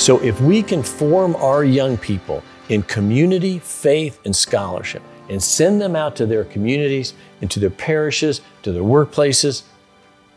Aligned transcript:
So 0.00 0.18
if 0.22 0.40
we 0.40 0.62
can 0.62 0.82
form 0.82 1.36
our 1.36 1.62
young 1.62 1.98
people 1.98 2.42
in 2.70 2.82
community, 2.84 3.58
faith, 3.58 4.18
and 4.24 4.34
scholarship, 4.34 5.02
and 5.28 5.42
send 5.42 5.78
them 5.78 5.94
out 5.94 6.16
to 6.16 6.24
their 6.24 6.44
communities, 6.44 7.12
into 7.42 7.60
their 7.60 7.68
parishes, 7.68 8.40
to 8.62 8.72
their 8.72 8.82
workplaces, 8.82 9.64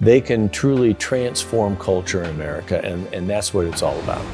they 0.01 0.19
can 0.19 0.49
truly 0.49 0.93
transform 0.95 1.77
culture 1.77 2.25
in 2.25 2.31
America, 2.31 2.83
and, 2.83 3.07
and 3.13 3.29
that's 3.29 3.53
what 3.53 3.65
it's 3.65 3.81
all 3.81 3.97
about. 4.01 4.25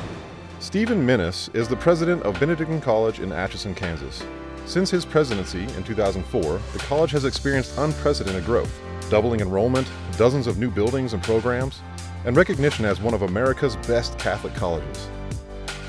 Stephen 0.60 1.05
Minnis 1.05 1.55
is 1.55 1.68
the 1.68 1.75
president 1.75 2.23
of 2.23 2.39
Benedictine 2.39 2.82
College 2.82 3.20
in 3.20 3.32
Atchison, 3.32 3.75
Kansas. 3.75 4.25
Since 4.66 4.89
his 4.89 5.05
presidency 5.05 5.61
in 5.61 5.84
2004, 5.84 6.59
the 6.73 6.80
college 6.80 7.11
has 7.11 7.25
experienced 7.25 7.77
unprecedented 7.77 8.46
growth, 8.46 8.82
doubling 9.11 9.41
enrollment, 9.41 9.88
dozens 10.18 10.48
of 10.48 10.57
new 10.57 10.71
buildings 10.71 11.14
and 11.14 11.21
programs, 11.21 11.82
and 12.25 12.36
recognition 12.36 12.84
as 12.84 13.00
one 13.00 13.14
of 13.14 13.21
America's 13.21 13.75
best 13.75 14.18
Catholic 14.18 14.55
colleges. 14.55 15.07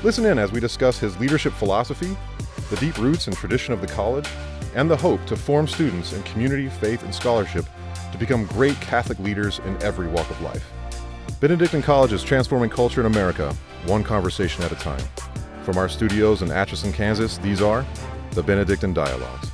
Listen 0.03 0.25
in 0.25 0.39
as 0.39 0.51
we 0.51 0.59
discuss 0.59 0.97
his 0.97 1.15
leadership 1.19 1.53
philosophy, 1.53 2.17
the 2.71 2.75
deep 2.77 2.97
roots 2.97 3.27
and 3.27 3.35
tradition 3.35 3.71
of 3.71 3.81
the 3.81 3.87
college, 3.87 4.27
and 4.73 4.89
the 4.89 4.97
hope 4.97 5.23
to 5.27 5.35
form 5.35 5.67
students 5.67 6.13
in 6.13 6.23
community, 6.23 6.69
faith, 6.69 7.03
and 7.03 7.13
scholarship 7.13 7.65
to 8.11 8.17
become 8.17 8.45
great 8.45 8.79
Catholic 8.81 9.19
leaders 9.19 9.59
in 9.59 9.79
every 9.83 10.07
walk 10.07 10.27
of 10.31 10.41
life. 10.41 10.71
Benedictine 11.39 11.83
College 11.83 12.13
is 12.13 12.23
transforming 12.23 12.69
culture 12.69 13.01
in 13.01 13.05
America, 13.05 13.55
one 13.85 14.03
conversation 14.03 14.63
at 14.63 14.71
a 14.71 14.75
time. 14.75 15.03
From 15.63 15.77
our 15.77 15.87
studios 15.87 16.41
in 16.41 16.51
Atchison, 16.51 16.91
Kansas, 16.91 17.37
these 17.37 17.61
are 17.61 17.85
the 18.31 18.41
Benedictine 18.41 18.93
Dialogues. 18.93 19.50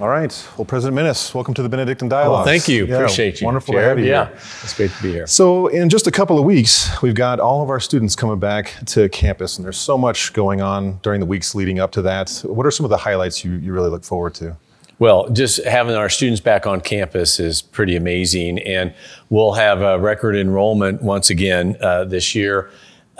All 0.00 0.08
right. 0.08 0.48
Well, 0.56 0.64
President 0.64 0.98
Minnis, 0.98 1.34
welcome 1.34 1.52
to 1.52 1.62
the 1.62 1.68
Benedictine 1.68 2.08
Dialogue. 2.08 2.36
Well, 2.38 2.44
thank 2.46 2.68
you. 2.68 2.86
Yeah, 2.86 2.94
Appreciate 2.94 3.38
you. 3.38 3.44
Wonderful 3.44 3.74
Jared. 3.74 3.84
to 3.84 3.88
have 3.90 3.98
you 3.98 4.10
yeah, 4.10 4.28
here. 4.28 4.36
it's 4.62 4.74
great 4.74 4.90
to 4.92 5.02
be 5.02 5.12
here. 5.12 5.26
So, 5.26 5.66
in 5.66 5.90
just 5.90 6.06
a 6.06 6.10
couple 6.10 6.38
of 6.38 6.44
weeks, 6.46 6.88
we've 7.02 7.14
got 7.14 7.38
all 7.38 7.62
of 7.62 7.68
our 7.68 7.80
students 7.80 8.16
coming 8.16 8.38
back 8.38 8.74
to 8.86 9.10
campus, 9.10 9.58
and 9.58 9.64
there's 9.64 9.76
so 9.76 9.98
much 9.98 10.32
going 10.32 10.62
on 10.62 11.00
during 11.02 11.20
the 11.20 11.26
weeks 11.26 11.54
leading 11.54 11.80
up 11.80 11.92
to 11.92 12.02
that. 12.02 12.30
What 12.46 12.64
are 12.64 12.70
some 12.70 12.84
of 12.84 12.90
the 12.90 12.96
highlights 12.96 13.44
you, 13.44 13.52
you 13.52 13.74
really 13.74 13.90
look 13.90 14.02
forward 14.02 14.32
to? 14.36 14.56
Well, 14.98 15.28
just 15.28 15.62
having 15.64 15.94
our 15.94 16.08
students 16.08 16.40
back 16.40 16.66
on 16.66 16.80
campus 16.80 17.38
is 17.38 17.60
pretty 17.60 17.94
amazing, 17.94 18.58
and 18.60 18.94
we'll 19.28 19.52
have 19.52 19.82
a 19.82 19.98
record 19.98 20.34
enrollment 20.34 21.02
once 21.02 21.28
again 21.28 21.76
uh, 21.82 22.04
this 22.04 22.34
year. 22.34 22.70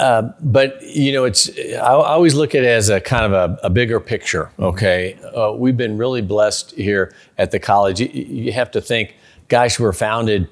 Uh, 0.00 0.32
but 0.40 0.80
you 0.82 1.12
know, 1.12 1.24
it's 1.24 1.50
I, 1.74 1.92
always 1.92 2.34
look 2.34 2.54
at 2.54 2.62
it 2.62 2.68
as 2.68 2.88
a 2.88 3.02
kind 3.02 3.30
of 3.30 3.32
a, 3.32 3.66
a 3.66 3.68
bigger 3.68 4.00
picture. 4.00 4.44
Mm-hmm. 4.44 4.62
Okay, 4.62 5.18
uh, 5.36 5.52
we've 5.52 5.76
been 5.76 5.98
really 5.98 6.22
blessed 6.22 6.70
here 6.70 7.14
at 7.36 7.50
the 7.50 7.58
college. 7.58 8.00
You, 8.00 8.06
you, 8.08 8.52
have 8.52 8.70
to 8.70 8.80
think, 8.80 9.14
gosh, 9.48 9.78
we 9.78 9.84
were 9.84 9.92
founded 9.92 10.48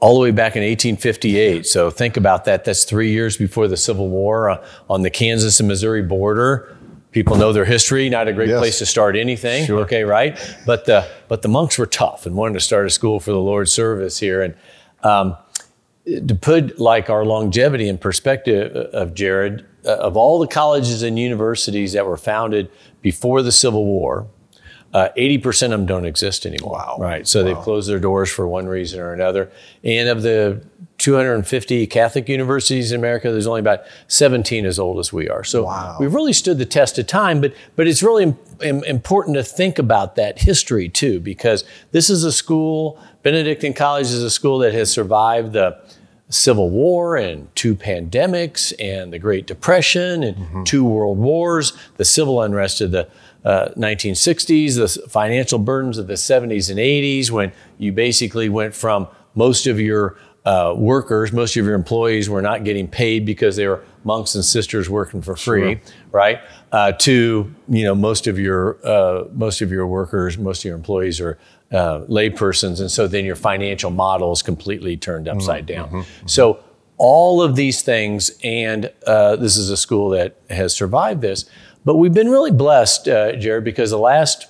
all 0.00 0.14
the 0.14 0.20
way 0.20 0.32
back 0.32 0.56
in 0.56 0.62
1858. 0.62 1.66
So 1.66 1.88
think 1.88 2.16
about 2.16 2.46
that. 2.46 2.64
That's 2.64 2.82
three 2.84 3.12
years 3.12 3.36
before 3.36 3.68
the 3.68 3.76
Civil 3.76 4.08
War 4.08 4.50
uh, 4.50 4.66
on 4.90 5.02
the 5.02 5.10
Kansas 5.10 5.60
and 5.60 5.68
Missouri 5.68 6.02
border. 6.02 6.76
People 7.12 7.36
know 7.36 7.52
their 7.52 7.64
history. 7.64 8.08
Not 8.08 8.26
a 8.26 8.32
great 8.32 8.48
yes. 8.48 8.58
place 8.58 8.78
to 8.80 8.86
start 8.86 9.14
anything. 9.14 9.66
Sure. 9.66 9.82
Okay, 9.82 10.02
right? 10.02 10.36
But 10.66 10.86
the 10.86 11.08
but 11.28 11.42
the 11.42 11.48
monks 11.48 11.78
were 11.78 11.86
tough 11.86 12.26
and 12.26 12.34
wanted 12.34 12.54
to 12.54 12.60
start 12.60 12.86
a 12.86 12.90
school 12.90 13.20
for 13.20 13.30
the 13.30 13.40
Lord's 13.40 13.72
service 13.72 14.18
here 14.18 14.42
and. 14.42 14.56
Um, 15.04 15.36
to 16.06 16.34
put 16.34 16.78
like 16.78 17.08
our 17.08 17.24
longevity 17.24 17.88
in 17.88 17.98
perspective 17.98 18.74
uh, 18.74 18.96
of 18.96 19.14
Jared, 19.14 19.64
uh, 19.84 19.96
of 19.96 20.16
all 20.16 20.38
the 20.38 20.46
colleges 20.46 21.02
and 21.02 21.18
universities 21.18 21.92
that 21.92 22.06
were 22.06 22.16
founded 22.16 22.70
before 23.02 23.42
the 23.42 23.52
Civil 23.52 23.84
War, 23.84 24.26
uh, 24.92 25.08
80% 25.16 25.64
of 25.64 25.70
them 25.70 25.86
don't 25.86 26.04
exist 26.04 26.46
anymore. 26.46 26.74
Wow. 26.74 26.96
Right. 27.00 27.26
So 27.26 27.42
wow. 27.42 27.46
they've 27.46 27.62
closed 27.62 27.88
their 27.88 27.98
doors 27.98 28.30
for 28.30 28.46
one 28.46 28.66
reason 28.66 29.00
or 29.00 29.12
another. 29.12 29.50
And 29.82 30.08
of 30.08 30.22
the 30.22 30.64
250 30.98 31.86
Catholic 31.88 32.28
universities 32.28 32.92
in 32.92 33.00
America, 33.00 33.32
there's 33.32 33.48
only 33.48 33.58
about 33.58 33.80
17 34.06 34.64
as 34.64 34.78
old 34.78 35.00
as 35.00 35.12
we 35.12 35.28
are. 35.28 35.42
So 35.42 35.64
wow. 35.64 35.96
we've 35.98 36.14
really 36.14 36.32
stood 36.32 36.58
the 36.58 36.64
test 36.64 36.96
of 36.98 37.08
time, 37.08 37.40
but, 37.40 37.52
but 37.74 37.88
it's 37.88 38.02
really 38.02 38.36
Im- 38.62 38.84
important 38.84 39.36
to 39.36 39.42
think 39.42 39.80
about 39.80 40.14
that 40.14 40.38
history 40.38 40.88
too, 40.88 41.18
because 41.18 41.64
this 41.90 42.08
is 42.08 42.22
a 42.22 42.30
school, 42.30 42.96
Benedictine 43.24 43.74
College 43.74 44.06
is 44.06 44.22
a 44.22 44.30
school 44.30 44.58
that 44.60 44.72
has 44.74 44.92
survived 44.92 45.54
the 45.54 45.76
Civil 46.30 46.70
War 46.70 47.16
and 47.16 47.54
two 47.54 47.76
pandemics 47.76 48.72
and 48.80 49.12
the 49.12 49.18
Great 49.18 49.46
Depression 49.46 50.22
and 50.22 50.36
mm-hmm. 50.36 50.64
two 50.64 50.84
world 50.84 51.18
wars, 51.18 51.76
the 51.96 52.04
civil 52.04 52.40
unrest 52.40 52.80
of 52.80 52.92
the 52.92 53.08
uh, 53.44 53.68
1960s, 53.76 54.76
the 54.76 55.08
financial 55.08 55.58
burdens 55.58 55.98
of 55.98 56.06
the 56.06 56.14
70s 56.14 56.70
and 56.70 56.78
80s, 56.78 57.30
when 57.30 57.52
you 57.76 57.92
basically 57.92 58.48
went 58.48 58.74
from 58.74 59.06
most 59.34 59.66
of 59.66 59.78
your 59.78 60.16
uh, 60.44 60.74
workers, 60.76 61.32
most 61.32 61.56
of 61.56 61.64
your 61.64 61.74
employees 61.74 62.28
were 62.28 62.42
not 62.42 62.64
getting 62.64 62.86
paid 62.86 63.24
because 63.24 63.56
they 63.56 63.66
were 63.66 63.82
monks 64.04 64.34
and 64.34 64.44
sisters 64.44 64.90
working 64.90 65.22
for 65.22 65.36
free, 65.36 65.74
sure. 65.74 65.80
right? 66.12 66.40
Uh, 66.70 66.92
to 66.92 67.54
you 67.68 67.84
know, 67.84 67.94
most 67.94 68.26
of 68.26 68.38
your 68.38 68.78
uh, 68.86 69.24
most 69.32 69.62
of 69.62 69.70
your 69.70 69.86
workers, 69.86 70.36
most 70.36 70.60
of 70.60 70.64
your 70.66 70.76
employees 70.76 71.20
are 71.20 71.38
uh, 71.74 72.00
laypersons, 72.06 72.80
and 72.80 72.90
so 72.90 73.08
then 73.08 73.24
your 73.24 73.36
financial 73.36 73.90
model 73.90 74.32
is 74.32 74.42
completely 74.42 74.96
turned 74.96 75.28
upside 75.28 75.66
mm-hmm, 75.66 75.74
down. 75.74 75.88
Mm-hmm, 75.88 75.98
mm-hmm. 75.98 76.26
So 76.26 76.62
all 76.96 77.42
of 77.42 77.56
these 77.56 77.82
things, 77.82 78.30
and 78.44 78.92
uh, 79.06 79.36
this 79.36 79.56
is 79.56 79.70
a 79.70 79.76
school 79.76 80.10
that 80.10 80.36
has 80.48 80.74
survived 80.74 81.20
this, 81.20 81.46
but 81.84 81.96
we've 81.96 82.14
been 82.14 82.30
really 82.30 82.52
blessed, 82.52 83.08
uh, 83.08 83.36
Jared, 83.36 83.64
because 83.64 83.90
the 83.90 83.98
last 83.98 84.46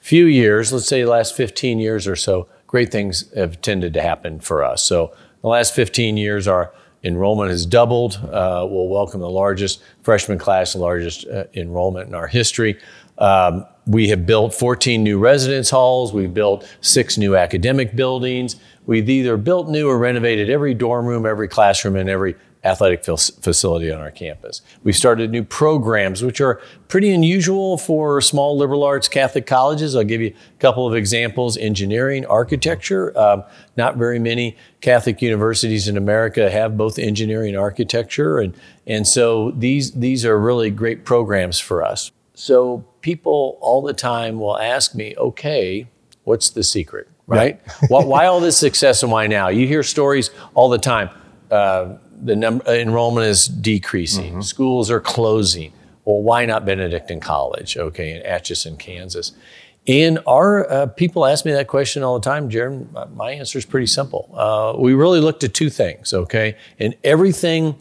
few 0.00 0.26
years, 0.26 0.72
let's 0.72 0.88
say 0.88 1.02
the 1.02 1.10
last 1.10 1.36
15 1.36 1.78
years 1.78 2.06
or 2.06 2.16
so, 2.16 2.48
great 2.66 2.90
things 2.90 3.32
have 3.34 3.60
tended 3.62 3.94
to 3.94 4.02
happen 4.02 4.40
for 4.40 4.64
us. 4.64 4.82
So 4.82 5.14
the 5.42 5.48
last 5.48 5.74
15 5.74 6.16
years, 6.16 6.48
our 6.48 6.72
enrollment 7.04 7.50
has 7.50 7.64
doubled. 7.64 8.16
Uh, 8.16 8.66
we'll 8.68 8.88
welcome 8.88 9.20
the 9.20 9.30
largest 9.30 9.82
freshman 10.02 10.38
class, 10.38 10.72
the 10.72 10.80
largest 10.80 11.26
uh, 11.26 11.44
enrollment 11.54 12.08
in 12.08 12.14
our 12.14 12.26
history. 12.26 12.78
Um, 13.18 13.64
we 13.88 14.08
have 14.08 14.26
built 14.26 14.54
14 14.54 15.02
new 15.02 15.18
residence 15.18 15.70
halls. 15.70 16.12
We've 16.12 16.32
built 16.32 16.68
six 16.82 17.16
new 17.16 17.34
academic 17.34 17.96
buildings. 17.96 18.56
We've 18.86 19.08
either 19.08 19.36
built 19.36 19.68
new 19.68 19.88
or 19.88 19.98
renovated 19.98 20.50
every 20.50 20.74
dorm 20.74 21.06
room, 21.06 21.24
every 21.24 21.48
classroom, 21.48 21.96
and 21.96 22.08
every 22.08 22.36
athletic 22.64 23.04
facility 23.04 23.90
on 23.90 24.00
our 24.00 24.10
campus. 24.10 24.60
We've 24.82 24.96
started 24.96 25.30
new 25.30 25.44
programs, 25.44 26.22
which 26.22 26.40
are 26.40 26.60
pretty 26.88 27.12
unusual 27.12 27.78
for 27.78 28.20
small 28.20 28.58
liberal 28.58 28.82
arts 28.82 29.08
Catholic 29.08 29.46
colleges. 29.46 29.96
I'll 29.96 30.04
give 30.04 30.20
you 30.20 30.34
a 30.34 30.60
couple 30.60 30.86
of 30.86 30.94
examples 30.94 31.56
engineering, 31.56 32.26
architecture. 32.26 33.16
Um, 33.18 33.44
not 33.76 33.96
very 33.96 34.18
many 34.18 34.56
Catholic 34.80 35.22
universities 35.22 35.88
in 35.88 35.96
America 35.96 36.50
have 36.50 36.76
both 36.76 36.98
engineering 36.98 37.50
and 37.50 37.58
architecture. 37.58 38.38
And, 38.38 38.54
and 38.86 39.06
so 39.06 39.52
these, 39.52 39.92
these 39.92 40.26
are 40.26 40.38
really 40.38 40.70
great 40.70 41.04
programs 41.04 41.58
for 41.58 41.82
us. 41.82 42.10
So 42.38 42.84
people 43.00 43.58
all 43.60 43.82
the 43.82 43.92
time 43.92 44.38
will 44.38 44.56
ask 44.56 44.94
me, 44.94 45.12
okay, 45.18 45.88
what's 46.22 46.50
the 46.50 46.62
secret, 46.62 47.08
right? 47.26 47.60
why, 47.88 48.04
why, 48.04 48.26
all 48.26 48.38
this 48.38 48.56
success 48.56 49.02
and 49.02 49.10
why 49.10 49.26
now? 49.26 49.48
You 49.48 49.66
hear 49.66 49.82
stories 49.82 50.30
all 50.54 50.68
the 50.68 50.78
time. 50.78 51.10
Uh, 51.50 51.96
the 52.22 52.36
number, 52.36 52.66
uh, 52.68 52.74
enrollment 52.74 53.26
is 53.26 53.48
decreasing. 53.48 54.34
Mm-hmm. 54.34 54.40
Schools 54.42 54.88
are 54.88 55.00
closing. 55.00 55.72
Well, 56.04 56.22
why 56.22 56.46
not 56.46 56.64
Benedictine 56.64 57.18
College? 57.18 57.76
Okay, 57.76 58.12
in 58.12 58.22
Atchison, 58.22 58.76
Kansas. 58.76 59.32
And 59.88 60.20
our 60.24 60.70
uh, 60.70 60.86
people 60.86 61.26
ask 61.26 61.44
me 61.44 61.50
that 61.50 61.66
question 61.66 62.04
all 62.04 62.20
the 62.20 62.24
time, 62.24 62.50
Jared. 62.50 62.86
My 63.16 63.32
answer 63.32 63.58
is 63.58 63.64
pretty 63.64 63.88
simple. 63.88 64.30
Uh, 64.32 64.78
we 64.78 64.94
really 64.94 65.18
looked 65.18 65.42
at 65.42 65.54
two 65.54 65.70
things, 65.70 66.14
okay, 66.14 66.56
and 66.78 66.94
everything 67.02 67.74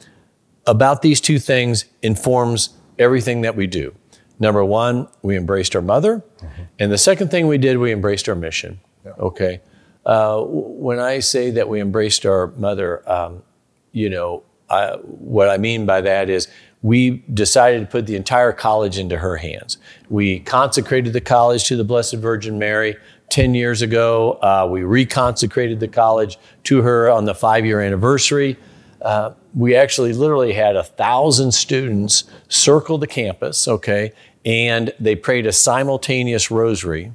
about 0.65 1.03
these 1.03 1.21
two 1.21 1.37
things 1.37 1.85
informs 2.01 2.71
everything 2.97 3.41
that 3.41 3.55
we 3.55 3.67
do. 3.67 3.93
Number 4.39 4.63
one, 4.63 5.07
we 5.21 5.35
embraced 5.35 5.75
our 5.75 5.81
mother. 5.81 6.23
Mm-hmm. 6.39 6.63
And 6.79 6.91
the 6.91 6.97
second 6.97 7.29
thing 7.29 7.47
we 7.47 7.57
did, 7.57 7.77
we 7.77 7.91
embraced 7.91 8.29
our 8.29 8.35
mission. 8.35 8.79
Yeah. 9.05 9.11
Okay. 9.19 9.61
Uh, 10.05 10.41
when 10.43 10.99
I 10.99 11.19
say 11.19 11.51
that 11.51 11.67
we 11.67 11.81
embraced 11.81 12.25
our 12.25 12.47
mother, 12.55 13.07
um, 13.09 13.43
you 13.91 14.09
know, 14.09 14.43
I, 14.69 14.91
what 15.01 15.49
I 15.49 15.57
mean 15.57 15.85
by 15.85 16.01
that 16.01 16.29
is 16.29 16.47
we 16.81 17.23
decided 17.33 17.81
to 17.81 17.87
put 17.87 18.05
the 18.05 18.15
entire 18.15 18.53
college 18.53 18.97
into 18.97 19.17
her 19.17 19.37
hands. 19.37 19.77
We 20.09 20.39
consecrated 20.39 21.13
the 21.13 21.21
college 21.21 21.65
to 21.65 21.75
the 21.75 21.83
Blessed 21.83 22.15
Virgin 22.15 22.59
Mary 22.59 22.95
10 23.29 23.55
years 23.55 23.81
ago. 23.81 24.33
Uh, 24.41 24.67
we 24.69 24.81
reconsecrated 24.81 25.79
the 25.79 25.87
college 25.87 26.37
to 26.65 26.81
her 26.81 27.09
on 27.09 27.25
the 27.25 27.35
five 27.35 27.65
year 27.65 27.81
anniversary. 27.81 28.57
Uh, 29.01 29.31
we 29.57 29.75
actually 29.75 30.13
literally 30.13 30.53
had 30.53 30.75
a 30.75 30.83
thousand 30.83 31.51
students 31.51 32.25
circle 32.47 32.99
the 32.99 33.07
campus, 33.07 33.67
okay, 33.67 34.11
and 34.45 34.93
they 34.99 35.15
prayed 35.15 35.47
a 35.47 35.51
simultaneous 35.51 36.51
rosary. 36.51 37.11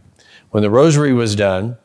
When 0.51 0.65
the 0.65 0.71
rosary 0.71 1.13
was 1.13 1.37
done, 1.37 1.77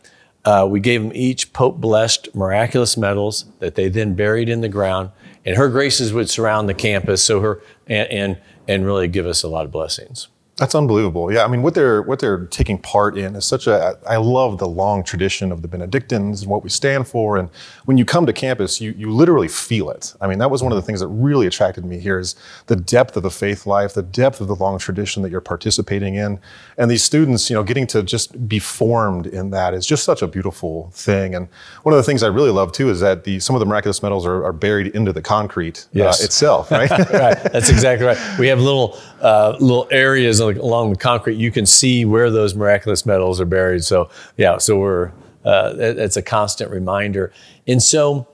uh, 0.46 0.68
we 0.68 0.80
gave 0.80 1.04
them 1.04 1.12
each 1.14 1.54
Pope 1.54 1.80
blessed 1.80 2.34
miraculous 2.34 2.98
medals 2.98 3.46
that 3.60 3.76
they 3.76 3.88
then 3.88 4.16
buried 4.16 4.50
in 4.50 4.62
the 4.62 4.68
ground, 4.68 5.12
and 5.46 5.58
her 5.58 5.70
graces 5.70 6.12
would 6.12 6.28
surround 6.28 6.68
the 6.68 6.74
campus, 6.74 7.22
so 7.22 7.40
her 7.40 7.62
and 7.86 8.10
and, 8.10 8.38
and 8.68 8.84
really 8.84 9.08
give 9.08 9.28
us 9.28 9.44
a 9.44 9.48
lot 9.48 9.64
of 9.64 9.72
blessings. 9.72 10.28
That's 10.58 10.74
unbelievable. 10.74 11.32
Yeah, 11.32 11.44
I 11.44 11.48
mean, 11.48 11.62
what 11.62 11.76
they're 11.76 12.02
what 12.02 12.18
they're 12.18 12.48
taking 12.48 12.80
part 12.80 13.16
in 13.16 13.36
is 13.36 13.46
such 13.46 13.68
a. 13.68 13.96
I 14.08 14.18
love 14.18 14.58
the 14.58 14.68
long 14.68 15.04
tradition 15.04 15.52
of 15.52 15.62
the 15.62 15.68
Benedictines 15.68 16.42
and 16.42 16.50
what 16.50 16.64
we 16.64 16.70
stand 16.70 17.08
for. 17.08 17.38
And 17.38 17.50
when 17.86 18.00
you 18.00 18.06
come 18.06 18.26
to 18.26 18.34
campus, 18.34 18.82
you 18.82 18.92
you 18.98 19.12
literally 19.12 19.48
feel 19.48 19.92
it. 19.92 20.16
I 20.20 20.26
mean, 20.26 20.40
that 20.40 20.50
was 20.50 20.64
one 20.64 20.72
of 20.72 20.76
the 20.76 20.82
things 20.82 21.00
that 21.02 21.10
really 21.10 21.46
attracted 21.46 21.86
me 21.86 22.00
here 22.00 22.18
is 22.18 22.36
the 22.66 22.76
depth 22.76 23.16
of 23.16 23.22
the 23.22 23.30
faith 23.30 23.68
life, 23.68 23.94
the 23.94 24.02
depth 24.02 24.42
of 24.42 24.48
the 24.48 24.56
long 24.56 24.80
tradition 24.80 25.22
that 25.22 25.30
you're 25.30 25.42
participating 25.42 26.16
in, 26.16 26.40
and 26.76 26.90
these 26.90 27.04
students, 27.04 27.52
you 27.52 27.56
know, 27.56 27.62
getting 27.64 27.86
to 27.88 28.02
just 28.02 28.50
be 28.50 28.58
formed 28.58 29.28
in 29.28 29.52
that 29.52 29.76
is 29.76 29.86
just 29.86 30.04
such 30.04 30.24
a 30.24 30.28
beautiful 30.28 30.90
thing. 30.92 31.36
And 31.36 31.50
one 31.84 31.94
of 31.94 31.98
the 31.98 32.04
things 32.04 32.24
I 32.24 32.28
really 32.30 32.52
love 32.52 32.72
too 32.72 32.90
is 32.90 33.00
that 33.02 33.26
the 33.26 33.40
some 33.40 33.56
of 33.56 33.60
the 33.60 33.68
miraculous 33.68 34.02
medals 34.02 34.26
are, 34.26 34.44
are 34.44 34.54
buried 34.54 34.88
into 34.96 35.14
the 35.14 35.22
concrete 35.22 35.86
uh, 35.90 36.00
yes. 36.00 36.20
uh, 36.20 36.26
itself. 36.26 36.72
Right. 36.72 36.90
right. 36.90 37.38
That's 37.54 37.70
exactly 37.70 38.08
right. 38.08 38.18
We 38.40 38.48
have 38.48 38.60
little 38.60 38.98
uh, 39.22 39.58
little 39.60 39.88
areas 39.92 40.40
along 40.40 40.92
the 40.92 40.98
concrete, 40.98 41.38
you 41.38 41.52
can 41.52 41.66
see 41.66 42.06
where 42.06 42.30
those 42.30 42.56
miraculous 42.56 43.06
medals 43.06 43.42
are 43.42 43.46
buried. 43.46 43.84
So 43.84 44.10
yeah, 44.38 44.58
so 44.58 44.78
we're 44.78 45.12
uh, 45.46 45.74
it's 45.78 46.18
a 46.18 46.22
constant 46.22 46.72
reminder. 46.72 47.32
And 47.68 47.82
so 47.82 48.28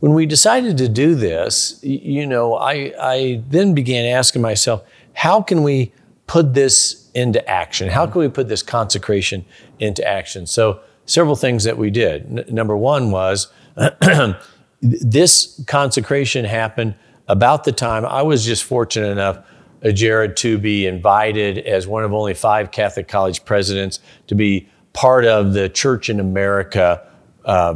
when 0.00 0.14
we 0.14 0.26
decided 0.26 0.76
to 0.78 0.88
do 0.88 1.14
this, 1.14 1.78
you 1.82 2.26
know, 2.26 2.54
I 2.56 2.92
I 3.00 3.42
then 3.48 3.74
began 3.74 4.04
asking 4.04 4.42
myself, 4.42 4.82
how 5.14 5.40
can 5.40 5.62
we 5.62 5.92
put 6.26 6.54
this 6.54 7.10
into 7.14 7.46
action? 7.48 7.88
How 7.88 8.06
can 8.06 8.20
we 8.20 8.28
put 8.28 8.48
this 8.48 8.62
consecration 8.62 9.44
into 9.78 10.06
action? 10.06 10.46
So 10.46 10.80
several 11.06 11.36
things 11.36 11.64
that 11.64 11.78
we 11.78 11.90
did. 11.90 12.38
N- 12.38 12.54
number 12.54 12.76
one 12.76 13.10
was 13.10 13.52
this 14.80 15.62
consecration 15.66 16.44
happened 16.44 16.94
about 17.28 17.64
the 17.64 17.72
time 17.72 18.04
I 18.04 18.22
was 18.22 18.44
just 18.44 18.64
fortunate 18.64 19.10
enough 19.10 19.38
Jared 19.90 20.36
to 20.36 20.58
be 20.58 20.86
invited 20.86 21.58
as 21.58 21.86
one 21.86 22.04
of 22.04 22.12
only 22.12 22.34
five 22.34 22.70
Catholic 22.70 23.08
college 23.08 23.44
presidents 23.44 23.98
to 24.28 24.34
be 24.34 24.68
part 24.92 25.24
of 25.24 25.54
the 25.54 25.68
Church 25.68 26.08
in 26.08 26.20
America 26.20 27.04
uh, 27.44 27.74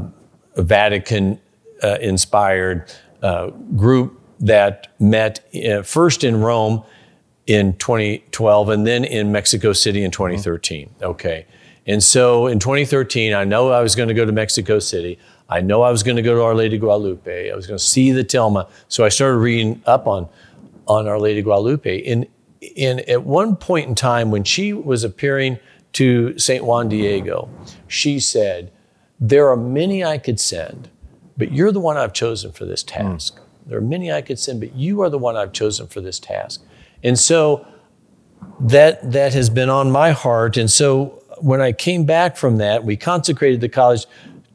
Vatican 0.56 1.40
uh, 1.82 1.96
inspired 2.00 2.92
uh, 3.22 3.48
group 3.76 4.20
that 4.40 4.88
met 5.00 5.46
uh, 5.68 5.82
first 5.82 6.22
in 6.22 6.40
Rome 6.40 6.84
in 7.46 7.74
2012 7.74 8.68
and 8.68 8.86
then 8.86 9.04
in 9.04 9.32
Mexico 9.32 9.72
City 9.72 10.04
in 10.04 10.10
2013. 10.10 10.88
Mm-hmm. 10.88 11.04
Okay. 11.04 11.46
And 11.86 12.02
so 12.02 12.48
in 12.48 12.58
2013, 12.58 13.32
I 13.32 13.44
know 13.44 13.70
I 13.70 13.80
was 13.80 13.94
going 13.94 14.08
to 14.08 14.14
go 14.14 14.24
to 14.24 14.32
Mexico 14.32 14.78
City. 14.78 15.18
I 15.48 15.60
know 15.60 15.82
I 15.82 15.90
was 15.90 16.02
going 16.02 16.16
to 16.16 16.22
go 16.22 16.34
to 16.34 16.42
Our 16.42 16.54
Lady 16.54 16.78
Guadalupe. 16.78 17.50
I 17.50 17.54
was 17.54 17.66
going 17.66 17.78
to 17.78 17.84
see 17.84 18.10
the 18.10 18.24
Tilma. 18.24 18.68
So 18.88 19.04
I 19.04 19.08
started 19.08 19.38
reading 19.38 19.80
up 19.86 20.08
on 20.08 20.28
on 20.86 21.08
Our 21.08 21.18
Lady 21.18 21.42
Guadalupe. 21.42 22.04
And, 22.04 22.26
and 22.76 23.00
at 23.00 23.24
one 23.24 23.56
point 23.56 23.88
in 23.88 23.94
time, 23.94 24.30
when 24.30 24.44
she 24.44 24.72
was 24.72 25.04
appearing 25.04 25.58
to 25.94 26.38
St. 26.38 26.64
Juan 26.64 26.88
Diego, 26.88 27.48
she 27.88 28.20
said, 28.20 28.72
There 29.18 29.48
are 29.48 29.56
many 29.56 30.04
I 30.04 30.18
could 30.18 30.38
send, 30.38 30.90
but 31.36 31.52
you're 31.52 31.72
the 31.72 31.80
one 31.80 31.96
I've 31.96 32.12
chosen 32.12 32.52
for 32.52 32.64
this 32.64 32.82
task. 32.82 33.36
Mm. 33.36 33.40
There 33.66 33.78
are 33.78 33.82
many 33.82 34.12
I 34.12 34.22
could 34.22 34.38
send, 34.38 34.60
but 34.60 34.74
you 34.74 35.02
are 35.02 35.10
the 35.10 35.18
one 35.18 35.36
I've 35.36 35.52
chosen 35.52 35.88
for 35.88 36.00
this 36.00 36.20
task. 36.20 36.62
And 37.02 37.18
so 37.18 37.66
that, 38.60 39.12
that 39.12 39.34
has 39.34 39.50
been 39.50 39.68
on 39.68 39.90
my 39.90 40.12
heart. 40.12 40.56
And 40.56 40.70
so 40.70 41.22
when 41.40 41.60
I 41.60 41.72
came 41.72 42.04
back 42.04 42.36
from 42.36 42.58
that, 42.58 42.84
we 42.84 42.96
consecrated 42.96 43.60
the 43.60 43.68
college 43.68 44.06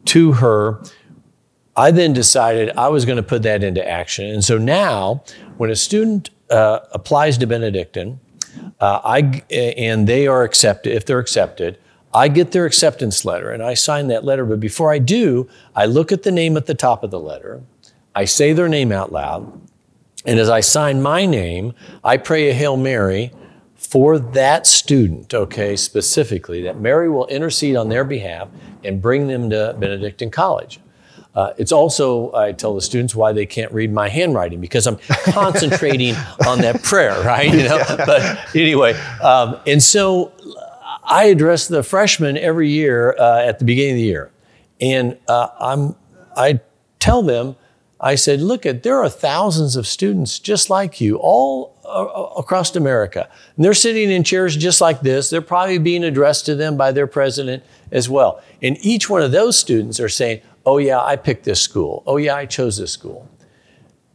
to 0.05 0.33
her. 0.33 0.81
I 1.75 1.91
then 1.91 2.13
decided 2.13 2.71
I 2.77 2.89
was 2.89 3.05
going 3.05 3.17
to 3.17 3.23
put 3.23 3.43
that 3.43 3.63
into 3.63 3.87
action. 3.87 4.25
And 4.25 4.43
so 4.43 4.57
now 4.57 5.23
when 5.57 5.69
a 5.69 5.75
student 5.75 6.29
uh, 6.49 6.79
applies 6.91 7.37
to 7.39 7.47
Benedictine, 7.47 8.19
uh, 8.79 8.99
I, 9.03 9.43
and 9.49 10.07
they 10.07 10.27
are 10.27 10.43
accepted, 10.43 10.93
if 10.93 11.05
they're 11.05 11.19
accepted, 11.19 11.77
I 12.13 12.27
get 12.27 12.51
their 12.51 12.65
acceptance 12.65 13.23
letter 13.23 13.51
and 13.51 13.63
I 13.63 13.73
sign 13.73 14.07
that 14.07 14.25
letter. 14.25 14.45
But 14.45 14.59
before 14.59 14.91
I 14.91 14.99
do, 14.99 15.47
I 15.75 15.85
look 15.85 16.11
at 16.11 16.23
the 16.23 16.31
name 16.31 16.57
at 16.57 16.65
the 16.65 16.75
top 16.75 17.03
of 17.03 17.11
the 17.11 17.19
letter. 17.19 17.61
I 18.13 18.25
say 18.25 18.51
their 18.51 18.67
name 18.67 18.91
out 18.91 19.11
loud. 19.11 19.61
And 20.25 20.39
as 20.39 20.49
I 20.49 20.59
sign 20.59 21.01
my 21.01 21.25
name, 21.25 21.73
I 22.03 22.17
pray 22.17 22.49
a 22.49 22.53
Hail 22.53 22.75
Mary 22.75 23.31
for 23.75 24.19
that 24.19 24.67
student, 24.67 25.33
okay, 25.33 25.75
specifically, 25.75 26.61
that 26.63 26.79
Mary 26.79 27.09
will 27.09 27.25
intercede 27.27 27.75
on 27.75 27.89
their 27.89 28.03
behalf 28.03 28.47
and 28.83 29.01
bring 29.01 29.27
them 29.27 29.49
to 29.49 29.75
Benedictine 29.79 30.29
College. 30.29 30.79
Uh, 31.33 31.53
it's 31.57 31.71
also, 31.71 32.33
I 32.33 32.51
tell 32.51 32.75
the 32.75 32.81
students 32.81 33.15
why 33.15 33.31
they 33.31 33.45
can't 33.45 33.71
read 33.71 33.91
my 33.91 34.09
handwriting 34.09 34.59
because 34.59 34.85
I'm 34.85 34.97
concentrating 35.31 36.15
on 36.47 36.59
that 36.59 36.83
prayer, 36.83 37.21
right? 37.23 37.51
You 37.51 37.63
know. 37.69 37.77
Yeah. 37.77 38.05
But 38.05 38.55
anyway, 38.55 38.93
um, 39.21 39.57
and 39.65 39.81
so 39.81 40.33
I 41.03 41.25
address 41.25 41.67
the 41.67 41.83
freshmen 41.83 42.37
every 42.37 42.69
year 42.69 43.15
uh, 43.17 43.43
at 43.43 43.59
the 43.59 43.65
beginning 43.65 43.91
of 43.91 43.97
the 43.97 44.03
year, 44.03 44.31
and 44.81 45.17
uh, 45.27 45.47
I'm 45.59 45.95
I 46.35 46.59
tell 46.99 47.21
them, 47.23 47.55
I 47.99 48.15
said, 48.15 48.41
look 48.41 48.65
at 48.65 48.83
there 48.83 49.01
are 49.01 49.09
thousands 49.09 49.75
of 49.75 49.87
students 49.87 50.39
just 50.39 50.69
like 50.69 51.01
you, 51.01 51.17
all 51.17 51.77
uh, 51.85 52.39
across 52.39 52.75
America, 52.75 53.29
and 53.55 53.63
they're 53.65 53.73
sitting 53.73 54.11
in 54.11 54.23
chairs 54.23 54.55
just 54.55 54.81
like 54.81 55.01
this. 55.01 55.29
They're 55.29 55.41
probably 55.41 55.77
being 55.77 56.03
addressed 56.03 56.45
to 56.47 56.55
them 56.55 56.77
by 56.77 56.91
their 56.91 57.07
president 57.07 57.63
as 57.91 58.09
well, 58.09 58.41
and 58.61 58.77
each 58.81 59.09
one 59.09 59.21
of 59.21 59.31
those 59.31 59.57
students 59.57 59.99
are 59.99 60.09
saying 60.09 60.41
oh, 60.65 60.77
yeah, 60.77 61.01
I 61.01 61.15
picked 61.15 61.43
this 61.43 61.61
school. 61.61 62.03
Oh, 62.05 62.17
yeah, 62.17 62.35
I 62.35 62.45
chose 62.45 62.77
this 62.77 62.91
school. 62.91 63.29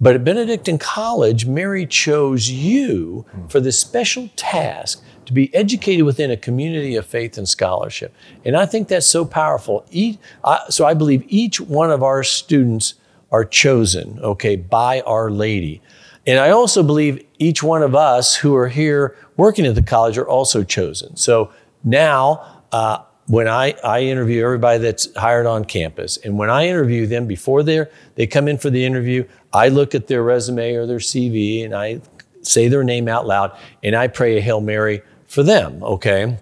But 0.01 0.15
at 0.15 0.25
Benedictine 0.25 0.79
College, 0.79 1.47
Mary 1.47 1.87
chose 1.87 2.51
you 2.51 3.25
for 3.49 3.61
this 3.61 3.79
special 3.79 4.29
task 4.37 5.03
to 5.25 5.33
be 5.33 5.53
educated 5.55 6.05
within 6.05 6.31
a 6.31 6.37
community 6.37 6.97
of 6.97 7.07
faith 7.07 7.37
and 7.39 7.49
scholarship. 7.49 8.15
And 8.45 8.57
I 8.57 8.67
think 8.67 8.89
that's 8.89 9.07
so 9.07 9.25
powerful. 9.25 9.87
Each, 9.91 10.19
I, 10.45 10.61
so 10.69 10.85
I 10.87 10.95
believe 10.95 11.25
each 11.29 11.61
one 11.61 11.91
of 11.91 12.03
our 12.03 12.23
students 12.23 12.95
are 13.33 13.45
chosen, 13.45 14.21
okay, 14.21 14.57
by 14.57 15.01
Our 15.01 15.31
Lady. 15.31 15.83
And 16.27 16.39
I 16.39 16.51
also 16.51 16.83
believe 16.83 17.25
each 17.39 17.63
one 17.63 17.83
of 17.83 17.95
us 17.95 18.37
who 18.37 18.55
are 18.55 18.69
here 18.69 19.17
working 19.37 19.67
at 19.67 19.75
the 19.75 19.83
college 19.83 20.19
are 20.19 20.29
also 20.29 20.63
chosen. 20.63 21.17
So 21.17 21.53
now, 21.83 22.63
uh, 22.73 22.99
when 23.27 23.49
I, 23.49 23.75
I 23.83 24.03
interview 24.03 24.45
everybody 24.45 24.79
that's 24.79 25.13
hired 25.17 25.47
on 25.47 25.65
campus, 25.65 26.17
and 26.19 26.39
when 26.39 26.51
I 26.51 26.67
interview 26.69 27.07
them 27.07 27.27
before 27.27 27.63
they 27.63 27.87
they 28.15 28.27
come 28.27 28.49
in 28.49 28.59
for 28.59 28.71
the 28.71 28.85
interview, 28.85 29.27
I 29.53 29.69
look 29.69 29.95
at 29.95 30.07
their 30.07 30.23
resume 30.23 30.75
or 30.75 30.87
their 30.87 30.99
CV 30.99 31.65
and 31.65 31.75
I 31.75 32.01
say 32.43 32.69
their 32.69 32.85
name 32.85 33.09
out 33.09 33.27
loud 33.27 33.57
and 33.83 33.97
I 33.97 34.07
pray 34.09 34.39
a 34.39 34.41
Hail 34.41 34.61
Mary 34.61 35.03
for 35.27 35.43
them, 35.43 35.83
okay? 35.83 36.39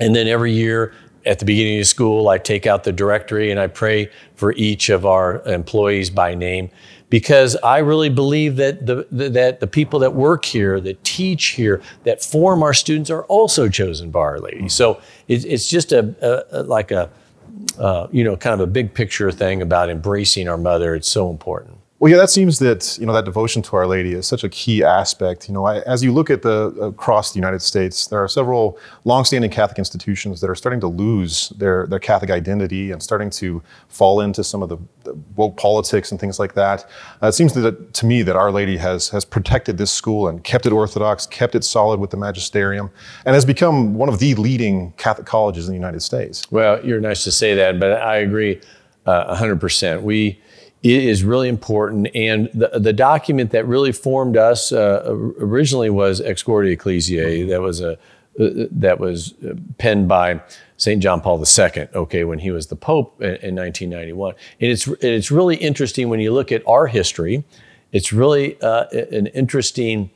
And 0.00 0.14
then 0.14 0.28
every 0.28 0.52
year 0.52 0.94
at 1.26 1.38
the 1.38 1.44
beginning 1.44 1.80
of 1.80 1.86
school, 1.86 2.28
I 2.28 2.38
take 2.38 2.66
out 2.66 2.84
the 2.84 2.92
directory 2.92 3.50
and 3.50 3.58
I 3.58 3.66
pray 3.66 4.10
for 4.34 4.52
each 4.52 4.88
of 4.88 5.04
our 5.06 5.42
employees 5.42 6.10
by 6.10 6.34
name 6.34 6.70
because 7.12 7.56
I 7.56 7.80
really 7.80 8.08
believe 8.08 8.56
that 8.56 8.86
the, 8.86 9.06
that 9.10 9.60
the 9.60 9.66
people 9.66 9.98
that 9.98 10.14
work 10.14 10.46
here, 10.46 10.80
that 10.80 11.04
teach 11.04 11.48
here, 11.48 11.82
that 12.04 12.24
form 12.24 12.62
our 12.62 12.72
students 12.72 13.10
are 13.10 13.24
also 13.24 13.68
chosen 13.68 14.10
by 14.10 14.20
Our 14.20 14.40
Lady. 14.40 14.70
So 14.70 14.98
it, 15.28 15.44
it's 15.44 15.68
just 15.68 15.92
a, 15.92 16.16
a, 16.50 16.62
like 16.62 16.90
a, 16.90 17.10
uh, 17.78 18.06
you 18.12 18.24
know, 18.24 18.34
kind 18.38 18.54
of 18.54 18.60
a 18.60 18.66
big 18.66 18.94
picture 18.94 19.30
thing 19.30 19.60
about 19.60 19.90
embracing 19.90 20.48
our 20.48 20.56
mother. 20.56 20.94
It's 20.94 21.06
so 21.06 21.28
important. 21.28 21.76
Well, 22.02 22.10
yeah, 22.10 22.16
that 22.16 22.30
seems 22.30 22.58
that 22.58 22.98
you 22.98 23.06
know 23.06 23.12
that 23.12 23.24
devotion 23.24 23.62
to 23.62 23.76
Our 23.76 23.86
Lady 23.86 24.14
is 24.14 24.26
such 24.26 24.42
a 24.42 24.48
key 24.48 24.82
aspect. 24.82 25.46
You 25.46 25.54
know, 25.54 25.66
I, 25.66 25.82
as 25.82 26.02
you 26.02 26.10
look 26.10 26.30
at 26.30 26.42
the 26.42 26.74
across 26.80 27.30
the 27.30 27.36
United 27.36 27.62
States, 27.62 28.08
there 28.08 28.18
are 28.18 28.26
several 28.26 28.76
longstanding 29.04 29.52
Catholic 29.52 29.78
institutions 29.78 30.40
that 30.40 30.50
are 30.50 30.56
starting 30.56 30.80
to 30.80 30.88
lose 30.88 31.50
their 31.50 31.86
their 31.86 32.00
Catholic 32.00 32.32
identity 32.32 32.90
and 32.90 33.00
starting 33.00 33.30
to 33.30 33.62
fall 33.86 34.20
into 34.20 34.42
some 34.42 34.64
of 34.64 34.68
the, 34.68 34.78
the 35.04 35.16
woke 35.36 35.56
politics 35.56 36.10
and 36.10 36.18
things 36.18 36.40
like 36.40 36.54
that. 36.54 36.90
Uh, 37.22 37.28
it 37.28 37.34
seems 37.34 37.54
that 37.54 37.94
to 37.94 38.04
me 38.04 38.22
that 38.22 38.34
Our 38.34 38.50
Lady 38.50 38.78
has 38.78 39.08
has 39.10 39.24
protected 39.24 39.78
this 39.78 39.92
school 39.92 40.26
and 40.26 40.42
kept 40.42 40.66
it 40.66 40.72
orthodox, 40.72 41.28
kept 41.28 41.54
it 41.54 41.62
solid 41.62 42.00
with 42.00 42.10
the 42.10 42.16
magisterium, 42.16 42.90
and 43.24 43.36
has 43.36 43.44
become 43.44 43.94
one 43.94 44.08
of 44.08 44.18
the 44.18 44.34
leading 44.34 44.92
Catholic 44.96 45.28
colleges 45.28 45.68
in 45.68 45.72
the 45.72 45.78
United 45.78 46.02
States. 46.02 46.50
Well, 46.50 46.84
you're 46.84 47.00
nice 47.00 47.22
to 47.22 47.30
say 47.30 47.54
that, 47.54 47.78
but 47.78 47.92
I 48.02 48.16
agree 48.16 48.60
uh, 49.06 49.36
100%. 49.36 50.02
We 50.02 50.40
it 50.82 51.04
is 51.04 51.22
really 51.22 51.48
important. 51.48 52.08
And 52.14 52.50
the, 52.52 52.70
the 52.78 52.92
document 52.92 53.52
that 53.52 53.66
really 53.66 53.92
formed 53.92 54.36
us 54.36 54.72
uh, 54.72 55.02
originally 55.38 55.90
was 55.90 56.20
Ex 56.20 56.42
Corde 56.42 56.66
Ecclesiae. 56.66 57.48
That 57.48 57.60
was 57.60 57.80
a 57.80 57.98
uh, 58.40 58.66
that 58.70 58.98
was 58.98 59.34
penned 59.76 60.08
by 60.08 60.40
St. 60.78 61.02
John 61.02 61.20
Paul 61.20 61.38
II. 61.38 61.88
Okay, 61.94 62.24
when 62.24 62.38
he 62.38 62.50
was 62.50 62.68
the 62.68 62.76
Pope 62.76 63.20
in, 63.20 63.34
in 63.36 63.54
1991. 63.54 64.34
And 64.60 64.70
it's 64.70 64.88
it's 65.00 65.30
really 65.30 65.56
interesting 65.56 66.08
when 66.08 66.18
you 66.18 66.32
look 66.32 66.50
at 66.50 66.66
our 66.66 66.86
history. 66.86 67.44
It's 67.92 68.10
really 68.10 68.60
uh, 68.62 68.86
an 68.90 69.26
interesting 69.28 70.10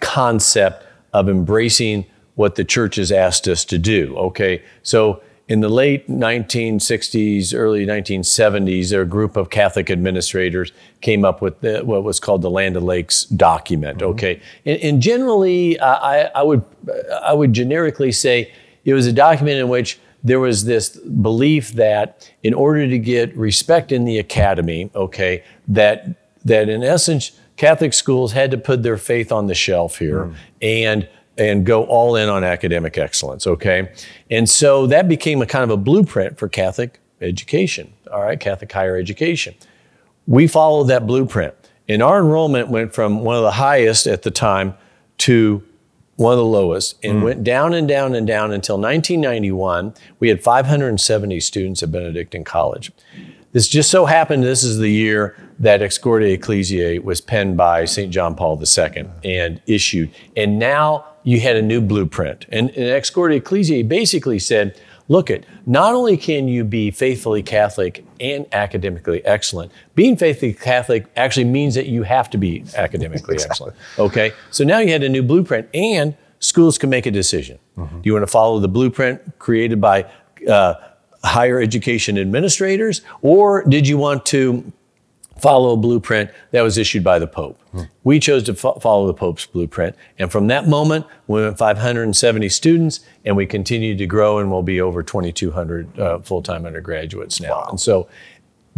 concept 0.00 0.86
of 1.12 1.28
embracing 1.28 2.06
what 2.34 2.54
the 2.54 2.64
church 2.64 2.96
has 2.96 3.12
asked 3.12 3.46
us 3.46 3.64
to 3.66 3.78
do. 3.78 4.16
Okay, 4.16 4.62
so 4.82 5.22
in 5.50 5.58
the 5.58 5.68
late 5.68 6.08
1960s, 6.08 7.52
early 7.56 7.84
1970s, 7.84 8.96
a 8.96 9.04
group 9.04 9.36
of 9.36 9.50
Catholic 9.50 9.90
administrators 9.90 10.70
came 11.00 11.24
up 11.24 11.42
with 11.42 11.60
the, 11.60 11.80
what 11.80 12.04
was 12.04 12.20
called 12.20 12.42
the 12.42 12.50
Land 12.50 12.76
O'Lakes 12.76 13.24
document. 13.24 13.98
Mm-hmm. 13.98 14.10
Okay, 14.10 14.40
and, 14.64 14.80
and 14.80 15.02
generally, 15.02 15.76
uh, 15.80 15.96
I, 15.96 16.30
I, 16.36 16.42
would 16.44 16.64
I 17.24 17.32
would 17.32 17.52
generically 17.52 18.12
say 18.12 18.52
it 18.84 18.94
was 18.94 19.08
a 19.08 19.12
document 19.12 19.58
in 19.58 19.68
which 19.68 19.98
there 20.22 20.38
was 20.38 20.66
this 20.66 20.96
belief 20.96 21.72
that 21.72 22.32
in 22.44 22.54
order 22.54 22.86
to 22.86 22.98
get 22.98 23.36
respect 23.36 23.90
in 23.90 24.04
the 24.04 24.20
academy, 24.20 24.88
okay, 24.94 25.42
that 25.66 26.14
that 26.44 26.68
in 26.68 26.84
essence 26.84 27.32
Catholic 27.56 27.92
schools 27.92 28.32
had 28.32 28.52
to 28.52 28.56
put 28.56 28.84
their 28.84 28.96
faith 28.96 29.32
on 29.32 29.48
the 29.48 29.54
shelf 29.54 29.98
here 29.98 30.26
mm. 30.26 30.34
and 30.62 31.08
and 31.38 31.64
go 31.64 31.84
all 31.84 32.16
in 32.16 32.28
on 32.28 32.44
academic 32.44 32.98
excellence, 32.98 33.46
okay? 33.46 33.92
And 34.30 34.48
so 34.48 34.86
that 34.88 35.08
became 35.08 35.40
a 35.42 35.46
kind 35.46 35.64
of 35.64 35.70
a 35.70 35.76
blueprint 35.76 36.38
for 36.38 36.48
Catholic 36.48 37.00
education, 37.20 37.92
all 38.12 38.22
right, 38.22 38.38
Catholic 38.38 38.70
higher 38.70 38.96
education. 38.96 39.54
We 40.26 40.46
followed 40.46 40.84
that 40.84 41.06
blueprint. 41.06 41.54
And 41.88 42.02
our 42.02 42.18
enrollment 42.18 42.68
went 42.68 42.94
from 42.94 43.24
one 43.24 43.36
of 43.36 43.42
the 43.42 43.50
highest 43.52 44.06
at 44.06 44.22
the 44.22 44.30
time 44.30 44.74
to 45.18 45.62
one 46.20 46.32
of 46.34 46.38
the 46.38 46.44
lowest 46.44 47.02
and 47.02 47.20
mm. 47.20 47.24
went 47.24 47.42
down 47.42 47.72
and 47.72 47.88
down 47.88 48.14
and 48.14 48.26
down 48.26 48.52
until 48.52 48.76
1991. 48.76 49.94
We 50.18 50.28
had 50.28 50.42
570 50.42 51.40
students 51.40 51.82
at 51.82 51.90
Benedictine 51.90 52.44
College. 52.44 52.92
This 53.52 53.66
just 53.66 53.90
so 53.90 54.06
happened 54.06 54.44
this 54.44 54.62
is 54.62 54.78
the 54.78 54.90
year 54.90 55.36
that 55.58 55.82
Ex 55.82 55.98
Corde 55.98 56.22
Ecclesiae 56.22 57.00
was 57.00 57.20
penned 57.20 57.56
by 57.56 57.84
St. 57.84 58.12
John 58.12 58.34
Paul 58.34 58.62
II 58.62 59.06
and 59.24 59.60
issued. 59.66 60.10
And 60.36 60.58
now 60.58 61.04
you 61.24 61.40
had 61.40 61.56
a 61.56 61.62
new 61.62 61.80
blueprint. 61.80 62.46
And, 62.50 62.70
and 62.70 62.88
Ex 62.88 63.10
Corde 63.10 63.32
Ecclesiae 63.32 63.82
basically 63.82 64.38
said, 64.38 64.80
look 65.08 65.30
at 65.30 65.44
not 65.66 65.94
only 65.94 66.16
can 66.16 66.46
you 66.46 66.62
be 66.64 66.90
faithfully 66.90 67.42
Catholic 67.42 68.06
and 68.20 68.46
academically 68.52 69.24
excellent, 69.26 69.72
being 69.96 70.16
faithfully 70.16 70.54
Catholic 70.54 71.10
actually 71.16 71.44
means 71.44 71.74
that 71.74 71.86
you 71.86 72.04
have 72.04 72.30
to 72.30 72.38
be 72.38 72.64
academically 72.76 73.36
excellent. 73.36 73.76
Okay? 73.98 74.32
So 74.50 74.64
now 74.64 74.78
you 74.78 74.92
had 74.92 75.02
a 75.02 75.08
new 75.08 75.22
blueprint 75.22 75.68
and 75.74 76.16
schools 76.38 76.78
can 76.78 76.88
make 76.88 77.06
a 77.06 77.10
decision. 77.10 77.58
Mm-hmm. 77.76 78.00
Do 78.00 78.02
you 78.04 78.12
want 78.12 78.22
to 78.22 78.30
follow 78.30 78.60
the 78.60 78.68
blueprint 78.68 79.38
created 79.38 79.80
by 79.80 80.10
uh, 80.48 80.74
higher 81.24 81.60
education 81.60 82.18
administrators, 82.18 83.02
or 83.22 83.64
did 83.64 83.86
you 83.86 83.98
want 83.98 84.24
to 84.26 84.72
follow 85.38 85.72
a 85.72 85.76
blueprint 85.76 86.30
that 86.50 86.62
was 86.62 86.76
issued 86.78 87.02
by 87.02 87.18
the 87.18 87.26
Pope? 87.26 87.60
Hmm. 87.72 87.82
We 88.04 88.18
chose 88.18 88.42
to 88.44 88.54
fo- 88.54 88.74
follow 88.74 89.06
the 89.06 89.14
Pope's 89.14 89.46
blueprint, 89.46 89.96
and 90.18 90.30
from 90.30 90.48
that 90.48 90.68
moment, 90.68 91.06
we 91.26 91.42
went 91.42 91.58
570 91.58 92.48
students, 92.48 93.00
and 93.24 93.36
we 93.36 93.46
continued 93.46 93.98
to 93.98 94.06
grow, 94.06 94.38
and 94.38 94.50
we'll 94.50 94.62
be 94.62 94.80
over 94.80 95.02
2,200 95.02 95.98
uh, 95.98 96.18
full-time 96.20 96.66
undergraduates 96.66 97.40
now. 97.40 97.60
Wow. 97.60 97.66
And 97.70 97.80
so, 97.80 98.08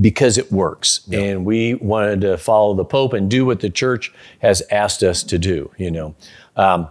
because 0.00 0.38
it 0.38 0.50
works, 0.50 1.06
and 1.12 1.44
we 1.44 1.75
wanted 1.75 2.22
to 2.22 2.38
follow 2.38 2.75
the 2.75 2.84
Pope 2.84 3.12
and 3.12 3.30
do 3.30 3.44
what 3.44 3.61
the 3.61 3.70
Church 3.70 4.12
has 4.40 4.62
asked 4.70 5.02
us 5.02 5.22
to 5.25 5.38
do. 5.38 5.70
You 5.76 5.90
know. 5.90 6.14
Um, 6.56 6.88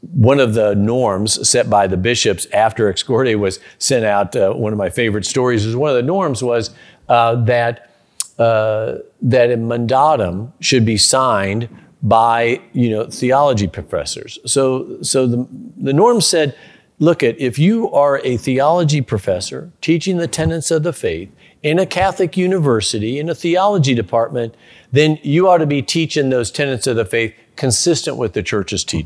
one 0.00 0.40
of 0.40 0.54
the 0.54 0.74
norms 0.74 1.48
set 1.48 1.68
by 1.68 1.86
the 1.86 1.96
bishops 1.96 2.46
after 2.52 2.88
Ex 2.88 3.02
Corde 3.02 3.34
was 3.36 3.58
sent 3.78 4.04
out, 4.04 4.36
uh, 4.36 4.52
one 4.52 4.72
of 4.72 4.78
my 4.78 4.90
favorite 4.90 5.24
stories 5.24 5.64
is 5.64 5.74
one 5.74 5.90
of 5.90 5.96
the 5.96 6.02
norms 6.02 6.42
was 6.42 6.70
uh, 7.08 7.36
that 7.44 7.90
uh, 8.38 8.98
that 9.22 9.50
a 9.50 9.56
mandatum 9.56 10.52
should 10.60 10.84
be 10.84 10.96
signed 10.96 11.68
by 12.02 12.60
you 12.72 12.90
know 12.90 13.06
theology 13.06 13.66
professors. 13.66 14.38
So 14.44 15.00
so 15.02 15.26
the 15.26 15.46
the 15.76 15.92
norm 15.92 16.20
said, 16.20 16.56
look 16.98 17.22
at 17.22 17.38
if 17.40 17.58
you 17.58 17.90
are 17.92 18.20
a 18.24 18.36
theology 18.36 19.00
professor 19.00 19.70
teaching 19.80 20.18
the 20.18 20.28
tenets 20.28 20.70
of 20.70 20.82
the 20.82 20.92
faith 20.92 21.30
in 21.62 21.78
a 21.78 21.86
Catholic 21.86 22.36
university 22.36 23.18
in 23.18 23.28
a 23.28 23.34
theology 23.34 23.94
department, 23.94 24.54
then 24.92 25.18
you 25.22 25.48
ought 25.48 25.58
to 25.58 25.66
be 25.66 25.82
teaching 25.82 26.30
those 26.30 26.50
tenets 26.50 26.86
of 26.86 26.96
the 26.96 27.04
faith 27.04 27.34
consistent 27.56 28.16
with 28.16 28.34
the 28.34 28.42
church's 28.42 28.84
mm-hmm. 28.84 28.98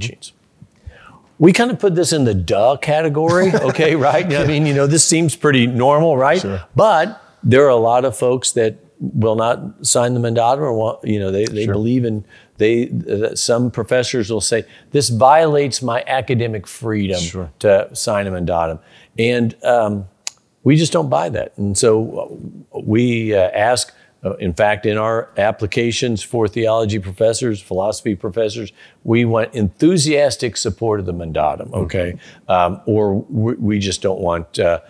We 1.41 1.55
kind 1.55 1.71
of 1.71 1.79
put 1.79 1.95
this 1.95 2.13
in 2.13 2.25
the 2.25 2.35
duh 2.35 2.77
category, 2.77 3.51
okay, 3.55 3.97
right? 3.97 4.31
I 4.33 4.47
mean, 4.47 4.67
you 4.67 4.75
know, 4.75 4.87
this 4.87 5.05
seems 5.05 5.35
pretty 5.35 5.67
normal, 5.67 6.17
right? 6.17 6.41
Sure. 6.41 6.63
But 6.77 7.21
there 7.43 7.65
are 7.65 7.71
a 7.71 7.77
lot 7.77 8.05
of 8.05 8.17
folks 8.17 8.53
that 8.53 8.77
will 9.01 9.37
not 9.37 9.85
sign 9.85 10.13
the 10.13 10.21
mandatum 10.21 10.59
or 10.59 10.75
want, 10.75 11.03
you 11.03 11.19
know, 11.19 11.31
they, 11.31 11.47
they 11.47 11.65
sure. 11.65 11.73
believe 11.73 12.05
in, 12.05 12.27
they, 12.59 12.91
uh, 13.11 13.35
some 13.35 13.71
professors 13.71 14.31
will 14.31 14.43
say, 14.43 14.65
this 14.91 15.09
violates 15.09 15.81
my 15.81 16.05
academic 16.07 16.67
freedom 16.67 17.21
sure. 17.21 17.51
to 17.61 17.89
sign 17.97 18.27
a 18.27 18.31
mandatum. 18.31 18.79
And 19.19 19.57
um, 19.65 20.09
we 20.63 20.77
just 20.77 20.93
don't 20.93 21.09
buy 21.09 21.31
that. 21.31 21.57
And 21.57 21.77
so 21.77 22.39
we 22.75 23.35
uh, 23.35 23.49
ask 23.55 23.95
uh, 24.23 24.35
in 24.35 24.53
fact, 24.53 24.85
in 24.85 24.99
our 24.99 25.31
applications 25.39 26.23
for 26.23 26.47
theology 26.47 26.99
professors, 26.99 27.61
philosophy 27.61 28.15
professors, 28.15 28.73
we 29.03 29.25
want 29.25 29.55
enthusiastic 29.55 30.57
support 30.57 31.00
of 31.00 31.07
the 31.07 31.15
mandatum, 31.15 31.73
okay? 31.73 32.12
Mm-hmm. 32.12 32.50
Um, 32.50 32.83
or 32.87 33.15
we, 33.15 33.55
we, 33.55 33.79
just 33.79 34.03
don't 34.03 34.21
want 34.21 34.59
uh, 34.59 34.81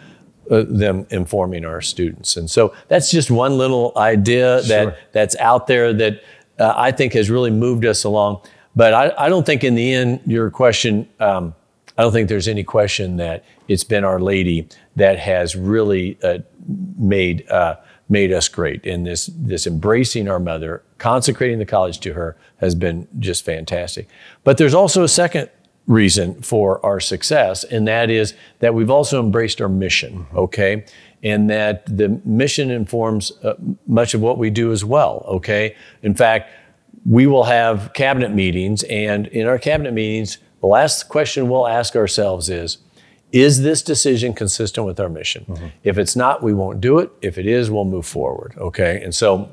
uh, 0.50 0.64
them 0.68 1.06
informing 1.10 1.64
our 1.64 1.80
students. 1.80 2.36
And 2.36 2.50
so 2.50 2.74
that's 2.88 3.10
just 3.10 3.30
one 3.30 3.56
little 3.56 3.92
idea 3.96 4.62
that, 4.62 4.82
sure. 4.82 4.96
that's 5.12 5.36
out 5.36 5.68
there 5.68 5.92
that 5.92 6.22
uh, 6.58 6.74
I 6.76 6.90
think 6.90 7.12
has 7.12 7.30
really 7.30 7.52
moved 7.52 7.84
us 7.84 8.02
along. 8.02 8.42
But 8.74 8.94
I, 8.94 9.26
I 9.26 9.28
don't 9.28 9.46
think 9.46 9.62
in 9.62 9.76
the 9.76 9.94
end, 9.94 10.20
your 10.26 10.50
question, 10.50 11.08
um, 11.20 11.54
I 11.96 12.02
don't 12.02 12.12
think 12.12 12.28
there's 12.28 12.48
any 12.48 12.64
question 12.64 13.16
that 13.18 13.44
it's 13.68 13.84
been 13.84 14.04
Our 14.04 14.20
Lady 14.20 14.68
that 14.96 15.18
has 15.20 15.54
really 15.54 16.18
uh, 16.22 16.38
made 16.98 17.48
uh, 17.48 17.76
made 18.10 18.32
us 18.32 18.48
great. 18.48 18.84
And 18.86 19.06
this 19.06 19.30
this 19.34 19.66
embracing 19.66 20.28
our 20.28 20.40
mother, 20.40 20.82
consecrating 20.98 21.58
the 21.58 21.64
college 21.64 22.00
to 22.00 22.12
her 22.12 22.36
has 22.56 22.74
been 22.74 23.08
just 23.18 23.44
fantastic. 23.44 24.08
But 24.44 24.58
there's 24.58 24.74
also 24.74 25.02
a 25.02 25.08
second 25.08 25.48
reason 25.86 26.40
for 26.42 26.84
our 26.84 27.00
success, 27.00 27.64
and 27.64 27.88
that 27.88 28.10
is 28.10 28.34
that 28.58 28.74
we've 28.74 28.90
also 28.90 29.18
embraced 29.20 29.60
our 29.60 29.68
mission, 29.68 30.26
okay? 30.34 30.84
And 31.22 31.50
that 31.50 31.84
the 31.84 32.20
mission 32.24 32.70
informs 32.70 33.32
uh, 33.42 33.54
much 33.86 34.14
of 34.14 34.20
what 34.20 34.38
we 34.38 34.50
do 34.50 34.72
as 34.72 34.84
well, 34.84 35.24
okay? 35.26 35.74
In 36.02 36.14
fact, 36.14 36.50
we 37.04 37.26
will 37.26 37.44
have 37.44 37.92
cabinet 37.94 38.32
meetings, 38.32 38.82
and 38.84 39.26
in 39.28 39.46
our 39.46 39.58
cabinet 39.58 39.92
meetings, 39.92 40.38
the 40.60 40.66
last 40.66 41.08
question 41.08 41.48
we'll 41.48 41.66
ask 41.66 41.96
ourselves 41.96 42.50
is, 42.50 42.78
is 43.32 43.62
this 43.62 43.82
decision 43.82 44.32
consistent 44.32 44.86
with 44.86 44.98
our 44.98 45.08
mission? 45.08 45.44
Mm-hmm. 45.48 45.66
If 45.84 45.98
it's 45.98 46.16
not, 46.16 46.42
we 46.42 46.52
won't 46.52 46.80
do 46.80 46.98
it. 46.98 47.10
If 47.22 47.38
it 47.38 47.46
is, 47.46 47.70
we'll 47.70 47.84
move 47.84 48.06
forward. 48.06 48.54
Okay. 48.56 49.00
And 49.02 49.14
so 49.14 49.48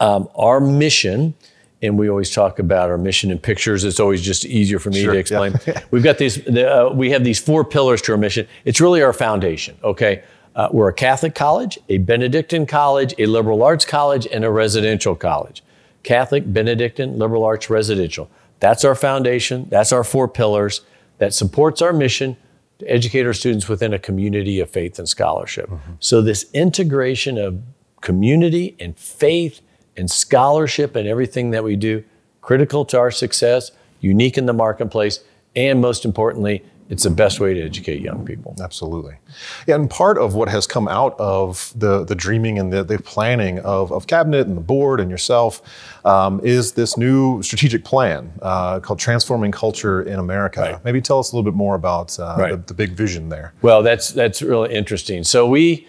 um, 0.00 0.28
our 0.34 0.60
mission, 0.60 1.34
and 1.82 1.98
we 1.98 2.08
always 2.08 2.30
talk 2.30 2.58
about 2.58 2.90
our 2.90 2.98
mission 2.98 3.30
in 3.30 3.38
pictures. 3.38 3.84
It's 3.84 3.98
always 3.98 4.22
just 4.22 4.44
easier 4.44 4.78
for 4.78 4.90
me 4.90 5.02
sure, 5.02 5.14
to 5.14 5.18
explain. 5.18 5.54
Yeah. 5.66 5.82
We've 5.90 6.04
got 6.04 6.18
these, 6.18 6.46
uh, 6.46 6.90
we 6.94 7.10
have 7.10 7.24
these 7.24 7.40
four 7.40 7.64
pillars 7.64 8.00
to 8.02 8.12
our 8.12 8.18
mission. 8.18 8.46
It's 8.64 8.80
really 8.80 9.02
our 9.02 9.12
foundation. 9.12 9.76
Okay. 9.82 10.22
Uh, 10.54 10.68
we're 10.70 10.88
a 10.88 10.94
Catholic 10.94 11.34
college, 11.34 11.80
a 11.88 11.98
Benedictine 11.98 12.64
college, 12.66 13.12
a 13.18 13.26
liberal 13.26 13.64
arts 13.64 13.84
college, 13.84 14.28
and 14.28 14.44
a 14.44 14.50
residential 14.50 15.16
college. 15.16 15.64
Catholic, 16.04 16.44
Benedictine, 16.52 17.18
liberal 17.18 17.42
arts, 17.42 17.68
residential. 17.68 18.30
That's 18.60 18.84
our 18.84 18.94
foundation. 18.94 19.66
That's 19.68 19.90
our 19.90 20.04
four 20.04 20.28
pillars 20.28 20.82
that 21.18 21.34
supports 21.34 21.82
our 21.82 21.92
mission 21.92 22.36
to 22.78 22.90
educate 22.90 23.26
our 23.26 23.32
students 23.32 23.68
within 23.68 23.94
a 23.94 23.98
community 23.98 24.60
of 24.60 24.70
faith 24.70 24.98
and 24.98 25.08
scholarship. 25.08 25.68
Mm-hmm. 25.68 25.92
So, 26.00 26.20
this 26.20 26.50
integration 26.52 27.38
of 27.38 27.60
community 28.00 28.76
and 28.80 28.96
faith 28.98 29.60
and 29.96 30.10
scholarship 30.10 30.96
and 30.96 31.08
everything 31.08 31.50
that 31.50 31.64
we 31.64 31.76
do, 31.76 32.04
critical 32.42 32.84
to 32.86 32.98
our 32.98 33.10
success, 33.10 33.70
unique 34.00 34.36
in 34.36 34.46
the 34.46 34.52
marketplace, 34.52 35.20
and 35.56 35.80
most 35.80 36.04
importantly, 36.04 36.64
it's 36.90 37.04
the 37.04 37.10
best 37.10 37.40
way 37.40 37.54
to 37.54 37.62
educate 37.62 38.02
young 38.02 38.26
people. 38.26 38.54
Absolutely. 38.62 39.14
Yeah, 39.66 39.76
and 39.76 39.88
part 39.88 40.18
of 40.18 40.34
what 40.34 40.48
has 40.50 40.66
come 40.66 40.86
out 40.86 41.18
of 41.18 41.72
the, 41.74 42.04
the 42.04 42.14
dreaming 42.14 42.58
and 42.58 42.72
the, 42.72 42.84
the 42.84 42.98
planning 42.98 43.58
of, 43.60 43.90
of 43.90 44.06
cabinet 44.06 44.46
and 44.46 44.56
the 44.56 44.60
board 44.60 45.00
and 45.00 45.10
yourself 45.10 45.62
um, 46.04 46.40
is 46.44 46.72
this 46.72 46.98
new 46.98 47.42
strategic 47.42 47.84
plan 47.84 48.32
uh, 48.42 48.80
called 48.80 48.98
Transforming 48.98 49.50
Culture 49.50 50.02
in 50.02 50.18
America. 50.18 50.60
Right. 50.60 50.84
Maybe 50.84 51.00
tell 51.00 51.18
us 51.18 51.32
a 51.32 51.36
little 51.36 51.50
bit 51.50 51.56
more 51.56 51.74
about 51.74 52.18
uh, 52.18 52.36
right. 52.38 52.50
the, 52.50 52.56
the 52.58 52.74
big 52.74 52.92
vision 52.92 53.30
there. 53.30 53.54
Well, 53.62 53.82
that's, 53.82 54.10
that's 54.10 54.42
really 54.42 54.74
interesting. 54.74 55.24
So 55.24 55.46
we, 55.46 55.88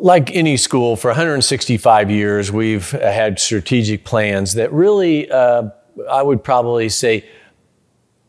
like 0.00 0.34
any 0.34 0.58
school, 0.58 0.96
for 0.96 1.08
165 1.08 2.10
years, 2.10 2.52
we've 2.52 2.90
had 2.90 3.38
strategic 3.38 4.04
plans 4.04 4.52
that 4.54 4.70
really, 4.70 5.30
uh, 5.30 5.70
I 6.10 6.22
would 6.22 6.44
probably 6.44 6.90
say, 6.90 7.24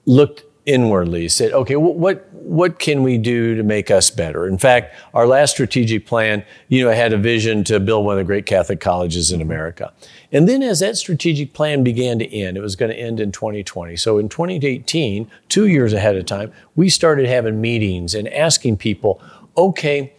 looked 0.05 0.43
inwardly, 0.65 1.27
said, 1.27 1.51
okay, 1.51 1.75
wh- 1.75 1.95
what 1.97 2.27
what 2.31 2.77
can 2.77 3.03
we 3.03 3.17
do 3.17 3.55
to 3.55 3.63
make 3.63 3.89
us 3.89 4.09
better? 4.09 4.47
In 4.47 4.57
fact, 4.57 4.93
our 5.13 5.25
last 5.25 5.51
strategic 5.51 6.05
plan, 6.05 6.43
you 6.67 6.83
know, 6.83 6.91
had 6.91 7.13
a 7.13 7.17
vision 7.17 7.63
to 7.63 7.79
build 7.79 8.05
one 8.05 8.13
of 8.13 8.17
the 8.17 8.25
great 8.25 8.45
Catholic 8.45 8.81
colleges 8.81 9.31
in 9.31 9.41
America. 9.41 9.93
And 10.31 10.47
then 10.47 10.61
as 10.61 10.81
that 10.81 10.97
strategic 10.97 11.53
plan 11.53 11.83
began 11.83 12.19
to 12.19 12.35
end, 12.35 12.57
it 12.57 12.61
was 12.61 12.75
going 12.75 12.91
to 12.91 12.99
end 12.99 13.21
in 13.21 13.31
2020. 13.31 13.95
So 13.95 14.17
in 14.17 14.27
2018, 14.27 15.29
two 15.47 15.67
years 15.67 15.93
ahead 15.93 16.17
of 16.17 16.25
time, 16.25 16.51
we 16.75 16.89
started 16.89 17.27
having 17.27 17.61
meetings 17.61 18.13
and 18.13 18.27
asking 18.27 18.77
people, 18.77 19.21
okay, 19.55 20.13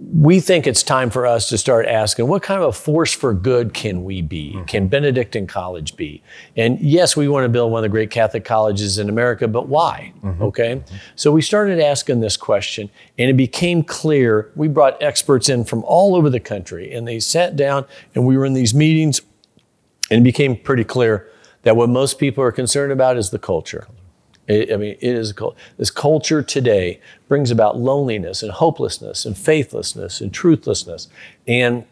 we 0.00 0.38
think 0.38 0.66
it's 0.66 0.84
time 0.84 1.10
for 1.10 1.26
us 1.26 1.48
to 1.48 1.58
start 1.58 1.84
asking 1.86 2.28
what 2.28 2.42
kind 2.42 2.62
of 2.62 2.68
a 2.68 2.72
force 2.72 3.12
for 3.12 3.34
good 3.34 3.74
can 3.74 4.04
we 4.04 4.22
be? 4.22 4.52
Mm-hmm. 4.52 4.64
Can 4.64 4.86
Benedictine 4.86 5.48
College 5.48 5.96
be? 5.96 6.22
And 6.56 6.80
yes, 6.80 7.16
we 7.16 7.26
want 7.26 7.44
to 7.44 7.48
build 7.48 7.72
one 7.72 7.80
of 7.80 7.82
the 7.82 7.88
great 7.88 8.10
Catholic 8.10 8.44
colleges 8.44 8.98
in 8.98 9.08
America, 9.08 9.48
but 9.48 9.68
why? 9.68 10.12
Mm-hmm. 10.22 10.42
Okay. 10.44 10.76
Mm-hmm. 10.76 10.96
So 11.16 11.32
we 11.32 11.42
started 11.42 11.80
asking 11.80 12.20
this 12.20 12.36
question, 12.36 12.90
and 13.18 13.28
it 13.28 13.36
became 13.36 13.82
clear. 13.82 14.52
We 14.54 14.68
brought 14.68 15.02
experts 15.02 15.48
in 15.48 15.64
from 15.64 15.82
all 15.84 16.14
over 16.14 16.30
the 16.30 16.40
country, 16.40 16.94
and 16.94 17.06
they 17.06 17.18
sat 17.18 17.56
down, 17.56 17.84
and 18.14 18.24
we 18.24 18.36
were 18.36 18.46
in 18.46 18.54
these 18.54 18.74
meetings, 18.74 19.20
and 20.10 20.20
it 20.20 20.24
became 20.24 20.56
pretty 20.56 20.84
clear 20.84 21.28
that 21.62 21.74
what 21.74 21.88
most 21.88 22.20
people 22.20 22.44
are 22.44 22.52
concerned 22.52 22.92
about 22.92 23.16
is 23.16 23.30
the 23.30 23.38
culture. 23.38 23.88
I 24.48 24.76
mean, 24.76 24.96
it 25.00 25.14
is 25.14 25.34
this 25.76 25.90
culture 25.90 26.42
today 26.42 27.00
brings 27.28 27.50
about 27.50 27.76
loneliness 27.76 28.42
and 28.42 28.50
hopelessness 28.50 29.26
and 29.26 29.36
faithlessness 29.36 30.20
and 30.20 30.32
truthlessness. 30.32 31.08
And 31.46 31.84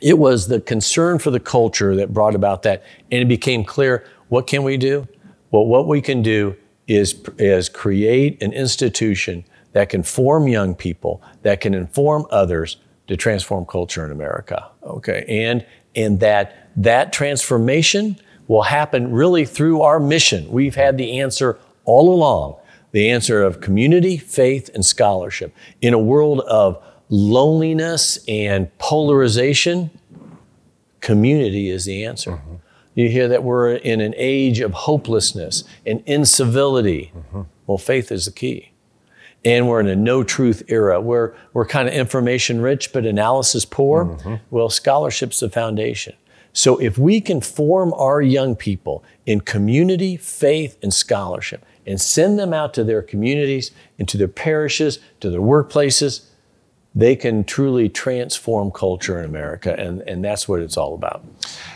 it 0.00 0.18
was 0.18 0.48
the 0.48 0.60
concern 0.60 1.18
for 1.18 1.30
the 1.30 1.40
culture 1.40 1.94
that 1.96 2.14
brought 2.14 2.34
about 2.34 2.62
that. 2.62 2.82
And 3.10 3.20
it 3.20 3.28
became 3.28 3.64
clear 3.64 4.06
what 4.28 4.46
can 4.46 4.62
we 4.62 4.76
do? 4.76 5.06
Well, 5.50 5.66
what 5.66 5.86
we 5.86 6.00
can 6.00 6.22
do 6.22 6.56
is, 6.86 7.20
is 7.38 7.68
create 7.68 8.42
an 8.42 8.52
institution 8.52 9.44
that 9.72 9.90
can 9.90 10.02
form 10.02 10.48
young 10.48 10.74
people, 10.74 11.22
that 11.42 11.60
can 11.60 11.74
inform 11.74 12.26
others 12.30 12.78
to 13.08 13.16
transform 13.16 13.66
culture 13.66 14.04
in 14.04 14.10
America. 14.10 14.68
Okay. 14.82 15.24
And, 15.28 15.66
and 15.94 16.20
that 16.20 16.70
that 16.76 17.12
transformation 17.12 18.16
will 18.48 18.62
happen 18.62 19.12
really 19.12 19.44
through 19.44 19.82
our 19.82 20.00
mission. 20.00 20.50
We've 20.50 20.74
had 20.74 20.96
the 20.96 21.20
answer 21.20 21.58
all 21.84 22.12
along 22.12 22.56
the 22.92 23.08
answer 23.08 23.42
of 23.42 23.60
community, 23.60 24.16
faith, 24.16 24.68
and 24.74 24.84
scholarship. 24.84 25.54
In 25.80 25.94
a 25.94 25.98
world 25.98 26.40
of 26.40 26.82
loneliness 27.08 28.18
and 28.26 28.76
polarization, 28.78 29.90
community 31.00 31.70
is 31.70 31.84
the 31.84 32.04
answer. 32.04 32.32
Mm-hmm. 32.32 32.54
You 32.94 33.08
hear 33.08 33.28
that 33.28 33.44
we're 33.44 33.74
in 33.74 34.00
an 34.00 34.14
age 34.16 34.60
of 34.60 34.72
hopelessness 34.72 35.64
and 35.86 36.02
incivility. 36.06 37.12
Mm-hmm. 37.16 37.42
Well, 37.66 37.78
faith 37.78 38.10
is 38.10 38.24
the 38.24 38.32
key. 38.32 38.72
And 39.44 39.68
we're 39.68 39.80
in 39.80 39.88
a 39.88 39.96
no 39.96 40.22
truth 40.22 40.64
era 40.68 41.00
where 41.00 41.34
we're 41.54 41.66
kind 41.66 41.88
of 41.88 41.94
information 41.94 42.60
rich 42.60 42.92
but 42.92 43.06
analysis 43.06 43.64
poor. 43.64 44.04
Mm-hmm. 44.04 44.34
Well, 44.50 44.68
scholarship's 44.68 45.40
the 45.40 45.48
foundation. 45.48 46.14
So 46.52 46.78
if 46.78 46.98
we 46.98 47.20
can 47.20 47.40
form 47.40 47.94
our 47.94 48.20
young 48.20 48.56
people 48.56 49.04
in 49.26 49.40
community, 49.40 50.16
faith, 50.16 50.78
and 50.82 50.92
scholarship, 50.92 51.64
and 51.86 52.00
send 52.00 52.38
them 52.38 52.52
out 52.52 52.74
to 52.74 52.84
their 52.84 53.02
communities, 53.02 53.70
into 53.98 54.16
their 54.16 54.28
parishes, 54.28 54.98
to 55.20 55.30
their 55.30 55.40
workplaces, 55.40 56.26
they 56.94 57.14
can 57.14 57.44
truly 57.44 57.88
transform 57.88 58.72
culture 58.72 59.18
in 59.20 59.24
America, 59.24 59.74
and, 59.78 60.00
and 60.02 60.24
that's 60.24 60.48
what 60.48 60.60
it's 60.60 60.76
all 60.76 60.94
about. 60.94 61.24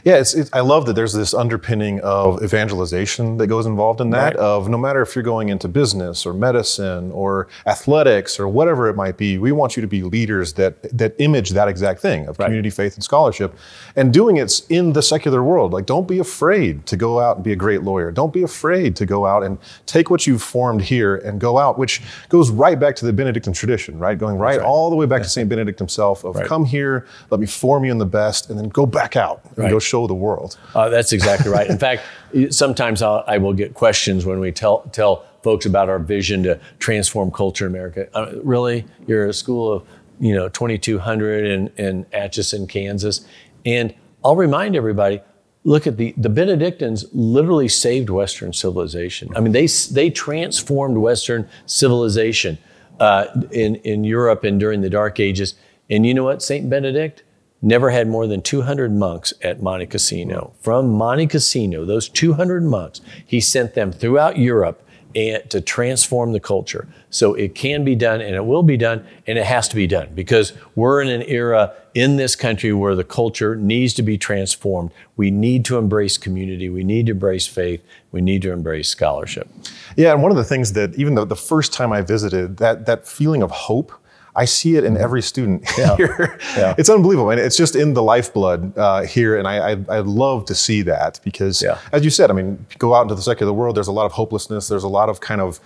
Yeah, 0.03 0.17
it's, 0.17 0.35
it, 0.35 0.51
I 0.53 0.61
love 0.61 0.87
that 0.87 0.95
there's 0.95 1.13
this 1.13 1.33
underpinning 1.33 2.01
of 2.01 2.43
evangelization 2.43 3.37
that 3.37 3.47
goes 3.47 3.65
involved 3.65 4.01
in 4.01 4.11
that. 4.11 4.35
Right. 4.35 4.37
Of 4.37 4.69
no 4.69 4.77
matter 4.77 5.03
if 5.03 5.15
you're 5.15 5.23
going 5.23 5.51
into 5.51 5.69
business 5.69 6.27
or 6.27 6.35
medicine 6.35 7.13
or 7.13 7.47
athletics 7.67 8.41
or 8.41 8.49
whatever 8.49 8.89
it 8.89 8.97
might 8.97 9.17
be, 9.17 9.39
we 9.39 9.53
want 9.53 9.77
you 9.77 9.81
to 9.83 9.87
be 9.87 10.03
leaders 10.03 10.55
that 10.55 10.83
that 10.97 11.15
image 11.19 11.51
that 11.51 11.69
exact 11.69 12.01
thing 12.01 12.27
of 12.27 12.39
right. 12.39 12.47
community, 12.47 12.71
faith, 12.71 12.95
and 12.95 13.05
scholarship, 13.05 13.55
and 13.95 14.13
doing 14.13 14.39
it 14.39 14.63
in 14.69 14.93
the 14.93 15.03
secular 15.03 15.45
world. 15.45 15.73
Like, 15.73 15.87
don't 15.87 16.09
be 16.09 16.19
afraid 16.19 16.87
to 16.87 16.97
go 16.97 17.21
out 17.21 17.37
and 17.37 17.45
be 17.45 17.53
a 17.53 17.57
great 17.57 17.83
lawyer. 17.83 18.11
Don't 18.11 18.33
be 18.33 18.43
afraid 18.43 18.97
to 18.97 19.07
go 19.07 19.27
out 19.27 19.45
and 19.45 19.59
take 19.87 20.11
what 20.11 20.27
you've 20.27 20.43
formed 20.43 20.83
here 20.83 21.17
and 21.17 21.41
go 21.41 21.57
out, 21.57 21.79
which 21.79 22.03
goes 22.29 22.51
right 22.51 22.79
back 22.79 22.97
to 22.97 23.07
the 23.07 23.13
Benedictine 23.13 23.53
tradition, 23.53 23.97
right? 23.99 24.19
Going 24.19 24.39
right, 24.39 24.59
right. 24.59 24.67
all 24.67 24.91
the 24.91 24.97
way 24.97 25.04
way 25.05 25.17
back 25.17 25.23
to 25.23 25.29
St. 25.29 25.49
Benedict 25.49 25.79
himself 25.79 26.25
of 26.25 26.37
right. 26.37 26.47
come 26.47 26.65
here, 26.65 27.07
let 27.31 27.41
me 27.41 27.47
form 27.47 27.85
you 27.85 27.93
in 27.93 27.99
the 27.99 28.07
best, 28.07 28.51
and 28.51 28.59
then 28.59 28.69
go 28.69 28.87
back 28.87 29.17
out 29.17 29.45
and 29.45 29.59
right. 29.59 29.71
go 29.71 29.79
show 29.79 30.07
the 30.07 30.15
world. 30.15 30.59
Uh, 30.75 30.89
that's 30.89 31.13
exactly 31.13 31.51
right. 31.51 31.69
In 31.69 31.79
fact, 31.87 32.03
sometimes 32.51 33.03
I'll, 33.03 33.25
I 33.27 33.39
will 33.39 33.53
get 33.53 33.75
questions 33.75 34.27
when 34.27 34.41
we 34.41 34.53
tell, 34.53 34.83
tell 34.93 35.25
folks 35.43 35.67
about 35.67 35.89
our 35.89 35.99
vision 35.99 36.43
to 36.45 36.59
transform 36.79 37.31
culture 37.31 37.67
in 37.67 37.73
America. 37.73 38.09
Uh, 38.15 38.33
really? 38.43 38.85
You're 39.07 39.27
a 39.27 39.33
school 39.33 39.73
of, 39.73 39.87
you 40.21 40.35
know, 40.35 40.49
2,200 40.49 41.47
in, 41.47 41.69
in 41.77 42.07
Atchison, 42.13 42.67
Kansas. 42.67 43.27
And 43.67 43.95
I'll 44.25 44.37
remind 44.37 44.75
everybody, 44.75 45.21
look 45.65 45.87
at 45.87 45.97
the 45.97 46.15
the 46.17 46.29
Benedictines 46.29 47.07
literally 47.13 47.69
saved 47.69 48.11
Western 48.11 48.53
civilization. 48.53 49.31
I 49.35 49.41
mean, 49.41 49.53
they 49.53 49.67
they 49.67 50.11
transformed 50.11 50.99
Western 50.99 51.49
civilization 51.67 52.59
uh, 53.01 53.27
in, 53.51 53.77
in 53.77 54.05
Europe 54.05 54.45
and 54.45 54.59
during 54.61 54.81
the 54.81 54.91
Dark 54.91 55.21
Ages. 55.21 55.55
And 55.91 56.07
you 56.07 56.15
know 56.15 56.25
what? 56.25 56.43
St. 56.43 56.69
Benedict 56.69 57.23
never 57.63 57.91
had 57.91 58.07
more 58.07 58.27
than 58.27 58.43
200 58.43 58.93
monks 58.93 59.33
at 59.43 59.63
Monte 59.63 59.87
Cassino. 59.87 60.53
From 60.61 60.93
Monte 60.93 61.27
Cassino, 61.29 61.85
those 61.85 62.09
200 62.09 62.63
monks, 62.63 63.01
he 63.25 63.41
sent 63.41 63.75
them 63.75 63.91
throughout 63.91 64.39
Europe 64.39 64.84
and 65.15 65.49
to 65.51 65.61
transform 65.61 66.33
the 66.33 66.41
culture. 66.41 66.89
So 67.11 67.35
it 67.35 67.55
can 67.55 67.85
be 67.85 67.95
done 67.95 68.21
and 68.21 68.35
it 68.35 68.45
will 68.45 68.63
be 68.63 68.77
done 68.77 69.07
and 69.27 69.39
it 69.39 69.47
has 69.47 69.69
to 69.69 69.77
be 69.77 69.87
done 69.87 70.09
because 70.15 70.53
we're 70.75 71.01
in 71.01 71.09
an 71.09 71.23
era 71.23 71.73
in 71.95 72.17
this 72.17 72.35
country 72.35 72.73
where 72.73 72.95
the 72.95 73.05
culture 73.05 73.55
needs 73.55 73.95
to 73.95 74.03
be 74.03 74.19
transformed. 74.19 74.91
We 75.17 75.31
need 75.31 75.65
to 75.67 75.79
embrace 75.79 76.19
community, 76.19 76.69
we 76.69 76.83
need 76.83 77.07
to 77.07 77.13
embrace 77.13 77.47
faith, 77.47 77.83
we 78.11 78.21
need 78.21 78.43
to 78.43 78.53
embrace 78.53 78.89
scholarship. 78.89 79.49
Yeah, 79.97 80.13
and 80.13 80.23
one 80.23 80.33
of 80.33 80.37
the 80.37 80.45
things 80.45 80.73
that 80.73 80.95
even 80.97 81.15
though 81.15 81.25
the 81.25 81.37
first 81.37 81.73
time 81.73 81.93
I 81.93 82.03
visited, 82.03 82.57
that 82.57 82.87
that 82.87 83.07
feeling 83.07 83.43
of 83.43 83.51
hope 83.51 83.93
I 84.37 84.47
see 84.47 84.77
it 84.77 84.85
in 84.85 84.97
every 84.97 85.23
student 85.23 85.65
yeah. 85.79 85.97
here. 85.97 86.39
Yeah. 86.57 86.75
It's 86.77 86.89
unbelievable. 86.89 87.31
And 87.31 87.41
it's 87.41 87.57
just 87.57 87.77
in 87.77 87.95
the 87.95 88.03
lifeblood 88.03 88.77
uh, 88.77 89.03
here. 89.03 89.39
And 89.39 89.47
I, 89.47 89.73
I, 89.73 89.77
I, 89.89 89.99
love 90.01 90.45
to 90.47 90.55
see 90.55 90.83
that 90.83 91.21
because, 91.23 91.63
yeah. 91.63 91.79
as 91.93 92.05
you 92.05 92.11
said, 92.11 92.31
I 92.31 92.35
mean, 92.35 92.67
go 92.79 92.95
out 92.95 93.03
into 93.03 93.15
the 93.15 93.23
secular 93.23 93.53
world, 93.53 93.77
there's 93.77 93.89
a 93.89 93.93
lot 93.93 94.07
of 94.07 94.13
hopelessness, 94.13 94.67
there's 94.67 94.83
a 94.83 94.89
lot 94.89 95.09
of 95.09 95.21
kind 95.21 95.41
of 95.41 95.61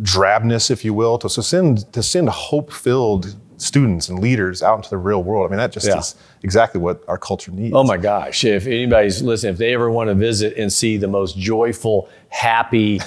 drabness, 0.00 0.70
if 0.70 0.84
you 0.84 0.94
will. 0.94 1.18
To, 1.18 1.28
so 1.28 1.42
send, 1.42 1.92
to 1.92 2.02
send 2.02 2.28
hope 2.30 2.72
filled 2.72 3.36
students 3.58 4.08
and 4.08 4.18
leaders 4.18 4.62
out 4.62 4.76
into 4.76 4.90
the 4.90 4.98
real 4.98 5.22
world. 5.22 5.46
I 5.46 5.50
mean, 5.50 5.58
that 5.58 5.72
just 5.72 5.88
is 5.88 6.14
exactly 6.42 6.80
what 6.80 7.02
our 7.08 7.18
culture 7.18 7.50
needs. 7.50 7.74
Oh 7.74 7.84
my 7.84 7.96
gosh. 7.96 8.44
If 8.44 8.66
anybody's 8.66 9.22
listening, 9.22 9.52
if 9.52 9.58
they 9.58 9.74
ever 9.74 9.90
want 9.90 10.08
to 10.08 10.14
visit 10.14 10.56
and 10.56 10.72
see 10.72 10.96
the 10.96 11.08
most 11.08 11.38
joyful, 11.38 12.08
happy, 12.28 13.00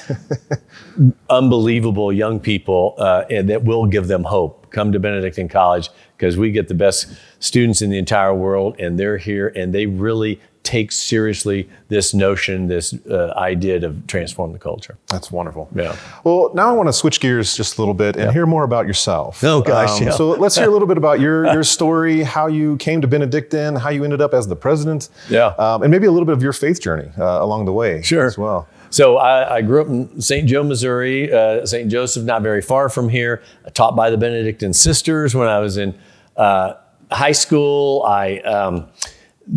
unbelievable 1.30 2.12
young 2.12 2.39
people, 2.39 2.95
uh, 2.98 3.26
and 3.30 3.50
that 3.50 3.63
will 3.63 3.86
give 3.86 4.08
them 4.08 4.24
hope, 4.24 4.59
come 4.71 4.91
to 4.91 4.99
Benedictine 4.99 5.49
College 5.49 5.89
because 6.17 6.38
we 6.38 6.51
get 6.51 6.67
the 6.67 6.73
best 6.73 7.13
students 7.39 7.82
in 7.82 7.89
the 7.89 7.97
entire 7.97 8.34
world 8.34 8.75
and 8.79 8.99
they're 8.99 9.17
here 9.17 9.49
and 9.55 9.73
they 9.73 9.86
really 9.86 10.39
take 10.63 10.91
seriously 10.91 11.67
this 11.88 12.13
notion, 12.13 12.67
this 12.67 12.93
uh, 13.10 13.34
idea 13.38 13.79
to 13.79 13.95
transform 14.08 14.51
the 14.51 14.60
culture. 14.60 14.97
That's 15.08 15.32
wonderful. 15.32 15.69
Yeah. 15.73 15.95
Well, 16.23 16.51
now 16.53 16.69
I 16.69 16.73
want 16.73 16.88
to 16.89 16.93
switch 16.93 17.19
gears 17.19 17.55
just 17.55 17.77
a 17.77 17.82
little 17.82 17.93
bit 17.93 18.15
and 18.15 18.25
yeah. 18.25 18.32
hear 18.32 18.45
more 18.45 18.63
about 18.63 18.86
yourself. 18.86 19.43
Oh 19.43 19.62
gosh. 19.62 20.01
Um, 20.01 20.08
yeah. 20.08 20.12
So 20.12 20.29
let's 20.32 20.55
hear 20.55 20.67
a 20.67 20.71
little 20.71 20.88
bit 20.88 20.97
about 20.97 21.19
your 21.19 21.45
your 21.53 21.63
story, 21.63 22.21
how 22.21 22.47
you 22.47 22.77
came 22.77 23.01
to 23.01 23.08
Benedictine, 23.08 23.77
how 23.77 23.89
you 23.89 24.03
ended 24.03 24.21
up 24.21 24.34
as 24.34 24.47
the 24.47 24.55
president. 24.55 25.10
Yeah. 25.29 25.47
Um, 25.58 25.82
and 25.82 25.91
maybe 25.91 26.08
a 26.08 26.12
little 26.12 26.25
bit 26.25 26.34
of 26.34 26.43
your 26.43 26.53
faith 26.53 26.82
journey 26.82 27.10
uh, 27.17 27.39
along 27.41 27.65
the 27.65 27.73
way. 27.73 28.01
Sure. 28.01 28.25
As 28.25 28.38
well. 28.38 28.67
So 28.89 29.17
I, 29.17 29.58
I, 29.58 29.62
grew 29.62 29.82
up 29.82 29.88
in 29.88 30.21
St. 30.21 30.47
Joe, 30.47 30.63
Missouri, 30.63 31.32
uh, 31.32 31.65
St. 31.65 31.91
Joseph, 31.91 32.23
not 32.23 32.41
very 32.41 32.62
far 32.62 32.89
from 32.89 33.10
here. 33.10 33.43
I 33.65 33.69
taught 33.69 33.95
by 33.95 34.10
the 34.10 34.17
Benedictine 34.17 34.73
sisters 34.73 35.36
when 35.36 35.47
I 35.47 35.60
was 35.60 35.78
in 35.78 35.97
uh, 36.36 36.73
high 37.12 37.34
school. 37.34 38.04
I 38.04 38.39
um, 38.39 38.88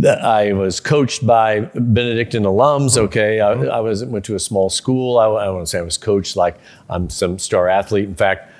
I 0.06 0.52
was 0.52 0.80
coached 0.80 1.26
by 1.26 1.60
Benedictine 1.60 2.44
alums. 2.44 2.96
Okay, 2.96 3.40
I, 3.40 3.52
I 3.52 3.80
was 3.80 4.04
went 4.04 4.24
to 4.26 4.34
a 4.34 4.38
small 4.38 4.70
school. 4.70 5.18
I, 5.18 5.26
I 5.26 5.50
want 5.50 5.66
to 5.66 5.70
say 5.70 5.78
I 5.78 5.82
was 5.82 5.98
coached 5.98 6.36
like 6.36 6.58
I'm 6.88 7.10
some 7.10 7.38
star 7.38 7.68
athlete. 7.68 8.08
In 8.08 8.14
fact, 8.14 8.50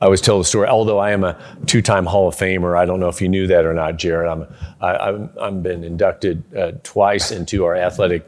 I 0.00 0.06
always 0.06 0.20
tell 0.20 0.38
the 0.38 0.44
story. 0.44 0.68
Although 0.68 0.98
I 0.98 1.12
am 1.12 1.24
a 1.24 1.38
two-time 1.66 2.06
Hall 2.06 2.28
of 2.28 2.34
Famer, 2.34 2.76
I 2.76 2.84
don't 2.84 3.00
know 3.00 3.08
if 3.08 3.20
you 3.20 3.28
knew 3.28 3.46
that 3.46 3.64
or 3.64 3.72
not, 3.72 3.96
Jared. 3.96 4.28
I'm 4.28 4.46
I, 4.80 4.96
I'm, 4.96 5.30
I'm 5.40 5.62
been 5.62 5.84
inducted 5.84 6.42
uh, 6.56 6.72
twice 6.82 7.30
into 7.30 7.64
our 7.64 7.76
athletic 7.76 8.26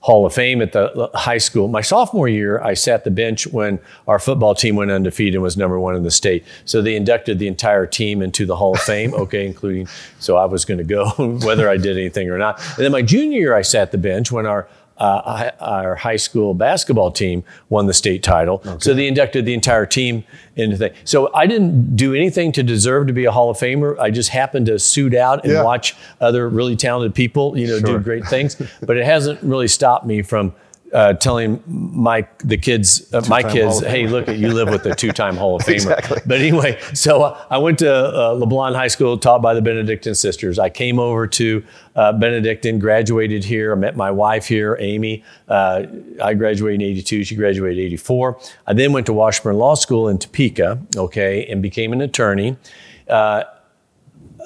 Hall 0.00 0.24
of 0.24 0.32
Fame 0.32 0.62
at 0.62 0.72
the 0.72 1.10
high 1.14 1.38
school. 1.38 1.68
My 1.68 1.82
sophomore 1.82 2.28
year, 2.28 2.60
I 2.62 2.72
sat 2.72 3.04
the 3.04 3.10
bench 3.10 3.46
when 3.46 3.78
our 4.08 4.18
football 4.18 4.54
team 4.54 4.76
went 4.76 4.90
undefeated 4.90 5.34
and 5.34 5.42
was 5.42 5.58
number 5.58 5.78
one 5.78 5.94
in 5.94 6.02
the 6.04 6.10
state. 6.10 6.44
So 6.64 6.80
they 6.80 6.96
inducted 6.96 7.38
the 7.38 7.46
entire 7.46 7.86
team 7.86 8.22
into 8.22 8.46
the 8.46 8.56
Hall 8.56 8.74
of 8.74 8.80
Fame, 8.80 9.12
okay, 9.22 9.46
including, 9.46 9.88
so 10.18 10.36
I 10.36 10.46
was 10.46 10.64
going 10.64 10.78
to 10.78 10.84
go 10.84 11.10
whether 11.44 11.68
I 11.68 11.76
did 11.76 11.98
anything 11.98 12.30
or 12.30 12.38
not. 12.38 12.58
And 12.76 12.84
then 12.84 12.92
my 12.92 13.02
junior 13.02 13.38
year, 13.38 13.54
I 13.54 13.62
sat 13.62 13.92
the 13.92 13.98
bench 13.98 14.32
when 14.32 14.46
our 14.46 14.68
uh, 15.00 15.50
our 15.60 15.96
high 15.96 16.16
school 16.16 16.54
basketball 16.54 17.10
team 17.10 17.42
won 17.70 17.86
the 17.86 17.94
state 17.94 18.22
title. 18.22 18.62
Okay. 18.64 18.76
So 18.80 18.94
they 18.94 19.08
inducted 19.08 19.46
the 19.46 19.54
entire 19.54 19.86
team 19.86 20.24
into 20.56 20.76
the. 20.76 20.94
So 21.04 21.34
I 21.34 21.46
didn't 21.46 21.96
do 21.96 22.14
anything 22.14 22.52
to 22.52 22.62
deserve 22.62 23.06
to 23.06 23.12
be 23.12 23.24
a 23.24 23.32
Hall 23.32 23.50
of 23.50 23.56
Famer. 23.56 23.98
I 23.98 24.10
just 24.10 24.28
happened 24.28 24.66
to 24.66 24.78
suit 24.78 25.14
out 25.14 25.44
and 25.44 25.54
yeah. 25.54 25.62
watch 25.64 25.96
other 26.20 26.48
really 26.48 26.76
talented 26.76 27.14
people, 27.14 27.56
you 27.56 27.66
know, 27.66 27.78
sure. 27.78 27.98
do 27.98 28.04
great 28.04 28.26
things. 28.26 28.60
but 28.82 28.96
it 28.96 29.06
hasn't 29.06 29.42
really 29.42 29.68
stopped 29.68 30.06
me 30.06 30.22
from 30.22 30.54
uh, 30.92 31.14
telling 31.14 31.62
my 31.66 32.26
the 32.38 32.56
kids, 32.56 33.12
uh, 33.14 33.22
my 33.28 33.42
kids, 33.42 33.80
hey, 33.80 34.06
look, 34.06 34.28
you 34.28 34.52
live 34.52 34.68
with 34.68 34.84
a 34.86 34.94
two-time 34.94 35.36
Hall 35.36 35.56
of 35.56 35.62
Famer. 35.66 35.74
exactly. 35.74 36.18
But 36.26 36.40
anyway, 36.40 36.80
so 36.94 37.22
uh, 37.22 37.46
I 37.50 37.58
went 37.58 37.78
to 37.80 37.92
uh, 37.92 38.34
LeBlond 38.34 38.74
High 38.74 38.88
School, 38.88 39.18
taught 39.18 39.42
by 39.42 39.54
the 39.54 39.62
Benedictine 39.62 40.14
sisters. 40.14 40.58
I 40.58 40.68
came 40.68 40.98
over 40.98 41.26
to 41.28 41.64
uh, 41.94 42.12
Benedictine, 42.12 42.78
graduated 42.78 43.44
here. 43.44 43.72
I 43.72 43.76
met 43.76 43.96
my 43.96 44.10
wife 44.10 44.46
here, 44.46 44.76
Amy. 44.80 45.24
Uh, 45.48 45.86
I 46.22 46.34
graduated 46.34 46.82
in 46.82 46.88
'82. 46.88 47.24
She 47.24 47.36
graduated 47.36 47.78
in 47.78 47.84
'84. 47.86 48.38
I 48.66 48.72
then 48.72 48.92
went 48.92 49.06
to 49.06 49.12
Washburn 49.12 49.56
Law 49.56 49.74
School 49.74 50.08
in 50.08 50.18
Topeka, 50.18 50.80
okay, 50.96 51.46
and 51.46 51.62
became 51.62 51.92
an 51.92 52.00
attorney. 52.00 52.56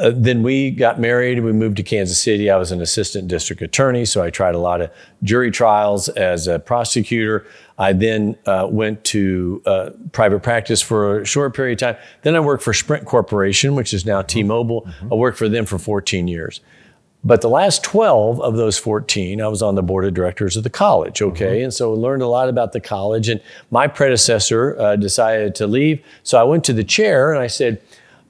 Uh, 0.00 0.12
then 0.14 0.42
we 0.42 0.70
got 0.70 1.00
married. 1.00 1.40
We 1.40 1.52
moved 1.52 1.76
to 1.76 1.83
Kansas 1.83 2.20
City. 2.20 2.50
I 2.50 2.57
was 2.57 2.72
an 2.72 2.80
assistant 2.80 3.28
district 3.28 3.62
attorney, 3.62 4.04
so 4.04 4.22
I 4.22 4.30
tried 4.30 4.54
a 4.54 4.59
lot 4.59 4.80
of 4.80 4.90
jury 5.22 5.50
trials 5.50 6.09
as 6.11 6.46
a 6.46 6.59
prosecutor. 6.59 7.46
I 7.78 7.92
then 7.92 8.37
uh, 8.46 8.68
went 8.70 9.04
to 9.04 9.62
uh, 9.66 9.90
private 10.12 10.42
practice 10.42 10.80
for 10.80 11.20
a 11.20 11.26
short 11.26 11.54
period 11.54 11.83
of 11.83 11.96
time. 11.96 12.04
Then 12.22 12.37
I 12.37 12.40
worked 12.40 12.62
for 12.62 12.72
Sprint 12.72 13.04
Corporation, 13.04 13.74
which 13.74 13.92
is 13.92 14.04
now 14.04 14.20
mm-hmm. 14.20 14.28
T-Mobile. 14.28 14.83
Mm-hmm. 14.83 15.12
I 15.12 15.16
worked 15.16 15.38
for 15.38 15.48
them 15.48 15.66
for 15.66 15.78
14 15.78 16.28
years. 16.28 16.61
But 17.26 17.40
the 17.40 17.48
last 17.48 17.83
12 17.83 18.40
of 18.40 18.57
those 18.57 18.76
14, 18.76 19.40
I 19.40 19.48
was 19.48 19.62
on 19.62 19.76
the 19.76 19.83
board 19.83 20.04
of 20.04 20.12
directors 20.12 20.59
of 20.59 20.62
the 20.62 20.70
college, 20.70 21.22
okay? 21.22 21.57
Mm-hmm. 21.57 21.64
And 21.64 21.74
so 21.74 21.94
I 21.94 21.96
learned 21.96 22.22
a 22.22 22.26
lot 22.26 22.50
about 22.50 22.72
the 22.72 22.80
college. 22.80 23.30
And 23.30 23.40
my 23.70 23.87
predecessor 23.87 24.78
uh, 24.78 24.96
decided 24.96 25.54
to 25.54 25.66
leave. 25.66 26.04
So 26.22 26.38
I 26.38 26.42
went 26.42 26.64
to 26.64 26.74
the 26.74 26.85
chair 26.85 27.33
and 27.33 27.42
I 27.42 27.46
said, 27.46 27.80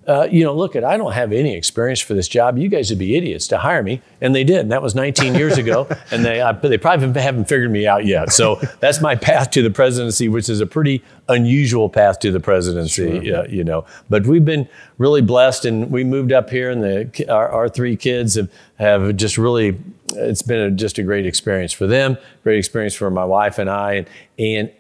uh, 0.06 0.28
you 0.30 0.44
know, 0.44 0.54
look 0.54 0.76
at, 0.76 0.84
I 0.84 0.96
don't 0.96 1.12
have 1.12 1.32
any 1.32 1.54
experience 1.54 2.00
for 2.00 2.14
this 2.14 2.28
job. 2.28 2.58
You 2.58 2.68
guys 2.68 2.90
would 2.90 2.98
be 2.98 3.16
idiots 3.16 3.46
to 3.48 3.58
hire 3.58 3.82
me. 3.82 4.02
And 4.20 4.34
they 4.34 4.44
did. 4.44 4.60
And 4.60 4.72
that 4.72 4.82
was 4.82 4.94
19 4.94 5.34
years 5.36 5.58
ago. 5.58 5.88
And 6.10 6.24
they, 6.24 6.38
they 6.62 6.78
probably 6.78 7.20
haven't 7.20 7.44
figured 7.44 7.70
me 7.70 7.86
out 7.86 8.04
yet. 8.04 8.32
So 8.32 8.56
that's 8.80 9.00
my 9.00 9.16
path 9.16 9.50
to 9.52 9.62
the 9.62 9.70
presidency, 9.70 10.28
which 10.28 10.48
is 10.48 10.60
a 10.60 10.66
pretty 10.66 11.02
unusual 11.28 11.88
path 11.88 12.18
to 12.20 12.30
the 12.30 12.40
presidency, 12.40 13.26
sure. 13.26 13.38
uh, 13.38 13.46
you 13.46 13.64
know. 13.64 13.86
But 14.10 14.26
we've 14.26 14.44
been 14.44 14.68
really 14.98 15.22
blessed 15.22 15.64
and 15.64 15.90
we 15.90 16.04
moved 16.04 16.32
up 16.32 16.50
here 16.50 16.70
and 16.70 16.82
the, 16.82 17.26
our, 17.28 17.48
our 17.48 17.68
three 17.68 17.96
kids 17.96 18.34
have, 18.34 18.50
have 18.78 19.16
just 19.16 19.38
really, 19.38 19.78
it's 20.14 20.42
been 20.42 20.60
a, 20.60 20.70
just 20.70 20.98
a 20.98 21.02
great 21.02 21.26
experience 21.26 21.72
for 21.72 21.86
them, 21.86 22.18
great 22.42 22.58
experience 22.58 22.94
for 22.94 23.10
my 23.10 23.24
wife 23.24 23.58
and 23.58 23.70
I. 23.70 23.94
And, 23.94 24.08
and 24.38 24.70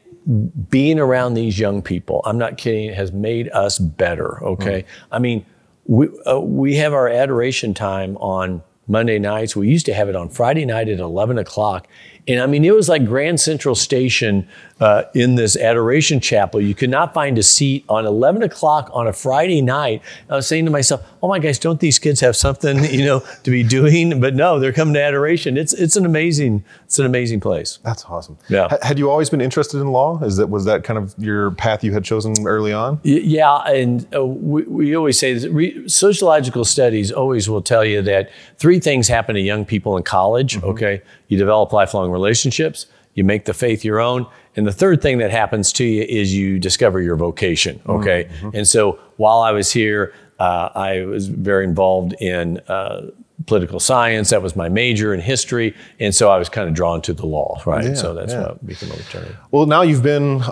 being 0.70 0.98
around 0.98 1.34
these 1.34 1.58
young 1.58 1.82
people, 1.82 2.22
I'm 2.24 2.38
not 2.38 2.56
kidding, 2.56 2.92
has 2.94 3.12
made 3.12 3.48
us 3.50 3.78
better. 3.78 4.42
Okay. 4.42 4.82
Mm. 4.82 4.86
I 5.12 5.18
mean, 5.18 5.46
we, 5.86 6.08
uh, 6.26 6.40
we 6.40 6.76
have 6.76 6.92
our 6.92 7.08
adoration 7.08 7.74
time 7.74 8.16
on 8.16 8.62
Monday 8.86 9.18
nights. 9.18 9.54
We 9.56 9.68
used 9.68 9.86
to 9.86 9.94
have 9.94 10.08
it 10.08 10.16
on 10.16 10.28
Friday 10.28 10.64
night 10.64 10.88
at 10.88 10.98
11 10.98 11.38
o'clock. 11.38 11.86
And 12.26 12.40
I 12.40 12.46
mean, 12.46 12.64
it 12.64 12.74
was 12.74 12.88
like 12.88 13.04
Grand 13.04 13.40
Central 13.40 13.74
Station 13.74 14.48
uh, 14.80 15.04
in 15.14 15.36
this 15.36 15.56
adoration 15.56 16.20
chapel. 16.20 16.60
You 16.60 16.74
could 16.74 16.90
not 16.90 17.14
find 17.14 17.38
a 17.38 17.42
seat 17.42 17.84
on 17.88 18.06
11 18.06 18.42
o'clock 18.42 18.90
on 18.92 19.06
a 19.06 19.12
Friday 19.12 19.62
night. 19.62 20.02
I 20.28 20.36
was 20.36 20.46
saying 20.46 20.64
to 20.64 20.70
myself, 20.70 21.02
"Oh 21.22 21.28
my 21.28 21.38
gosh, 21.38 21.58
don't 21.58 21.80
these 21.80 21.98
kids 21.98 22.20
have 22.20 22.34
something 22.36 22.84
you 22.92 23.04
know 23.04 23.20
to 23.44 23.50
be 23.50 23.62
doing?" 23.62 24.20
But 24.20 24.34
no, 24.34 24.58
they're 24.58 24.72
coming 24.72 24.94
to 24.94 25.02
adoration. 25.02 25.56
It's 25.56 25.72
it's 25.72 25.96
an 25.96 26.04
amazing 26.04 26.64
it's 26.84 26.98
an 26.98 27.06
amazing 27.06 27.40
place. 27.40 27.78
That's 27.84 28.04
awesome. 28.06 28.36
Yeah. 28.48 28.68
H- 28.72 28.80
had 28.82 28.98
you 28.98 29.10
always 29.10 29.30
been 29.30 29.40
interested 29.40 29.80
in 29.80 29.88
law? 29.88 30.20
Is 30.22 30.36
that 30.38 30.48
was 30.48 30.64
that 30.64 30.84
kind 30.84 30.98
of 30.98 31.14
your 31.18 31.52
path 31.52 31.84
you 31.84 31.92
had 31.92 32.04
chosen 32.04 32.34
early 32.46 32.72
on? 32.72 33.00
Y- 33.04 33.20
yeah, 33.22 33.56
and 33.68 34.06
uh, 34.14 34.24
we, 34.24 34.62
we 34.64 34.96
always 34.96 35.18
say 35.18 35.34
this, 35.34 35.46
re- 35.46 35.88
sociological 35.88 36.64
studies 36.64 37.12
always 37.12 37.48
will 37.48 37.62
tell 37.62 37.84
you 37.84 38.02
that 38.02 38.30
three 38.58 38.80
things 38.80 39.08
happen 39.08 39.34
to 39.34 39.40
young 39.40 39.64
people 39.64 39.96
in 39.96 40.02
college. 40.02 40.56
Mm-hmm. 40.56 40.66
Okay, 40.66 41.02
you 41.28 41.38
develop 41.38 41.72
lifelong 41.72 42.10
relationships, 42.10 42.86
you 43.14 43.24
make 43.24 43.44
the 43.44 43.54
faith 43.54 43.84
your 43.84 44.00
own, 44.00 44.26
and 44.56 44.66
the 44.66 44.72
third 44.72 45.02
thing 45.02 45.18
that 45.18 45.30
happens 45.30 45.72
to 45.74 45.84
you 45.84 46.02
is 46.02 46.34
you 46.34 46.58
discover 46.58 47.00
your 47.00 47.16
vocation. 47.16 47.80
Okay, 47.86 48.24
mm-hmm. 48.24 48.50
and 48.54 48.68
so 48.68 48.98
while 49.16 49.40
I 49.40 49.52
was 49.52 49.72
here, 49.72 50.14
uh, 50.38 50.70
I 50.74 51.04
was 51.04 51.28
very 51.28 51.64
involved 51.64 52.14
in 52.20 52.58
uh, 52.68 53.10
political 53.46 53.80
science. 53.80 54.30
That 54.30 54.42
was 54.42 54.56
my 54.56 54.68
major 54.68 55.14
in 55.14 55.20
history, 55.20 55.74
and 56.00 56.14
so 56.14 56.30
I 56.30 56.38
was 56.38 56.48
kind 56.48 56.68
of 56.68 56.74
drawn 56.74 57.02
to 57.02 57.12
the 57.12 57.26
law. 57.26 57.60
Right, 57.66 57.84
yeah, 57.84 57.94
so 57.94 58.14
that's 58.14 58.32
yeah. 58.32 58.42
what 58.42 58.66
became 58.66 58.90
an 58.90 59.00
attorney. 59.00 59.34
Well, 59.50 59.66
now 59.66 59.82
you've 59.82 60.02
been 60.02 60.42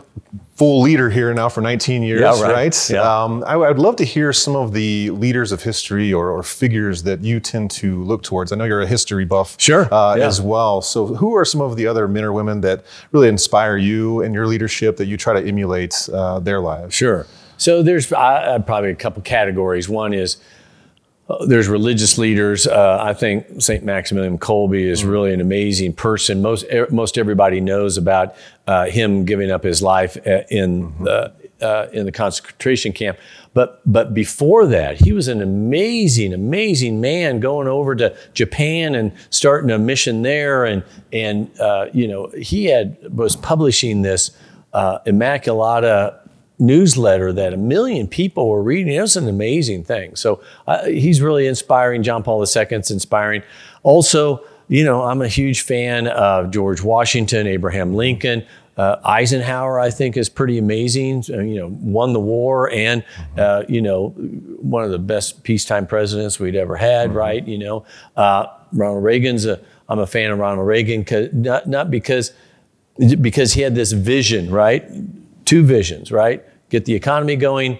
full 0.54 0.82
leader 0.82 1.08
here 1.08 1.32
now 1.32 1.48
for 1.48 1.60
19 1.60 2.02
years, 2.02 2.20
yeah, 2.20 2.40
right? 2.42 2.52
right? 2.52 2.90
Yeah. 2.90 3.00
Um, 3.00 3.42
I, 3.46 3.56
would 3.56 3.78
love 3.78 3.96
to 3.96 4.04
hear 4.04 4.32
some 4.32 4.54
of 4.54 4.72
the 4.72 5.10
leaders 5.10 5.50
of 5.50 5.62
history 5.62 6.12
or, 6.12 6.30
or, 6.30 6.42
figures 6.42 7.04
that 7.04 7.22
you 7.22 7.40
tend 7.40 7.70
to 7.70 8.02
look 8.04 8.22
towards. 8.22 8.52
I 8.52 8.56
know 8.56 8.64
you're 8.64 8.82
a 8.82 8.86
history 8.86 9.24
buff 9.24 9.56
sure. 9.58 9.92
Uh, 9.92 10.16
yeah. 10.16 10.26
as 10.26 10.40
well. 10.40 10.82
So, 10.82 11.06
who 11.06 11.34
are 11.34 11.44
some 11.44 11.60
of 11.60 11.76
the 11.76 11.86
other 11.86 12.06
men 12.06 12.24
or 12.24 12.32
women 12.32 12.60
that 12.60 12.84
really 13.12 13.28
inspire 13.28 13.76
you 13.76 14.22
and 14.22 14.34
your 14.34 14.46
leadership 14.46 14.98
that 14.98 15.06
you 15.06 15.16
try 15.16 15.32
to 15.40 15.46
emulate 15.46 16.08
uh, 16.12 16.38
their 16.40 16.60
lives? 16.60 16.94
Sure. 16.94 17.26
So, 17.56 17.82
there's 17.82 18.12
uh, 18.12 18.58
probably 18.66 18.90
a 18.90 18.94
couple 18.94 19.22
categories. 19.22 19.88
One 19.88 20.12
is 20.12 20.36
there's 21.46 21.68
religious 21.68 22.18
leaders. 22.18 22.66
Uh, 22.66 22.98
I 23.00 23.14
think 23.14 23.62
St. 23.62 23.84
Maximilian 23.84 24.38
Kolbe 24.38 24.82
is 24.82 25.00
mm-hmm. 25.00 25.10
really 25.10 25.32
an 25.32 25.40
amazing 25.40 25.92
person. 25.94 26.42
Most 26.42 26.66
most 26.90 27.16
everybody 27.16 27.60
knows 27.60 27.96
about 27.96 28.34
uh, 28.66 28.86
him 28.86 29.24
giving 29.24 29.50
up 29.50 29.62
his 29.62 29.82
life 29.82 30.16
uh, 30.26 30.42
in 30.50 30.88
mm-hmm. 30.88 31.04
the 31.04 31.32
uh, 31.62 31.88
in 31.92 32.06
the 32.06 32.12
concentration 32.12 32.92
camp. 32.92 33.18
But 33.54 33.80
but 33.86 34.14
before 34.14 34.66
that, 34.66 35.00
he 35.00 35.12
was 35.12 35.28
an 35.28 35.42
amazing, 35.42 36.32
amazing 36.32 37.00
man 37.00 37.40
going 37.40 37.68
over 37.68 37.94
to 37.96 38.16
Japan 38.34 38.94
and 38.94 39.12
starting 39.30 39.70
a 39.70 39.78
mission 39.78 40.22
there. 40.22 40.64
And 40.64 40.82
and 41.12 41.50
uh, 41.60 41.86
you 41.92 42.08
know 42.08 42.28
he 42.28 42.66
had 42.66 42.96
was 43.14 43.36
publishing 43.36 44.02
this 44.02 44.32
uh, 44.72 44.98
Immaculata 45.06 46.18
newsletter 46.62 47.32
that 47.32 47.52
a 47.52 47.56
million 47.56 48.06
people 48.06 48.48
were 48.48 48.62
reading. 48.62 48.94
It 48.94 49.00
was 49.00 49.16
an 49.16 49.28
amazing 49.28 49.84
thing. 49.84 50.14
So 50.16 50.40
uh, 50.66 50.84
he's 50.86 51.20
really 51.20 51.46
inspiring. 51.46 52.02
John 52.02 52.22
Paul 52.22 52.40
II's 52.40 52.90
inspiring. 52.90 53.42
Also, 53.82 54.44
you 54.68 54.84
know, 54.84 55.02
I'm 55.02 55.20
a 55.20 55.28
huge 55.28 55.62
fan 55.62 56.06
of 56.06 56.50
George 56.50 56.82
Washington, 56.82 57.46
Abraham 57.46 57.94
Lincoln. 57.94 58.46
Uh, 58.76 58.96
Eisenhower, 59.04 59.78
I 59.78 59.90
think, 59.90 60.16
is 60.16 60.30
pretty 60.30 60.56
amazing. 60.56 61.24
Uh, 61.28 61.40
you 61.40 61.56
know, 61.56 61.68
won 61.80 62.14
the 62.14 62.20
war 62.20 62.70
and, 62.70 63.02
mm-hmm. 63.02 63.40
uh, 63.40 63.64
you 63.68 63.82
know, 63.82 64.10
one 64.10 64.82
of 64.82 64.90
the 64.90 64.98
best 64.98 65.42
peacetime 65.42 65.86
presidents 65.86 66.40
we'd 66.40 66.56
ever 66.56 66.76
had, 66.76 67.08
mm-hmm. 67.08 67.18
right? 67.18 67.46
You 67.46 67.58
know, 67.58 67.84
uh, 68.16 68.46
Ronald 68.72 69.04
Reagan's 69.04 69.44
a, 69.44 69.60
I'm 69.90 69.98
a 69.98 70.06
fan 70.06 70.30
of 70.30 70.38
Ronald 70.38 70.66
Reagan, 70.66 71.04
not, 71.34 71.68
not 71.68 71.90
because, 71.90 72.32
because 73.20 73.52
he 73.52 73.60
had 73.60 73.74
this 73.74 73.92
vision, 73.92 74.50
right? 74.50 74.84
Two 75.44 75.64
visions, 75.64 76.10
right? 76.10 76.42
Get 76.72 76.86
the 76.86 76.94
economy 76.94 77.36
going 77.36 77.78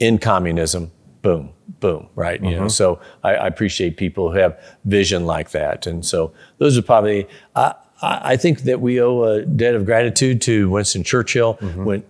in 0.00 0.18
communism, 0.18 0.90
boom, 1.22 1.50
boom, 1.78 2.08
right? 2.16 2.38
Mm-hmm. 2.40 2.44
You 2.44 2.56
know, 2.56 2.60
mm-hmm. 2.62 2.68
so 2.68 3.00
I, 3.22 3.36
I, 3.36 3.46
appreciate 3.46 3.96
people 3.96 4.32
who 4.32 4.38
have 4.38 4.60
vision 4.84 5.26
like 5.26 5.52
that, 5.52 5.86
and 5.86 6.04
so 6.04 6.34
those 6.58 6.76
are 6.76 6.82
probably. 6.82 7.26
I, 7.56 7.74
I 8.04 8.36
think 8.36 8.62
that 8.62 8.80
we 8.80 9.00
owe 9.00 9.22
a 9.22 9.46
debt 9.46 9.76
of 9.76 9.86
gratitude 9.86 10.40
to 10.42 10.68
Winston 10.68 11.04
Churchill 11.04 11.54
mm-hmm. 11.54 11.84
when 11.84 12.02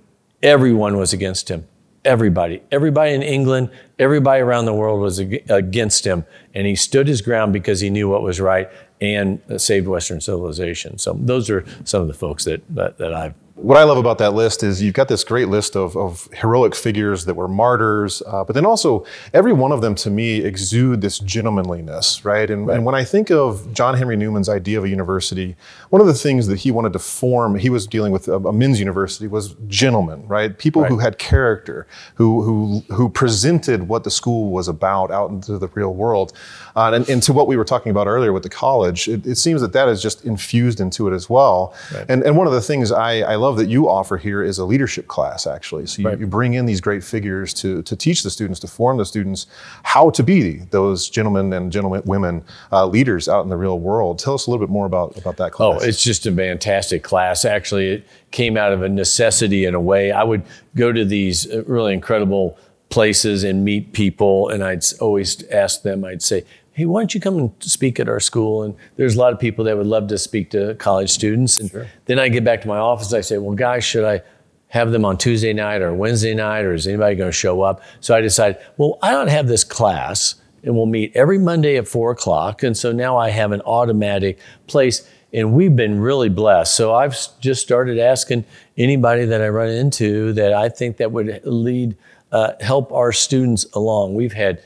everyone 0.42 0.96
was 0.96 1.12
against 1.12 1.50
him. 1.50 1.68
Everybody, 2.02 2.62
everybody 2.72 3.12
in 3.12 3.22
England, 3.22 3.68
everybody 3.98 4.40
around 4.40 4.64
the 4.64 4.72
world 4.72 5.02
was 5.02 5.18
against 5.18 6.06
him, 6.06 6.24
and 6.54 6.66
he 6.66 6.74
stood 6.76 7.08
his 7.08 7.20
ground 7.20 7.52
because 7.52 7.80
he 7.80 7.90
knew 7.90 8.08
what 8.08 8.22
was 8.22 8.40
right 8.40 8.70
and 9.02 9.42
saved 9.58 9.86
Western 9.86 10.22
civilization. 10.22 10.96
So 10.96 11.12
those 11.12 11.50
are 11.50 11.62
some 11.84 12.00
of 12.00 12.08
the 12.08 12.14
folks 12.14 12.46
that 12.46 12.62
that, 12.74 12.96
that 12.96 13.12
I've 13.12 13.34
what 13.54 13.76
I 13.76 13.84
love 13.84 13.98
about 13.98 14.18
that 14.18 14.32
list 14.32 14.62
is 14.62 14.80
you've 14.80 14.94
got 14.94 15.08
this 15.08 15.24
great 15.24 15.48
list 15.48 15.76
of, 15.76 15.96
of 15.96 16.28
heroic 16.32 16.74
figures 16.74 17.26
that 17.26 17.34
were 17.34 17.48
martyrs, 17.48 18.22
uh, 18.26 18.44
but 18.44 18.54
then 18.54 18.64
also 18.64 19.04
every 19.34 19.52
one 19.52 19.72
of 19.72 19.82
them 19.82 19.94
to 19.96 20.10
me 20.10 20.38
exude 20.38 21.02
this 21.02 21.18
gentlemanliness, 21.18 22.24
right? 22.24 22.50
And, 22.50 22.66
right? 22.66 22.76
and, 22.76 22.86
when 22.86 22.94
I 22.94 23.04
think 23.04 23.30
of 23.30 23.72
John 23.74 23.96
Henry 23.96 24.16
Newman's 24.16 24.48
idea 24.48 24.78
of 24.78 24.84
a 24.84 24.88
university, 24.88 25.54
one 25.90 26.00
of 26.00 26.06
the 26.06 26.14
things 26.14 26.46
that 26.46 26.60
he 26.60 26.70
wanted 26.70 26.94
to 26.94 26.98
form, 26.98 27.56
he 27.56 27.68
was 27.68 27.86
dealing 27.86 28.10
with 28.10 28.26
a, 28.26 28.36
a 28.36 28.52
men's 28.52 28.78
university, 28.78 29.26
was 29.26 29.54
gentlemen, 29.66 30.26
right? 30.26 30.58
People 30.58 30.82
right. 30.82 30.90
who 30.90 30.98
had 30.98 31.18
character, 31.18 31.86
who, 32.14 32.42
who, 32.42 32.94
who 32.94 33.10
presented 33.10 33.86
what 33.86 34.04
the 34.04 34.10
school 34.10 34.50
was 34.50 34.66
about 34.66 35.10
out 35.10 35.30
into 35.30 35.58
the 35.58 35.68
real 35.68 35.94
world. 35.94 36.32
Uh, 36.74 36.92
and, 36.94 37.08
and, 37.08 37.22
to 37.22 37.32
what 37.32 37.46
we 37.46 37.56
were 37.56 37.64
talking 37.64 37.90
about 37.90 38.06
earlier 38.06 38.32
with 38.32 38.42
the 38.42 38.48
college, 38.48 39.08
it, 39.08 39.26
it, 39.26 39.36
seems 39.36 39.60
that 39.60 39.72
that 39.72 39.88
is 39.88 40.02
just 40.02 40.24
infused 40.24 40.80
into 40.80 41.06
it 41.06 41.14
as 41.14 41.28
well. 41.28 41.74
Right. 41.94 42.06
And, 42.08 42.22
and 42.22 42.36
one 42.36 42.46
of 42.46 42.52
the 42.52 42.60
things 42.60 42.90
I, 42.90 43.20
I 43.20 43.34
love 43.36 43.56
that 43.58 43.68
you 43.68 43.88
offer 43.88 44.16
here 44.16 44.42
is 44.42 44.58
a 44.58 44.64
leadership 44.64 45.06
class, 45.08 45.46
actually. 45.46 45.86
So 45.86 46.02
you, 46.02 46.08
Right. 46.08 46.18
you 46.18 46.26
bring 46.26 46.54
in 46.54 46.66
these 46.66 46.80
great 46.80 47.04
figures 47.04 47.54
to, 47.54 47.82
to 47.82 47.96
teach 47.96 48.22
the 48.22 48.30
students, 48.30 48.60
to 48.60 48.66
form 48.66 48.96
the 48.96 49.04
students 49.04 49.46
how 49.82 50.10
to 50.10 50.22
be 50.22 50.58
those 50.70 51.08
gentlemen 51.08 51.52
and 51.52 51.70
gentlemen 51.70 52.02
women 52.04 52.44
uh, 52.72 52.86
leaders 52.86 53.28
out 53.28 53.42
in 53.44 53.50
the 53.50 53.56
real 53.56 53.78
world. 53.78 54.18
Tell 54.18 54.34
us 54.34 54.46
a 54.46 54.50
little 54.50 54.64
bit 54.64 54.72
more 54.72 54.86
about, 54.86 55.16
about 55.16 55.36
that 55.36 55.52
class. 55.52 55.80
Oh, 55.82 55.84
it's 55.84 56.02
just 56.02 56.26
a 56.26 56.32
fantastic 56.32 57.02
class. 57.02 57.44
Actually, 57.44 57.88
it 57.88 58.06
came 58.30 58.56
out 58.56 58.72
of 58.72 58.82
a 58.82 58.88
necessity 58.88 59.64
in 59.64 59.74
a 59.74 59.80
way. 59.80 60.10
I 60.10 60.24
would 60.24 60.42
go 60.74 60.92
to 60.92 61.04
these 61.04 61.50
uh, 61.50 61.62
really 61.66 61.92
incredible 61.92 62.58
places 62.88 63.42
and 63.42 63.64
meet 63.64 63.92
people, 63.92 64.48
and 64.48 64.62
I'd 64.62 64.84
always 65.00 65.42
ask 65.48 65.82
them, 65.82 66.04
I'd 66.04 66.22
say, 66.22 66.44
Hey, 66.74 66.86
why 66.86 67.00
don't 67.00 67.14
you 67.14 67.20
come 67.20 67.38
and 67.38 67.52
speak 67.60 68.00
at 68.00 68.08
our 68.08 68.20
school? 68.20 68.62
And 68.62 68.74
there's 68.96 69.14
a 69.14 69.18
lot 69.18 69.32
of 69.32 69.38
people 69.38 69.64
that 69.66 69.76
would 69.76 69.86
love 69.86 70.08
to 70.08 70.16
speak 70.16 70.50
to 70.50 70.74
college 70.76 71.10
students. 71.10 71.58
And 71.58 71.70
then 72.06 72.18
I 72.18 72.28
get 72.28 72.44
back 72.44 72.62
to 72.62 72.68
my 72.68 72.78
office, 72.78 73.12
I 73.12 73.20
say, 73.20 73.36
Well, 73.38 73.54
guys, 73.54 73.84
should 73.84 74.04
I 74.04 74.22
have 74.68 74.90
them 74.90 75.04
on 75.04 75.18
Tuesday 75.18 75.52
night 75.52 75.82
or 75.82 75.92
Wednesday 75.92 76.32
night, 76.32 76.64
or 76.64 76.72
is 76.72 76.86
anybody 76.86 77.14
going 77.14 77.28
to 77.28 77.36
show 77.36 77.60
up? 77.60 77.82
So 78.00 78.14
I 78.14 78.22
decide, 78.22 78.56
well, 78.78 78.98
I 79.02 79.10
don't 79.10 79.28
have 79.28 79.46
this 79.46 79.64
class, 79.64 80.36
and 80.62 80.74
we'll 80.74 80.86
meet 80.86 81.14
every 81.14 81.38
Monday 81.38 81.76
at 81.76 81.86
four 81.86 82.10
o'clock. 82.10 82.62
And 82.62 82.74
so 82.74 82.90
now 82.90 83.18
I 83.18 83.28
have 83.28 83.52
an 83.52 83.60
automatic 83.62 84.38
place, 84.68 85.06
and 85.30 85.52
we've 85.52 85.76
been 85.76 86.00
really 86.00 86.30
blessed. 86.30 86.74
So 86.74 86.94
I've 86.94 87.14
just 87.38 87.60
started 87.60 87.98
asking 87.98 88.46
anybody 88.78 89.26
that 89.26 89.42
I 89.42 89.50
run 89.50 89.68
into 89.68 90.32
that 90.32 90.54
I 90.54 90.70
think 90.70 90.96
that 90.96 91.12
would 91.12 91.42
lead, 91.44 91.94
uh, 92.30 92.52
help 92.60 92.90
our 92.92 93.12
students 93.12 93.66
along. 93.74 94.14
We've 94.14 94.32
had 94.32 94.62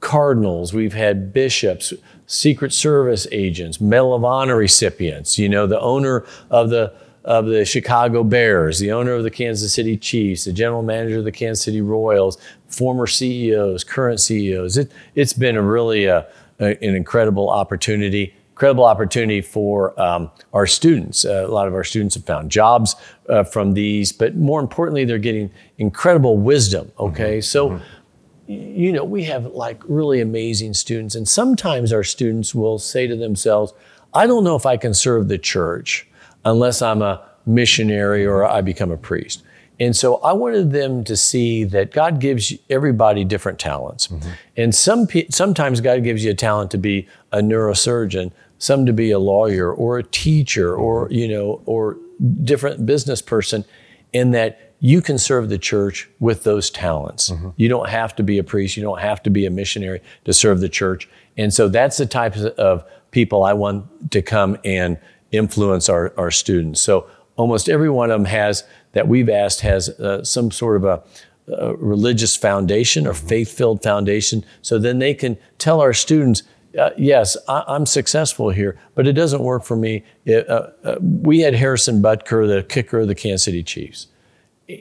cardinals, 0.00 0.72
we've 0.72 0.94
had 0.94 1.32
bishops, 1.32 1.92
Secret 2.26 2.72
Service 2.72 3.26
agents, 3.32 3.80
Medal 3.80 4.14
of 4.14 4.24
Honor 4.24 4.56
recipients. 4.56 5.38
You 5.38 5.48
know, 5.48 5.66
the 5.66 5.80
owner 5.80 6.24
of 6.50 6.70
the 6.70 6.92
of 7.24 7.44
the 7.46 7.64
Chicago 7.64 8.24
Bears, 8.24 8.78
the 8.78 8.90
owner 8.92 9.12
of 9.12 9.22
the 9.22 9.30
Kansas 9.30 9.74
City 9.74 9.98
Chiefs, 9.98 10.44
the 10.44 10.52
general 10.52 10.82
manager 10.82 11.18
of 11.18 11.24
the 11.24 11.32
Kansas 11.32 11.62
City 11.62 11.82
Royals, 11.82 12.38
former 12.68 13.06
CEOs, 13.06 13.84
current 13.84 14.18
CEOs. 14.20 14.78
It, 14.78 14.90
it's 15.14 15.34
been 15.34 15.56
a 15.56 15.62
really 15.62 16.06
a, 16.06 16.26
a- 16.60 16.82
an 16.82 16.94
incredible 16.94 17.50
opportunity. 17.50 18.34
Incredible 18.52 18.84
opportunity 18.86 19.40
for 19.40 19.98
um, 20.00 20.30
our 20.52 20.66
students. 20.66 21.24
Uh, 21.24 21.44
a 21.46 21.52
lot 21.52 21.68
of 21.68 21.74
our 21.74 21.84
students 21.84 22.14
have 22.16 22.24
found 22.24 22.50
jobs 22.50 22.96
uh, 23.28 23.44
from 23.44 23.74
these, 23.74 24.10
but 24.10 24.34
more 24.36 24.58
importantly, 24.60 25.04
they're 25.04 25.18
getting 25.18 25.50
incredible 25.76 26.36
wisdom. 26.38 26.90
Okay, 26.98 27.40
so 27.40 27.80
you 28.48 28.92
know, 28.92 29.04
we 29.04 29.24
have 29.24 29.46
like 29.46 29.82
really 29.86 30.20
amazing 30.20 30.74
students, 30.74 31.14
and 31.14 31.28
sometimes 31.28 31.92
our 31.92 32.02
students 32.02 32.54
will 32.54 32.78
say 32.78 33.06
to 33.06 33.14
themselves, 33.14 33.74
I 34.14 34.26
don't 34.26 34.42
know 34.42 34.56
if 34.56 34.64
I 34.64 34.78
can 34.78 34.94
serve 34.94 35.28
the 35.28 35.38
church 35.38 36.06
unless 36.44 36.80
I'm 36.80 37.02
a 37.02 37.22
missionary 37.44 38.26
or 38.26 38.44
I 38.44 38.62
become 38.62 38.90
a 38.90 38.96
priest. 38.96 39.42
And 39.80 39.94
so 39.94 40.16
I 40.16 40.32
wanted 40.32 40.72
them 40.72 41.04
to 41.04 41.16
see 41.16 41.62
that 41.64 41.92
God 41.92 42.20
gives 42.20 42.52
everybody 42.68 43.22
different 43.22 43.58
talents. 43.58 44.08
Mm-hmm. 44.08 44.30
And 44.56 44.74
some 44.74 45.06
sometimes 45.30 45.80
God 45.80 46.02
gives 46.02 46.24
you 46.24 46.30
a 46.32 46.34
talent 46.34 46.70
to 46.72 46.78
be 46.78 47.06
a 47.32 47.38
neurosurgeon, 47.38 48.32
some 48.58 48.86
to 48.86 48.92
be 48.92 49.10
a 49.10 49.18
lawyer 49.18 49.72
or 49.72 49.98
a 49.98 50.02
teacher 50.02 50.74
or, 50.74 51.04
mm-hmm. 51.04 51.14
you 51.14 51.28
know, 51.28 51.62
or 51.66 51.96
different 52.42 52.86
business 52.86 53.22
person 53.22 53.64
in 54.12 54.32
that 54.32 54.67
you 54.80 55.02
can 55.02 55.18
serve 55.18 55.48
the 55.48 55.58
church 55.58 56.08
with 56.20 56.44
those 56.44 56.70
talents. 56.70 57.32
You 57.56 57.68
don't 57.68 57.88
have 57.88 58.14
to 58.16 58.22
be 58.22 58.38
a 58.38 58.44
priest, 58.44 58.76
you 58.76 58.82
don't 58.82 59.00
have 59.00 59.22
to 59.24 59.30
be 59.30 59.44
a 59.44 59.50
missionary 59.50 60.00
to 60.24 60.32
serve 60.32 60.60
the 60.60 60.68
church. 60.68 61.08
And 61.36 61.52
so 61.52 61.68
that's 61.68 61.96
the 61.96 62.06
type 62.06 62.36
of 62.36 62.84
people 63.10 63.42
I 63.42 63.54
want 63.54 64.12
to 64.12 64.22
come 64.22 64.56
and 64.64 64.98
influence 65.32 65.88
our, 65.88 66.12
our 66.16 66.30
students. 66.30 66.80
So 66.80 67.08
almost 67.36 67.68
every 67.68 67.90
one 67.90 68.10
of 68.10 68.20
them 68.20 68.26
has, 68.26 68.64
that 68.92 69.08
we've 69.08 69.28
asked, 69.28 69.62
has 69.62 69.88
uh, 69.88 70.22
some 70.22 70.50
sort 70.50 70.76
of 70.76 70.84
a, 70.84 71.02
a 71.52 71.74
religious 71.76 72.36
foundation 72.36 73.06
or 73.06 73.14
faith 73.14 73.50
filled 73.50 73.82
foundation. 73.82 74.44
So 74.62 74.78
then 74.78 75.00
they 75.00 75.14
can 75.14 75.38
tell 75.58 75.80
our 75.80 75.92
students, 75.92 76.44
uh, 76.78 76.90
yes, 76.96 77.36
I, 77.48 77.64
I'm 77.66 77.86
successful 77.86 78.50
here, 78.50 78.78
but 78.94 79.08
it 79.08 79.14
doesn't 79.14 79.42
work 79.42 79.64
for 79.64 79.76
me. 79.76 80.04
It, 80.24 80.48
uh, 80.48 80.68
uh, 80.84 80.96
we 81.00 81.40
had 81.40 81.54
Harrison 81.54 82.00
Butker, 82.00 82.46
the 82.46 82.62
kicker 82.62 83.00
of 83.00 83.08
the 83.08 83.14
Kansas 83.16 83.42
City 83.42 83.64
Chiefs 83.64 84.06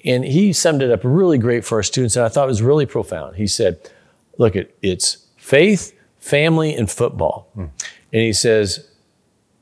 and 0.05 0.25
he 0.25 0.51
summed 0.53 0.81
it 0.81 0.91
up 0.91 1.01
really 1.03 1.37
great 1.37 1.63
for 1.63 1.77
our 1.77 1.83
students, 1.83 2.15
and 2.15 2.25
I 2.25 2.29
thought 2.29 2.45
it 2.45 2.47
was 2.47 2.61
really 2.61 2.85
profound. 2.85 3.37
He 3.37 3.47
said, 3.47 3.79
"Look, 4.37 4.55
it, 4.55 4.75
it's 4.81 5.25
faith, 5.37 5.93
family, 6.19 6.75
and 6.75 6.89
football." 6.89 7.49
And 8.11 8.21
he 8.21 8.33
says, 8.33 8.89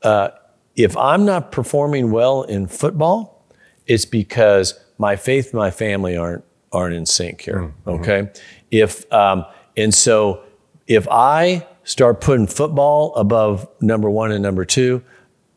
uh, 0.01 0.29
"If 0.75 0.97
I'm 0.97 1.25
not 1.25 1.51
performing 1.51 2.11
well 2.11 2.43
in 2.43 2.67
football, 2.67 3.45
it's 3.85 4.05
because 4.05 4.79
my 4.97 5.15
faith, 5.15 5.51
and 5.51 5.59
my 5.59 5.71
family 5.71 6.17
aren't 6.17 6.43
aren't 6.71 6.95
in 6.95 7.05
sync 7.05 7.41
here. 7.41 7.73
Okay, 7.85 8.29
if 8.71 9.11
um, 9.13 9.45
and 9.77 9.93
so 9.93 10.41
if 10.87 11.07
I 11.09 11.67
start 11.83 12.19
putting 12.19 12.47
football 12.47 13.13
above 13.15 13.67
number 13.79 14.09
one 14.09 14.31
and 14.31 14.41
number 14.41 14.65
two." 14.65 15.03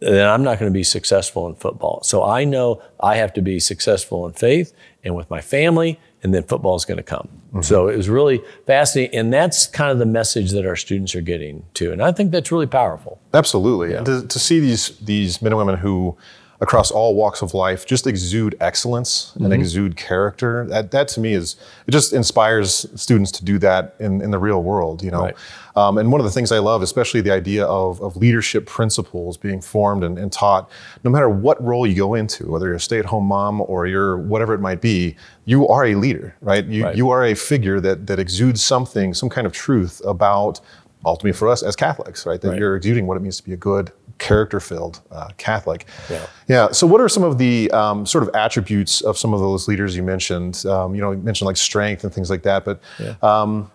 Then 0.00 0.28
I'm 0.28 0.42
not 0.42 0.58
going 0.58 0.70
to 0.70 0.74
be 0.74 0.84
successful 0.84 1.46
in 1.46 1.54
football. 1.54 2.02
So 2.02 2.24
I 2.24 2.44
know 2.44 2.82
I 3.00 3.16
have 3.16 3.32
to 3.34 3.42
be 3.42 3.58
successful 3.58 4.26
in 4.26 4.32
faith 4.32 4.72
and 5.04 5.14
with 5.14 5.28
my 5.30 5.40
family, 5.40 5.98
and 6.22 6.34
then 6.34 6.42
football 6.42 6.76
is 6.76 6.84
going 6.84 6.96
to 6.96 7.02
come. 7.02 7.28
Mm-hmm. 7.48 7.62
So 7.62 7.88
it 7.88 7.96
was 7.96 8.08
really 8.08 8.42
fascinating. 8.66 9.18
And 9.18 9.32
that's 9.32 9.66
kind 9.66 9.90
of 9.90 9.98
the 9.98 10.06
message 10.06 10.50
that 10.52 10.66
our 10.66 10.76
students 10.76 11.14
are 11.14 11.20
getting 11.20 11.64
to. 11.74 11.92
And 11.92 12.02
I 12.02 12.12
think 12.12 12.32
that's 12.32 12.50
really 12.50 12.66
powerful. 12.66 13.20
Absolutely. 13.32 13.94
And 13.94 14.06
to, 14.06 14.26
to 14.26 14.38
see 14.38 14.60
these 14.60 14.98
these 14.98 15.40
men 15.40 15.52
and 15.52 15.58
women 15.58 15.76
who, 15.76 16.16
across 16.60 16.90
all 16.90 17.14
walks 17.14 17.40
of 17.40 17.54
life, 17.54 17.86
just 17.86 18.06
exude 18.06 18.56
excellence 18.60 19.32
and 19.36 19.52
exude 19.52 19.96
character. 19.96 20.66
That 20.68 20.90
that 20.90 21.08
to 21.08 21.20
me 21.20 21.34
is 21.34 21.56
it 21.86 21.92
just 21.92 22.12
inspires 22.12 22.86
students 23.00 23.30
to 23.32 23.44
do 23.44 23.58
that 23.58 23.94
in, 24.00 24.20
in 24.20 24.30
the 24.30 24.38
real 24.38 24.62
world. 24.62 25.02
You 25.02 25.10
know. 25.12 25.22
Right. 25.22 25.36
Um, 25.76 25.96
and 25.96 26.10
one 26.10 26.20
of 26.20 26.24
the 26.24 26.32
things 26.32 26.50
I 26.50 26.58
love, 26.58 26.82
especially 26.82 27.20
the 27.20 27.30
idea 27.30 27.64
of, 27.64 28.00
of 28.02 28.16
leadership 28.16 28.66
principles 28.66 29.36
being 29.36 29.60
formed 29.60 30.02
and, 30.02 30.18
and 30.18 30.32
taught, 30.32 30.68
no 31.04 31.10
matter 31.10 31.28
what 31.28 31.62
role 31.62 31.86
you 31.86 31.94
go 31.94 32.14
into, 32.14 32.50
whether 32.50 32.66
you're 32.66 32.74
a 32.74 32.80
stay-at-home 32.80 33.24
mom 33.24 33.60
or 33.60 33.86
you're 33.86 34.16
whatever 34.18 34.54
it 34.54 34.60
might 34.60 34.80
be, 34.80 35.14
you 35.44 35.68
are 35.68 35.84
a 35.84 35.94
leader, 35.94 36.34
right? 36.40 36.64
You, 36.64 36.82
Right. 36.84 36.96
you 36.96 37.10
are 37.10 37.24
a 37.24 37.34
figure 37.34 37.78
that, 37.78 38.08
that 38.08 38.18
exudes 38.18 38.60
something, 38.60 39.14
some 39.14 39.28
kind 39.28 39.46
of 39.46 39.52
truth 39.52 40.02
about, 40.04 40.60
ultimately 41.04 41.32
for 41.32 41.48
us 41.48 41.62
as 41.62 41.76
Catholics, 41.76 42.26
right? 42.26 42.40
That 42.40 42.50
Right. 42.50 42.58
you're 42.58 42.76
exuding 42.76 43.06
what 43.06 43.16
it 43.16 43.20
means 43.20 43.36
to 43.38 43.44
be 43.44 43.52
a 43.52 43.56
good, 43.56 43.92
character-filled 44.18 45.00
uh, 45.12 45.28
Catholic. 45.36 45.86
Yeah. 46.10 46.26
Yeah. 46.48 46.68
So, 46.72 46.86
what 46.86 47.00
are 47.00 47.08
some 47.08 47.22
of 47.22 47.38
the 47.38 47.70
um, 47.70 48.04
sort 48.06 48.24
of 48.24 48.30
attributes 48.34 49.00
of 49.02 49.16
some 49.16 49.32
of 49.32 49.40
those 49.40 49.68
leaders 49.68 49.96
you 49.96 50.02
mentioned? 50.02 50.64
Um, 50.66 50.94
you 50.94 51.00
know, 51.00 51.12
you 51.12 51.18
mentioned 51.18 51.46
like 51.46 51.56
strength 51.56 52.04
and 52.04 52.12
things 52.12 52.28
like 52.30 52.42
that, 52.42 52.64
but 52.64 52.80
um, 53.22 53.70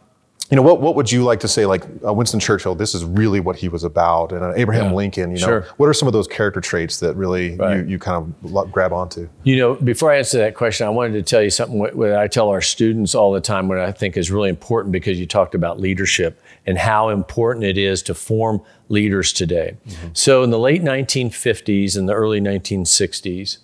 you 0.49 0.57
know, 0.57 0.61
what, 0.61 0.81
what 0.81 0.95
would 0.95 1.09
you 1.11 1.23
like 1.23 1.39
to 1.39 1.47
say, 1.47 1.65
like 1.65 1.83
uh, 2.05 2.13
Winston 2.13 2.39
Churchill, 2.39 2.75
this 2.75 2.93
is 2.93 3.03
really 3.05 3.39
what 3.39 3.55
he 3.55 3.69
was 3.69 3.83
about, 3.85 4.31
and 4.33 4.43
uh, 4.43 4.53
Abraham 4.55 4.87
Yeah, 4.87 4.93
Lincoln, 4.93 5.31
you 5.31 5.39
know, 5.41 5.47
sure. 5.47 5.61
what 5.77 5.87
are 5.87 5.93
some 5.93 6.07
of 6.07 6.13
those 6.13 6.27
character 6.27 6.59
traits 6.61 6.99
that 6.99 7.15
really 7.15 7.55
Right. 7.55 7.77
you, 7.77 7.83
you 7.85 7.99
kind 7.99 8.33
of 8.45 8.71
grab 8.71 8.91
onto? 8.91 9.29
You 9.43 9.55
know, 9.57 9.75
before 9.75 10.11
I 10.11 10.17
answer 10.17 10.37
that 10.39 10.53
question, 10.53 10.85
I 10.85 10.89
wanted 10.89 11.13
to 11.13 11.23
tell 11.23 11.41
you 11.41 11.49
something 11.49 11.79
what 11.79 12.13
I 12.13 12.27
tell 12.27 12.49
our 12.49 12.61
students 12.61 13.15
all 13.15 13.31
the 13.31 13.41
time, 13.41 13.67
what 13.69 13.79
I 13.79 13.91
think 13.93 14.17
is 14.17 14.29
really 14.29 14.49
important 14.49 14.91
because 14.91 15.17
you 15.17 15.25
talked 15.25 15.55
about 15.55 15.79
leadership 15.79 16.39
and 16.65 16.77
how 16.77 17.09
important 17.09 17.65
it 17.65 17.77
is 17.77 18.01
to 18.03 18.13
form 18.13 18.61
leaders 18.89 19.33
today. 19.33 19.77
So, 20.13 20.43
in 20.43 20.49
the 20.49 20.59
late 20.59 20.81
1950s 20.81 21.97
and 21.97 22.07
the 22.07 22.13
early 22.13 22.39
1960s, 22.39 23.57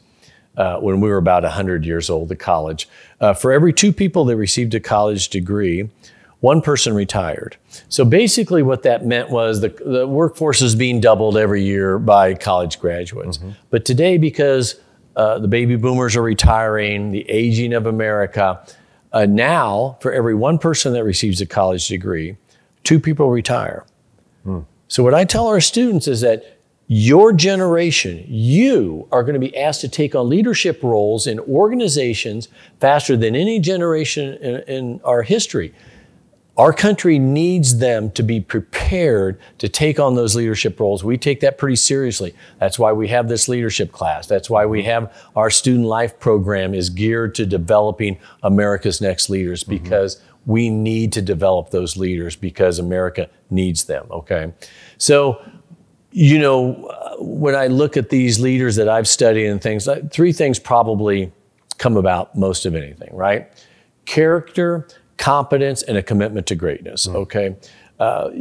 uh, 0.57 0.77
when 0.79 0.99
we 0.99 1.09
were 1.09 1.17
about 1.17 1.43
100 1.43 1.85
years 1.85 2.09
old 2.09 2.31
at 2.31 2.39
college, 2.39 2.89
uh, 3.21 3.33
for 3.33 3.51
every 3.51 3.71
two 3.73 3.93
people 3.93 4.25
that 4.25 4.35
received 4.35 4.73
a 4.75 4.79
college 4.79 5.29
degree, 5.29 5.89
one 6.41 6.61
person 6.61 6.93
retired. 6.93 7.57
So 7.89 8.05
basically, 8.05 8.63
what 8.63 8.83
that 8.83 9.05
meant 9.05 9.29
was 9.29 9.61
the, 9.61 9.69
the 9.69 10.07
workforce 10.07 10.61
is 10.61 10.75
being 10.75 10.99
doubled 11.01 11.37
every 11.37 11.63
year 11.63 11.99
by 11.99 12.33
college 12.33 12.79
graduates. 12.79 13.39
But 13.69 13.85
today, 13.85 14.17
because 14.17 14.75
uh, 15.15 15.39
the 15.39 15.47
baby 15.49 15.75
boomers 15.75 16.15
are 16.15 16.21
retiring, 16.21 17.11
the 17.11 17.29
aging 17.29 17.73
of 17.73 17.85
America, 17.85 18.61
uh, 19.11 19.25
now 19.25 19.97
for 20.01 20.13
every 20.13 20.35
one 20.35 20.57
person 20.57 20.93
that 20.93 21.03
receives 21.03 21.41
a 21.41 21.45
college 21.45 21.87
degree, 21.87 22.37
two 22.83 22.99
people 22.99 23.29
retire. 23.29 23.85
Hmm. 24.43 24.61
So, 24.87 25.03
what 25.03 25.13
I 25.13 25.25
tell 25.25 25.47
our 25.47 25.61
students 25.61 26.07
is 26.07 26.21
that 26.21 26.59
your 26.91 27.31
generation, 27.31 28.25
you 28.27 29.07
are 29.11 29.21
going 29.21 29.35
to 29.35 29.39
be 29.39 29.55
asked 29.55 29.81
to 29.81 29.87
take 29.87 30.15
on 30.15 30.27
leadership 30.27 30.81
roles 30.81 31.27
in 31.27 31.39
organizations 31.41 32.47
faster 32.79 33.15
than 33.15 33.35
any 33.35 33.59
generation 33.59 34.33
in, 34.37 34.61
in 34.61 35.01
our 35.03 35.21
history. 35.21 35.71
Our 36.57 36.73
country 36.73 37.19
needs 37.19 37.77
them 37.77 38.09
to 38.11 38.23
be 38.23 38.41
prepared 38.41 39.39
to 39.59 39.69
take 39.69 39.99
on 39.99 40.15
those 40.15 40.35
leadership 40.35 40.79
roles. 40.79 41.03
We 41.03 41.17
take 41.17 41.41
that 41.41 41.59
pretty 41.59 41.75
seriously. 41.75 42.33
That's 42.59 42.79
why 42.79 42.91
we 42.91 43.07
have 43.09 43.29
this 43.29 43.47
leadership 43.47 43.91
class. 43.91 44.25
That's 44.25 44.49
why 44.49 44.65
we 44.65 44.83
have 44.83 45.15
our 45.35 45.51
student 45.51 45.85
life 45.85 46.19
program 46.19 46.73
is 46.73 46.89
geared 46.89 47.35
to 47.35 47.45
developing 47.45 48.17
America's 48.41 48.99
next 48.99 49.29
leaders 49.29 49.63
mm-hmm. 49.63 49.83
because 49.83 50.21
we 50.49 50.69
need 50.69 51.13
to 51.13 51.21
develop 51.21 51.69
those 51.69 51.95
leaders 51.95 52.35
because 52.35 52.79
America 52.79 53.29
needs 53.51 53.83
them, 53.83 54.07
okay? 54.09 54.51
So 54.97 55.39
you 56.11 56.39
know, 56.39 57.17
when 57.19 57.55
I 57.55 57.67
look 57.67 57.95
at 57.95 58.09
these 58.09 58.39
leaders 58.39 58.75
that 58.77 58.89
I've 58.89 59.07
studied 59.07 59.45
and 59.45 59.61
things, 59.61 59.87
three 60.11 60.33
things 60.33 60.57
probably 60.57 61.31
come 61.77 61.97
about 61.97 62.35
most 62.35 62.65
of 62.65 62.75
anything, 62.75 63.15
right? 63.15 63.47
Character, 64.05 64.87
competence, 65.17 65.83
and 65.83 65.97
a 65.97 66.03
commitment 66.03 66.47
to 66.47 66.55
greatness, 66.55 67.05
mm. 67.05 67.15
okay? 67.15 67.55
Uh, 67.99 68.31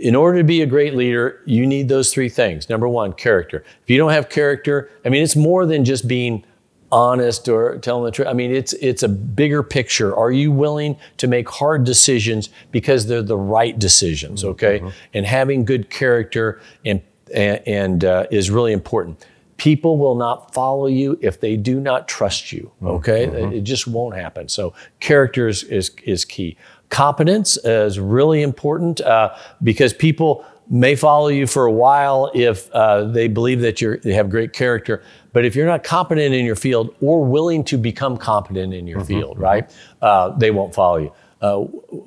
in 0.00 0.14
order 0.14 0.38
to 0.38 0.44
be 0.44 0.62
a 0.62 0.66
great 0.66 0.94
leader, 0.94 1.42
you 1.44 1.66
need 1.66 1.88
those 1.88 2.12
three 2.12 2.28
things. 2.28 2.68
Number 2.68 2.86
one, 2.86 3.12
character. 3.14 3.64
If 3.82 3.90
you 3.90 3.98
don't 3.98 4.12
have 4.12 4.28
character, 4.28 4.88
I 5.04 5.08
mean, 5.08 5.22
it's 5.22 5.34
more 5.34 5.66
than 5.66 5.84
just 5.84 6.06
being 6.06 6.44
honest 6.90 7.48
or 7.48 7.78
telling 7.78 8.04
the 8.04 8.10
truth. 8.10 8.28
I 8.28 8.32
mean, 8.32 8.50
it's 8.50 8.72
it's 8.74 9.02
a 9.02 9.08
bigger 9.08 9.62
picture. 9.62 10.14
Are 10.16 10.32
you 10.32 10.50
willing 10.52 10.96
to 11.18 11.26
make 11.26 11.48
hard 11.48 11.84
decisions 11.84 12.50
because 12.70 13.06
they're 13.06 13.22
the 13.22 13.36
right 13.36 13.78
decisions? 13.78 14.40
Mm-hmm. 14.40 14.50
Okay, 14.50 14.78
mm-hmm. 14.78 14.88
and 15.14 15.26
having 15.26 15.64
good 15.64 15.90
character 15.90 16.60
and 16.84 17.02
and, 17.34 18.06
uh, 18.06 18.26
is 18.30 18.50
really 18.50 18.72
important. 18.72 19.24
People 19.58 19.98
will 19.98 20.14
not 20.14 20.54
follow 20.54 20.86
you 20.86 21.18
if 21.20 21.40
they 21.40 21.56
do 21.56 21.78
not 21.78 22.08
trust 22.08 22.52
you. 22.52 22.70
Mm-hmm. 22.76 22.86
Okay, 22.86 23.26
mm-hmm. 23.26 23.52
it 23.52 23.62
just 23.62 23.86
won't 23.86 24.14
happen. 24.14 24.48
So 24.48 24.72
character 25.00 25.48
is 25.48 25.64
is, 25.64 25.90
is 26.04 26.24
key. 26.24 26.56
Competence 26.90 27.58
is 27.58 28.00
really 28.00 28.42
important 28.42 29.00
uh, 29.02 29.36
because 29.62 29.92
people 29.92 30.46
may 30.70 30.94
follow 30.94 31.28
you 31.28 31.46
for 31.46 31.66
a 31.66 31.72
while 31.72 32.30
if 32.34 32.70
uh, 32.72 33.04
they 33.04 33.28
believe 33.28 33.60
that 33.60 33.80
you 33.80 33.98
have 34.04 34.30
great 34.30 34.52
character. 34.52 35.02
But 35.38 35.44
if 35.44 35.54
you're 35.54 35.66
not 35.66 35.84
competent 35.84 36.34
in 36.34 36.44
your 36.44 36.56
field 36.56 36.92
or 37.00 37.24
willing 37.24 37.62
to 37.66 37.78
become 37.78 38.16
competent 38.16 38.74
in 38.74 38.88
your 38.88 38.98
mm-hmm, 38.98 39.06
field, 39.06 39.34
mm-hmm. 39.34 39.44
right, 39.44 39.76
uh, 40.02 40.30
they 40.30 40.50
won't 40.50 40.74
follow 40.74 40.96
you. 40.96 41.12
Uh, 41.40 41.62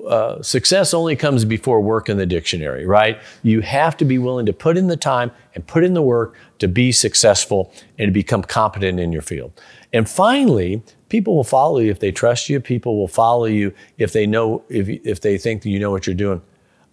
uh, 0.06 0.44
success 0.44 0.94
only 0.94 1.16
comes 1.16 1.46
before 1.46 1.80
work 1.80 2.10
in 2.10 2.18
the 2.18 2.26
dictionary, 2.26 2.86
right? 2.86 3.22
You 3.42 3.62
have 3.62 3.96
to 3.96 4.04
be 4.04 4.18
willing 4.18 4.46
to 4.48 4.52
put 4.52 4.76
in 4.76 4.88
the 4.88 4.98
time 4.98 5.32
and 5.56 5.66
put 5.66 5.86
in 5.86 5.94
the 5.94 6.02
work 6.02 6.36
to 6.60 6.68
be 6.68 6.92
successful 6.92 7.72
and 7.98 8.10
to 8.10 8.12
become 8.12 8.42
competent 8.42 9.00
in 9.00 9.14
your 9.14 9.22
field. 9.22 9.54
And 9.94 10.10
finally, 10.10 10.84
people 11.08 11.34
will 11.34 11.46
follow 11.46 11.80
you 11.80 11.90
if 11.90 12.02
they 12.02 12.12
trust 12.12 12.50
you. 12.50 12.60
People 12.60 12.98
will 12.98 13.08
follow 13.08 13.46
you 13.46 13.74
if 13.98 14.12
they 14.12 14.28
know, 14.28 14.62
if, 14.68 14.90
if 14.90 15.22
they 15.22 15.38
think 15.38 15.62
that 15.62 15.70
you 15.70 15.80
know 15.80 15.92
what 15.92 16.06
you're 16.06 16.14
doing 16.18 16.42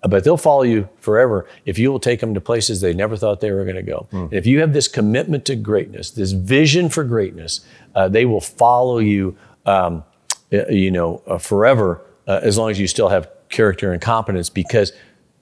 but 0.03 0.23
they'll 0.25 0.37
follow 0.37 0.63
you 0.63 0.89
forever 1.01 1.47
if 1.65 1.79
you 1.79 1.91
will 1.91 1.99
take 1.99 2.21
them 2.21 2.35
to 2.35 2.41
places 2.41 2.81
they 2.81 2.95
never 2.95 3.17
thought 3.17 3.41
they 3.41 3.51
were 3.51 3.65
going 3.65 3.77
to 3.77 3.83
go. 3.83 4.07
Mm. 4.13 4.33
if 4.33 4.47
you 4.47 4.61
have 4.61 4.73
this 4.73 4.89
commitment 4.89 5.45
to 5.47 5.57
greatness, 5.57 6.11
this 6.11 6.33
vision 6.33 6.89
for 6.89 7.05
greatness, 7.05 7.61
uh, 7.95 8.09
they 8.09 8.25
will 8.25 8.41
follow 8.41 8.99
you, 8.99 9.37
um, 9.67 10.05
you 10.51 10.91
know, 10.91 11.23
uh, 11.27 11.39
forever 11.39 12.01
uh, 12.27 12.41
as 12.43 12.57
long 12.57 12.71
as 12.71 12.79
you 12.79 12.87
still 12.87 13.09
have 13.09 13.29
character 13.49 13.93
and 13.93 14.01
competence 14.01 14.49
because 14.51 14.93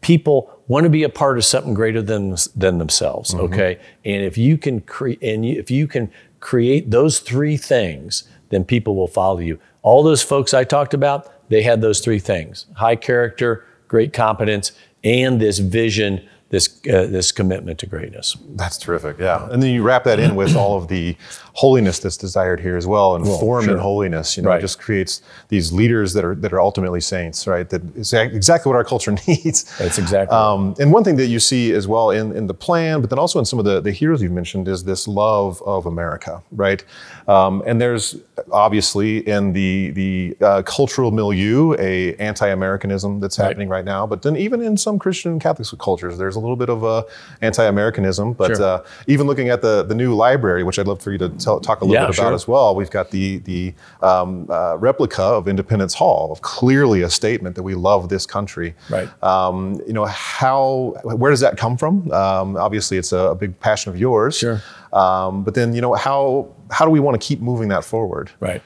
people 0.01 0.51
want 0.69 0.85
to 0.85 0.91
be 0.91 1.03
a 1.03 1.09
part 1.09 1.37
of 1.37 1.45
something 1.45 1.75
greater 1.75 2.01
than 2.01 2.37
than 2.55 2.79
themselves. 2.79 3.35
Mm-hmm. 3.35 3.45
Okay, 3.53 3.79
and 4.05 4.23
if 4.23 4.39
you 4.39 4.57
can 4.57 4.81
create 4.81 5.23
and 5.23 5.45
you, 5.45 5.59
if 5.59 5.71
you 5.71 5.87
can 5.87 6.11
create 6.41 6.91
those 6.91 7.21
three 7.21 7.57
things, 7.57 8.25
then 8.51 8.65
people 8.65 8.95
will 8.95 9.09
follow 9.09 9.39
you. 9.39 9.59
All 9.83 10.03
those 10.03 10.23
folks 10.23 10.55
I 10.55 10.65
talked 10.65 10.95
about, 10.95 11.49
they 11.49 11.63
had 11.63 11.81
those 11.81 12.01
three 12.01 12.21
things: 12.21 12.67
high 12.75 12.97
character 12.97 13.67
great 13.89 14.13
competence, 14.13 14.73
and 15.05 15.41
this 15.41 15.59
vision 15.59 16.27
this 16.51 16.69
uh, 16.87 17.07
this 17.07 17.33
commitment 17.33 17.79
to 17.81 17.87
greatness. 17.87 18.37
That's 18.51 18.79
terrific. 18.79 19.19
Yeah, 19.19 19.49
and 19.51 19.63
then 19.63 19.71
you 19.71 19.83
wrap 19.83 20.05
that 20.05 20.21
in 20.21 20.37
with 20.37 20.55
all 20.55 20.77
of 20.77 20.89
the 20.89 21.17
holiness 21.57 21.99
that's 21.99 22.19
desired 22.19 22.61
here 22.61 22.77
as 22.77 22.87
well, 22.87 23.17
and 23.17 23.25
well, 23.25 23.39
form 23.39 23.65
sure. 23.65 23.75
in 23.75 23.81
holiness. 23.81 24.37
You 24.37 24.43
know, 24.43 24.51
right. 24.51 24.61
just 24.61 24.79
creates 24.79 25.23
these 25.49 25.73
leaders 25.73 26.13
that 26.13 26.23
are 26.23 26.35
that 26.35 26.53
are 26.53 26.61
ultimately 26.61 27.01
saints. 27.01 27.47
Right. 27.47 27.69
That 27.71 27.83
is 27.97 28.13
exactly 28.13 28.69
what 28.69 28.77
our 28.77 28.85
culture 28.85 29.13
needs. 29.27 29.65
That's 29.79 29.99
exactly. 29.99 30.37
Um, 30.37 30.75
and 30.79 30.93
one 30.93 31.03
thing 31.03 31.17
that 31.17 31.29
you 31.29 31.41
see 31.41 31.73
as 31.73 31.89
well 31.89 32.11
in 32.11 32.37
in 32.37 32.47
the 32.47 32.55
plan, 32.55 33.01
but 33.01 33.09
then 33.09 33.19
also 33.19 33.39
in 33.39 33.47
some 33.47 33.59
of 33.59 33.65
the 33.65 33.81
the 33.81 33.91
heroes 33.91 34.23
you've 34.23 34.33
mentioned, 34.33 34.69
is 34.69 34.85
this 34.85 35.09
love 35.09 35.63
of 35.63 35.87
America. 35.87 36.43
Right. 36.53 36.85
Um, 37.27 37.63
and 37.67 37.81
there's 37.81 38.17
obviously 38.53 39.27
in 39.27 39.55
the 39.55 39.91
the 39.91 40.37
uh, 40.43 40.63
cultural 40.63 41.11
milieu 41.11 41.75
a 41.79 42.15
anti-Americanism 42.17 43.21
that's 43.21 43.37
happening 43.37 43.71
right 43.71 43.85
now, 43.85 44.07
but 44.07 44.21
then 44.23 44.37
even 44.37 44.61
in 44.61 44.77
some 44.77 44.99
Christian 44.99 45.33
and 45.33 45.41
Catholic 45.41 45.67
cultures, 45.81 46.19
there's 46.19 46.37
a 46.37 46.41
little 46.41 46.57
bit 46.57 46.69
of 46.69 46.85
a 46.85 47.05
anti-Americanism. 47.41 48.35
But 48.35 48.57
sure. 48.57 48.63
uh, 48.63 48.85
even 49.07 49.27
looking 49.27 49.49
at 49.49 49.63
the 49.63 49.83
the 49.83 49.95
new 49.95 50.15
library, 50.15 50.63
which 50.63 50.79
I'd 50.79 50.87
love 50.87 51.01
for 51.01 51.13
you 51.13 51.19
to 51.19 51.46
tell, 51.47 51.61
talk 51.61 51.81
a 51.81 51.85
little 51.85 52.03
yeah, 52.03 52.09
bit 52.09 52.19
about 52.19 52.35
as 52.35 52.47
well, 52.49 52.75
we've 52.75 52.91
got 52.91 53.11
the 53.11 53.39
the 53.39 53.73
um, 54.03 54.47
uh, 54.51 54.77
replica 54.77 55.23
of 55.23 55.49
Independence 55.49 55.95
Hall, 55.95 56.33
of 56.33 56.43
clearly 56.43 57.03
a 57.03 57.11
statement 57.11 57.55
that 57.57 57.63
we 57.63 57.75
love 57.75 58.09
this 58.09 58.27
country. 58.27 58.75
Right. 58.91 59.09
Um, 59.23 59.81
you 59.87 59.93
know 59.93 60.05
how 60.07 60.95
where 61.05 61.31
does 61.31 61.41
that 61.41 61.57
come 61.57 61.77
from? 61.77 62.11
Um, 62.13 62.57
obviously, 62.57 62.99
it's 62.99 63.13
a, 63.13 63.31
a, 63.31 63.35
big 63.35 63.59
passion 63.61 63.93
of 63.93 63.99
yours. 63.99 64.39
Sure. 64.39 64.61
Um, 64.93 65.45
but 65.45 65.55
then 65.55 65.75
you 65.75 65.81
know 65.81 65.95
how 65.95 66.49
how 66.71 66.85
do 66.85 66.91
we 66.91 67.01
want 67.01 67.21
to 67.21 67.27
keep 67.27 67.41
moving 67.41 67.69
that 67.69 67.85
forward? 67.85 68.31
Right. 68.41 68.63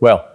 Well, 0.00 0.28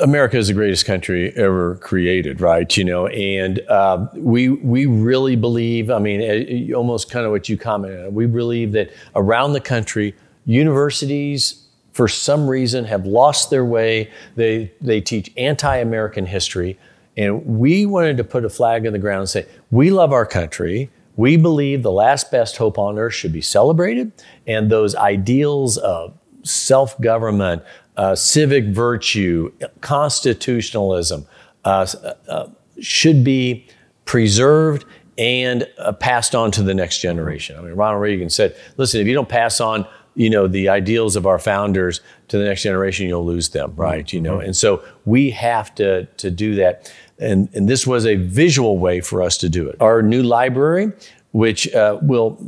America 0.00 0.36
is 0.36 0.48
the 0.48 0.54
greatest 0.54 0.86
country 0.86 1.32
ever 1.36 1.76
created, 1.76 2.40
right? 2.40 2.76
You 2.76 2.84
know, 2.84 3.06
and 3.06 3.60
uh, 3.68 4.08
we 4.14 4.48
we 4.48 4.86
really 4.86 5.36
believe. 5.36 5.90
I 5.90 6.00
mean, 6.00 6.20
eh, 6.20 6.72
almost 6.72 7.10
kind 7.10 7.24
of 7.24 7.30
what 7.30 7.48
you 7.48 7.56
commented 7.56 8.06
on. 8.06 8.14
We 8.14 8.26
believe 8.26 8.72
that 8.72 8.90
around 9.14 9.52
the 9.52 9.60
country, 9.60 10.14
universities, 10.46 11.62
for 11.92 12.08
some 12.08 12.48
reason, 12.48 12.84
have 12.86 13.06
lost 13.06 13.50
their 13.50 13.64
way. 13.64 14.10
They 14.34 14.72
they 14.80 15.00
teach 15.00 15.32
anti-American 15.36 16.26
history, 16.26 16.76
and 17.16 17.46
we 17.46 17.86
wanted 17.86 18.16
to 18.16 18.24
put 18.24 18.44
a 18.44 18.50
flag 18.50 18.84
in 18.84 18.92
the 18.92 18.98
ground 18.98 19.20
and 19.20 19.28
say 19.28 19.46
we 19.70 19.90
love 19.90 20.12
our 20.12 20.26
country. 20.26 20.90
We 21.14 21.36
believe 21.36 21.82
the 21.82 21.92
last 21.92 22.30
best 22.30 22.56
hope 22.58 22.78
on 22.78 22.98
earth 22.98 23.14
should 23.14 23.32
be 23.32 23.40
celebrated, 23.40 24.12
and 24.46 24.70
those 24.70 24.96
ideals 24.96 25.78
of 25.78 26.14
self 26.46 26.98
government, 27.00 27.62
uh, 27.96 28.14
civic 28.14 28.66
virtue, 28.66 29.52
constitutionalism 29.80 31.26
uh, 31.64 31.86
uh, 32.28 32.48
should 32.80 33.24
be 33.24 33.66
preserved 34.04 34.84
and 35.18 35.66
uh, 35.78 35.92
passed 35.92 36.34
on 36.34 36.50
to 36.50 36.62
the 36.62 36.74
next 36.74 37.00
generation. 37.00 37.58
I 37.58 37.62
mean, 37.62 37.72
Ronald 37.72 38.02
Reagan 38.02 38.30
said, 38.30 38.56
"Listen, 38.76 39.00
if 39.00 39.06
you 39.06 39.14
don't 39.14 39.28
pass 39.28 39.60
on, 39.60 39.86
you 40.14 40.30
know, 40.30 40.46
the 40.46 40.68
ideals 40.68 41.16
of 41.16 41.26
our 41.26 41.38
founders 41.38 42.00
to 42.28 42.38
the 42.38 42.44
next 42.44 42.62
generation, 42.62 43.06
you'll 43.06 43.24
lose 43.24 43.50
them, 43.50 43.72
right? 43.76 44.12
You 44.12 44.20
know, 44.20 44.36
mm-hmm. 44.36 44.46
and 44.46 44.56
so 44.56 44.84
we 45.04 45.30
have 45.30 45.74
to 45.76 46.04
to 46.04 46.30
do 46.30 46.54
that." 46.56 46.92
And, 47.18 47.48
and 47.54 47.68
this 47.68 47.86
was 47.86 48.04
a 48.04 48.16
visual 48.16 48.78
way 48.78 49.00
for 49.00 49.22
us 49.22 49.38
to 49.38 49.48
do 49.48 49.68
it. 49.68 49.76
Our 49.80 50.02
new 50.02 50.22
library, 50.22 50.92
which 51.32 51.72
uh, 51.74 51.98
will, 52.02 52.38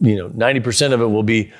you 0.00 0.16
know, 0.16 0.28
90% 0.30 0.92
of 0.92 1.00
it 1.00 1.06
will 1.06 1.22
be 1.22 1.52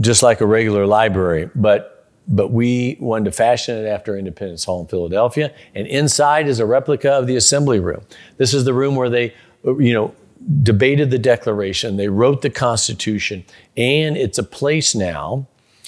just 0.00 0.22
like 0.22 0.40
a 0.40 0.46
regular 0.46 0.86
library, 0.86 1.50
but 1.54 1.96
but 2.28 2.52
we 2.52 2.96
wanted 3.00 3.24
to 3.24 3.32
fashion 3.32 3.76
it 3.76 3.88
after 3.88 4.16
Independence 4.16 4.64
Hall 4.64 4.80
in 4.80 4.86
Philadelphia. 4.86 5.52
And 5.74 5.86
inside 5.88 6.46
is 6.46 6.60
a 6.60 6.66
replica 6.66 7.10
of 7.10 7.26
the 7.26 7.34
assembly 7.34 7.80
room. 7.80 8.02
This 8.36 8.54
is 8.54 8.64
the 8.64 8.72
room 8.72 8.94
where 8.94 9.10
they, 9.10 9.34
you 9.64 9.92
know, 9.92 10.14
debated 10.62 11.10
the 11.10 11.18
Declaration, 11.18 11.96
they 11.96 12.08
wrote 12.08 12.42
the 12.42 12.50
Constitution, 12.50 13.44
and 13.76 14.16
it's 14.16 14.38
a 14.38 14.44
place 14.44 14.94
now 14.94 15.46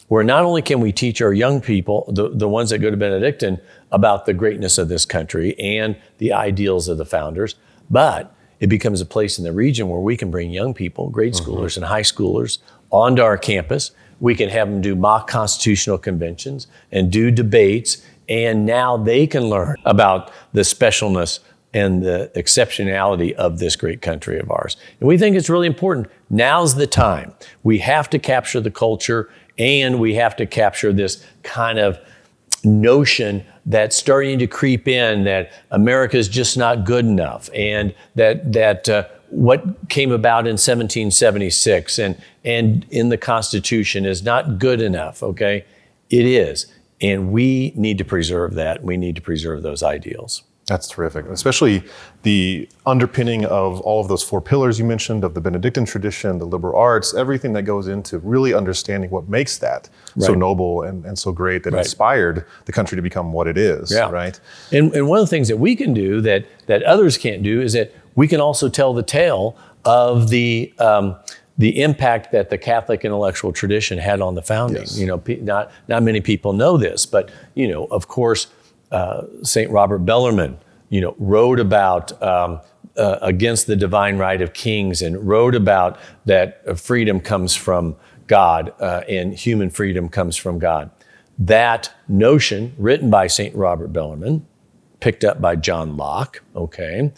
where 0.08 0.24
not 0.24 0.44
only 0.44 0.60
can 0.60 0.80
we 0.80 0.92
teach 0.92 1.22
our 1.22 1.32
young 1.32 1.60
people, 1.60 2.04
the, 2.12 2.28
the 2.28 2.48
ones 2.48 2.68
that 2.68 2.78
go 2.78 2.90
to 2.90 2.96
Benedictine, 2.98 3.58
about 3.92 4.26
the 4.26 4.34
greatness 4.34 4.76
of 4.76 4.88
this 4.88 5.06
country 5.06 5.58
and 5.58 5.96
the 6.18 6.32
ideals 6.32 6.86
of 6.88 6.98
the 6.98 7.06
founders, 7.06 7.54
but 7.88 8.34
it 8.60 8.66
becomes 8.66 9.00
a 9.00 9.06
place 9.06 9.38
in 9.38 9.44
the 9.44 9.52
region 9.52 9.88
where 9.88 10.00
we 10.00 10.16
can 10.16 10.30
bring 10.30 10.50
young 10.50 10.74
people, 10.74 11.08
grade 11.08 11.32
mm-hmm. 11.32 11.50
schoolers 11.50 11.76
and 11.76 11.86
high 11.86 12.02
schoolers, 12.02 12.58
onto 12.92 13.22
our 13.22 13.36
campus 13.36 13.90
we 14.22 14.36
can 14.36 14.48
have 14.50 14.70
them 14.70 14.80
do 14.80 14.94
mock 14.94 15.26
constitutional 15.26 15.98
conventions 15.98 16.68
and 16.92 17.10
do 17.10 17.32
debates, 17.32 18.06
and 18.28 18.64
now 18.64 18.96
they 18.96 19.26
can 19.26 19.42
learn 19.50 19.76
about 19.84 20.30
the 20.52 20.60
specialness 20.60 21.40
and 21.74 22.04
the 22.04 22.30
exceptionality 22.36 23.32
of 23.32 23.58
this 23.58 23.74
great 23.74 24.00
country 24.00 24.38
of 24.38 24.48
ours. 24.48 24.76
And 25.00 25.08
we 25.08 25.18
think 25.18 25.34
it's 25.34 25.50
really 25.50 25.66
important. 25.66 26.06
Now's 26.30 26.76
the 26.76 26.86
time. 26.86 27.34
We 27.64 27.78
have 27.78 28.08
to 28.10 28.18
capture 28.20 28.60
the 28.60 28.70
culture 28.70 29.28
and 29.58 29.98
we 29.98 30.14
have 30.14 30.36
to 30.36 30.46
capture 30.46 30.92
this 30.92 31.26
kind 31.42 31.80
of 31.80 31.98
notion 32.62 33.44
that's 33.66 33.96
starting 33.96 34.38
to 34.38 34.46
creep 34.46 34.86
in 34.86 35.24
that 35.24 35.50
America 35.72 36.16
is 36.16 36.28
just 36.28 36.56
not 36.56 36.84
good 36.84 37.04
enough 37.04 37.50
and 37.52 37.92
that 38.14 38.52
that 38.52 38.88
uh, 38.88 39.04
what 39.32 39.88
came 39.88 40.12
about 40.12 40.46
in 40.46 40.52
1776 40.52 41.98
and, 41.98 42.22
and 42.44 42.86
in 42.90 43.08
the 43.08 43.16
Constitution 43.16 44.04
is 44.04 44.22
not 44.22 44.58
good 44.58 44.80
enough, 44.82 45.22
okay? 45.22 45.64
It 46.10 46.26
is. 46.26 46.66
And 47.00 47.32
we 47.32 47.72
need 47.74 47.98
to 47.98 48.04
preserve 48.04 48.54
that. 48.54 48.84
We 48.84 48.96
need 48.96 49.16
to 49.16 49.22
preserve 49.22 49.62
those 49.62 49.82
ideals. 49.82 50.42
That's 50.66 50.86
terrific, 50.86 51.26
especially 51.26 51.82
the 52.22 52.68
underpinning 52.86 53.44
of 53.46 53.80
all 53.80 54.00
of 54.00 54.06
those 54.06 54.22
four 54.22 54.40
pillars 54.40 54.78
you 54.78 54.84
mentioned 54.84 55.24
of 55.24 55.34
the 55.34 55.40
Benedictine 55.40 55.84
tradition, 55.84 56.38
the 56.38 56.44
liberal 56.44 56.78
arts, 56.78 57.14
everything 57.14 57.52
that 57.54 57.62
goes 57.62 57.88
into 57.88 58.18
really 58.18 58.54
understanding 58.54 59.10
what 59.10 59.28
makes 59.28 59.58
that 59.58 59.88
right. 60.14 60.26
so 60.26 60.34
noble 60.34 60.82
and, 60.82 61.04
and 61.04 61.18
so 61.18 61.32
great 61.32 61.64
that 61.64 61.72
right. 61.72 61.80
inspired 61.80 62.46
the 62.66 62.72
country 62.72 62.94
to 62.94 63.02
become 63.02 63.32
what 63.32 63.48
it 63.48 63.58
is. 63.58 63.90
Yeah. 63.90 64.08
Right. 64.08 64.38
And, 64.70 64.94
and 64.94 65.08
one 65.08 65.18
of 65.18 65.24
the 65.24 65.30
things 65.30 65.48
that 65.48 65.56
we 65.56 65.74
can 65.74 65.92
do 65.92 66.20
that 66.20 66.46
that 66.66 66.84
others 66.84 67.18
can't 67.18 67.42
do 67.42 67.60
is 67.60 67.72
that 67.72 67.92
we 68.14 68.28
can 68.28 68.40
also 68.40 68.68
tell 68.68 68.92
the 68.94 69.02
tale 69.02 69.56
of 69.84 70.30
the 70.30 70.72
um, 70.78 71.16
the 71.58 71.82
impact 71.82 72.32
that 72.32 72.50
the 72.50 72.58
Catholic 72.58 73.04
intellectual 73.04 73.52
tradition 73.52 73.98
had 73.98 74.20
on 74.20 74.34
the 74.34 74.42
founding. 74.42 74.82
Yes. 74.82 74.98
You 74.98 75.06
know, 75.06 75.22
not 75.40 75.70
not 75.88 76.02
many 76.02 76.20
people 76.20 76.52
know 76.52 76.76
this, 76.76 77.06
but 77.06 77.30
you 77.54 77.68
know, 77.68 77.86
of 77.86 78.08
course, 78.08 78.48
uh, 78.90 79.22
Saint 79.42 79.70
Robert 79.70 79.98
Bellarmine, 79.98 80.58
you 80.88 81.00
know, 81.00 81.14
wrote 81.18 81.60
about. 81.60 82.20
Um, 82.22 82.60
uh, 82.94 83.18
against 83.22 83.66
the 83.66 83.74
divine 83.74 84.18
right 84.18 84.42
of 84.42 84.52
kings 84.52 85.00
and 85.00 85.26
wrote 85.26 85.54
about 85.54 85.98
that 86.26 86.60
uh, 86.68 86.74
freedom 86.74 87.20
comes 87.20 87.54
from 87.54 87.96
God 88.26 88.72
uh, 88.80 89.02
and 89.08 89.34
human 89.34 89.70
freedom 89.70 90.08
comes 90.08 90.36
from 90.36 90.58
God. 90.58 90.90
That 91.38 91.92
notion, 92.06 92.74
written 92.76 93.08
by 93.10 93.26
St. 93.26 93.54
Robert 93.54 93.92
Bellarmine, 93.92 94.46
picked 95.00 95.24
up 95.24 95.40
by 95.40 95.56
John 95.56 95.96
Locke, 95.96 96.42
okay, 96.54 97.12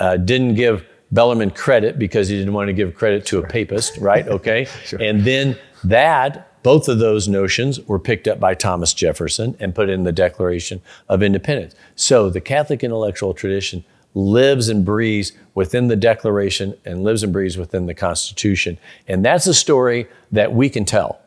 uh, 0.00 0.16
didn't 0.16 0.54
give 0.54 0.84
Bellarmine 1.12 1.50
credit 1.50 1.98
because 1.98 2.28
he 2.28 2.38
didn't 2.38 2.52
want 2.52 2.68
to 2.68 2.72
give 2.72 2.94
credit 2.94 3.26
to 3.26 3.38
a 3.38 3.46
papist, 3.46 3.96
right? 3.98 4.26
Okay. 4.40 4.66
And 4.98 5.24
then 5.24 5.56
that, 5.84 6.62
both 6.62 6.88
of 6.88 6.98
those 6.98 7.26
notions 7.26 7.80
were 7.80 7.98
picked 7.98 8.28
up 8.28 8.38
by 8.38 8.54
Thomas 8.54 8.94
Jefferson 8.94 9.56
and 9.60 9.74
put 9.74 9.88
in 9.88 10.04
the 10.04 10.12
Declaration 10.12 10.80
of 11.08 11.22
Independence. 11.22 11.74
So 11.96 12.30
the 12.30 12.40
Catholic 12.40 12.84
intellectual 12.84 13.34
tradition 13.34 13.84
lives 14.14 14.68
and 14.68 14.84
breathes 14.84 15.32
within 15.54 15.88
the 15.88 15.96
Declaration 15.96 16.76
and 16.84 17.02
lives 17.04 17.22
and 17.22 17.32
breathes 17.32 17.56
within 17.56 17.86
the 17.86 17.94
Constitution. 17.94 18.78
And 19.08 19.24
that's 19.24 19.46
a 19.46 19.54
story 19.54 20.06
that 20.32 20.52
we 20.52 20.68
can 20.68 20.84
tell 20.84 21.20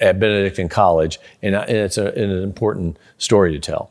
at 0.00 0.20
Benedictine 0.20 0.68
College, 0.68 1.18
and, 1.42 1.54
uh, 1.54 1.64
and 1.68 1.76
it's 1.76 1.98
a, 1.98 2.06
an 2.12 2.42
important 2.42 2.98
story 3.18 3.52
to 3.52 3.58
tell. 3.58 3.90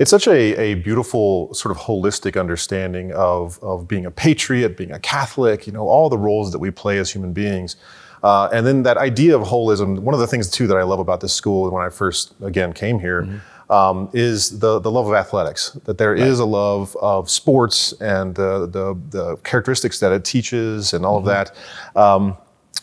It's 0.00 0.10
such 0.10 0.26
a, 0.26 0.58
a 0.58 0.74
beautiful 0.76 1.52
sort 1.52 1.76
of 1.76 1.82
holistic 1.82 2.40
understanding 2.40 3.12
of, 3.12 3.62
of 3.62 3.86
being 3.86 4.06
a 4.06 4.10
patriot, 4.10 4.74
being 4.74 4.92
a 4.92 4.98
Catholic, 4.98 5.66
you 5.66 5.74
know, 5.74 5.86
all 5.86 6.08
the 6.08 6.16
roles 6.16 6.52
that 6.52 6.58
we 6.58 6.70
play 6.70 6.96
as 6.96 7.10
human 7.10 7.34
beings. 7.34 7.76
Uh, 8.22 8.48
and 8.50 8.66
then 8.66 8.82
that 8.84 8.96
idea 8.96 9.36
of 9.36 9.46
holism, 9.46 9.98
one 9.98 10.14
of 10.14 10.20
the 10.20 10.26
things 10.26 10.50
too 10.50 10.66
that 10.66 10.78
I 10.78 10.84
love 10.84 11.00
about 11.00 11.20
this 11.20 11.34
school 11.34 11.70
when 11.70 11.84
I 11.84 11.90
first, 11.90 12.32
again, 12.40 12.72
came 12.72 12.98
here, 12.98 13.42
um, 13.68 14.08
is 14.14 14.58
the, 14.58 14.78
the 14.78 14.90
love 14.90 15.06
of 15.06 15.12
athletics, 15.12 15.72
that 15.84 15.98
there 15.98 16.14
is 16.14 16.38
a 16.38 16.46
love 16.46 16.96
of 17.02 17.28
sports 17.28 17.92
and 18.00 18.34
the, 18.34 18.66
the, 18.66 18.98
the 19.10 19.36
characteristics 19.44 20.00
that 20.00 20.12
it 20.12 20.24
teaches 20.24 20.94
and 20.94 21.04
all 21.04 21.18
of 21.18 21.26
that. 21.26 21.54
Um, 21.94 22.38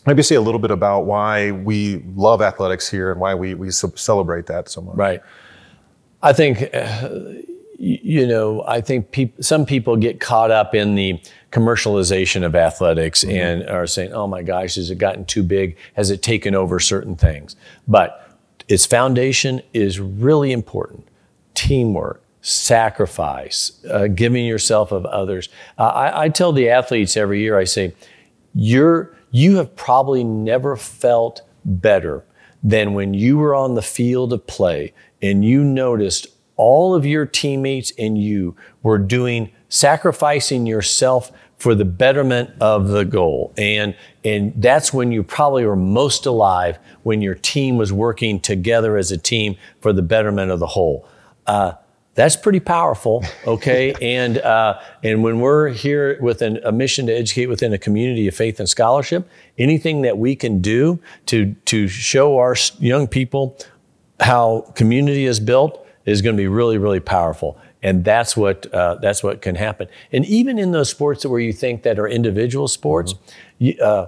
maybe 0.06 0.22
say 0.22 0.36
a 0.36 0.42
little 0.42 0.60
bit 0.60 0.72
about 0.72 1.06
why 1.06 1.50
we 1.50 1.98
love 2.16 2.44
athletics 2.44 2.88
here 2.88 3.12
and 3.12 3.20
why 3.20 3.34
we, 3.34 3.56
we 3.56 3.72
celebrate 3.72 4.46
that 4.46 4.70
so 4.70 4.82
much. 4.82 4.96
Right. 4.96 5.22
I 6.22 6.34
think, 6.34 6.74
uh, 6.74 7.10
you 7.78 8.26
know, 8.26 8.64
I 8.68 8.82
think 8.82 9.12
peop- 9.12 9.44
some 9.44 9.66
people 9.66 9.96
get 9.98 10.20
caught 10.20 10.50
up 10.50 10.74
in 10.74 10.96
the 10.96 11.22
commercialization 11.52 12.44
of 12.44 12.56
athletics 12.56 13.24
and 13.24 13.68
are 13.70 13.86
saying, 13.88 14.14
oh 14.14 14.28
my 14.28 14.42
gosh, 14.42 14.76
has 14.76 14.90
it 14.90 14.98
gotten 14.98 15.26
too 15.26 15.44
big? 15.44 15.78
Has 15.94 16.10
it 16.10 16.22
taken 16.22 16.56
over 16.56 16.80
certain 16.80 17.16
things? 17.16 17.56
But 17.88 18.36
its 18.68 18.86
foundation 18.86 19.62
is 19.74 20.00
really 20.00 20.52
important 20.52 21.08
teamwork, 21.54 22.22
sacrifice, 22.42 23.84
uh, 23.90 24.08
giving 24.08 24.46
yourself 24.46 24.92
of 24.92 25.06
others. 25.06 25.50
Uh, 25.78 25.88
I, 25.88 26.24
I 26.24 26.30
tell 26.30 26.52
the 26.52 26.70
athletes 26.70 27.16
every 27.18 27.42
year, 27.42 27.58
I 27.58 27.64
say, 27.64 27.94
you're, 28.54 29.16
you 29.32 29.58
have 29.58 29.76
probably 29.76 30.24
never 30.24 30.76
felt 30.76 31.42
better 31.64 32.24
than 32.64 32.94
when 32.94 33.14
you 33.14 33.38
were 33.38 33.56
on 33.56 33.76
the 33.76 33.82
field 33.82 34.34
of 34.34 34.46
play 34.48 34.94
and 35.22 35.44
you 35.44 35.64
noticed 35.64 36.28
all 36.56 36.96
of 36.96 37.06
your 37.06 37.26
teammates 37.26 37.92
and 37.98 38.18
you 38.18 38.56
were 38.84 38.98
doing 38.98 39.52
sacrificing 39.70 40.66
yourself 40.66 41.32
for 41.58 41.76
the 41.76 41.86
betterment 41.86 42.50
of 42.62 42.88
the 42.90 43.04
goal 43.04 43.54
and 43.58 43.96
and 44.24 44.54
that's 44.58 44.94
when 44.94 45.12
you 45.12 45.24
probably 45.24 45.66
were 45.66 45.76
most 45.76 46.26
alive 46.26 46.78
when 47.04 47.22
your 47.22 47.36
team 47.36 47.78
was 47.78 47.92
working 47.92 48.40
together 48.40 48.98
as 48.98 49.12
a 49.12 49.18
team 49.18 49.56
for 49.82 49.92
the 49.92 50.02
betterment 50.02 50.52
of 50.52 50.60
the 50.60 50.68
whole 50.68 51.08
uh, 51.48 51.74
that's 52.18 52.36
pretty 52.36 52.60
powerful, 52.60 53.24
okay? 53.48 53.94
and 54.02 54.40
uh, 54.40 54.80
and 55.04 55.24
when 55.24 55.40
we're 55.40 55.70
here 55.70 56.18
with 56.20 56.42
an, 56.42 56.60
a 56.66 56.72
mission 56.72 57.06
to 57.06 57.14
educate 57.14 57.46
within 57.46 57.72
a 57.74 57.78
community 57.78 58.28
of 58.28 58.34
faith 58.34 58.60
and 58.60 58.68
scholarship, 58.68 59.30
anything 59.60 60.02
that 60.02 60.18
we 60.18 60.36
can 60.36 60.60
do 60.60 61.00
to 61.28 61.54
to 61.66 61.88
show 61.88 62.38
our 62.40 62.56
young 62.80 63.08
people 63.08 63.56
how 64.20 64.72
community 64.76 65.26
is 65.26 65.40
built 65.40 65.86
is 66.06 66.22
going 66.22 66.36
to 66.36 66.42
be 66.42 66.48
really 66.48 66.78
really 66.78 67.00
powerful. 67.00 67.58
And 67.84 68.04
that's 68.04 68.36
what 68.36 68.72
uh, 68.74 68.96
that's 68.96 69.24
what 69.24 69.42
can 69.42 69.56
happen. 69.56 69.88
And 70.12 70.26
even 70.26 70.58
in 70.58 70.72
those 70.72 70.90
sports 70.90 71.26
where 71.26 71.40
you 71.40 71.54
think 71.54 71.84
that 71.84 72.00
are 72.00 72.08
individual 72.08 72.68
sports, 72.68 73.14
you, 73.60 73.78
uh, 73.80 74.08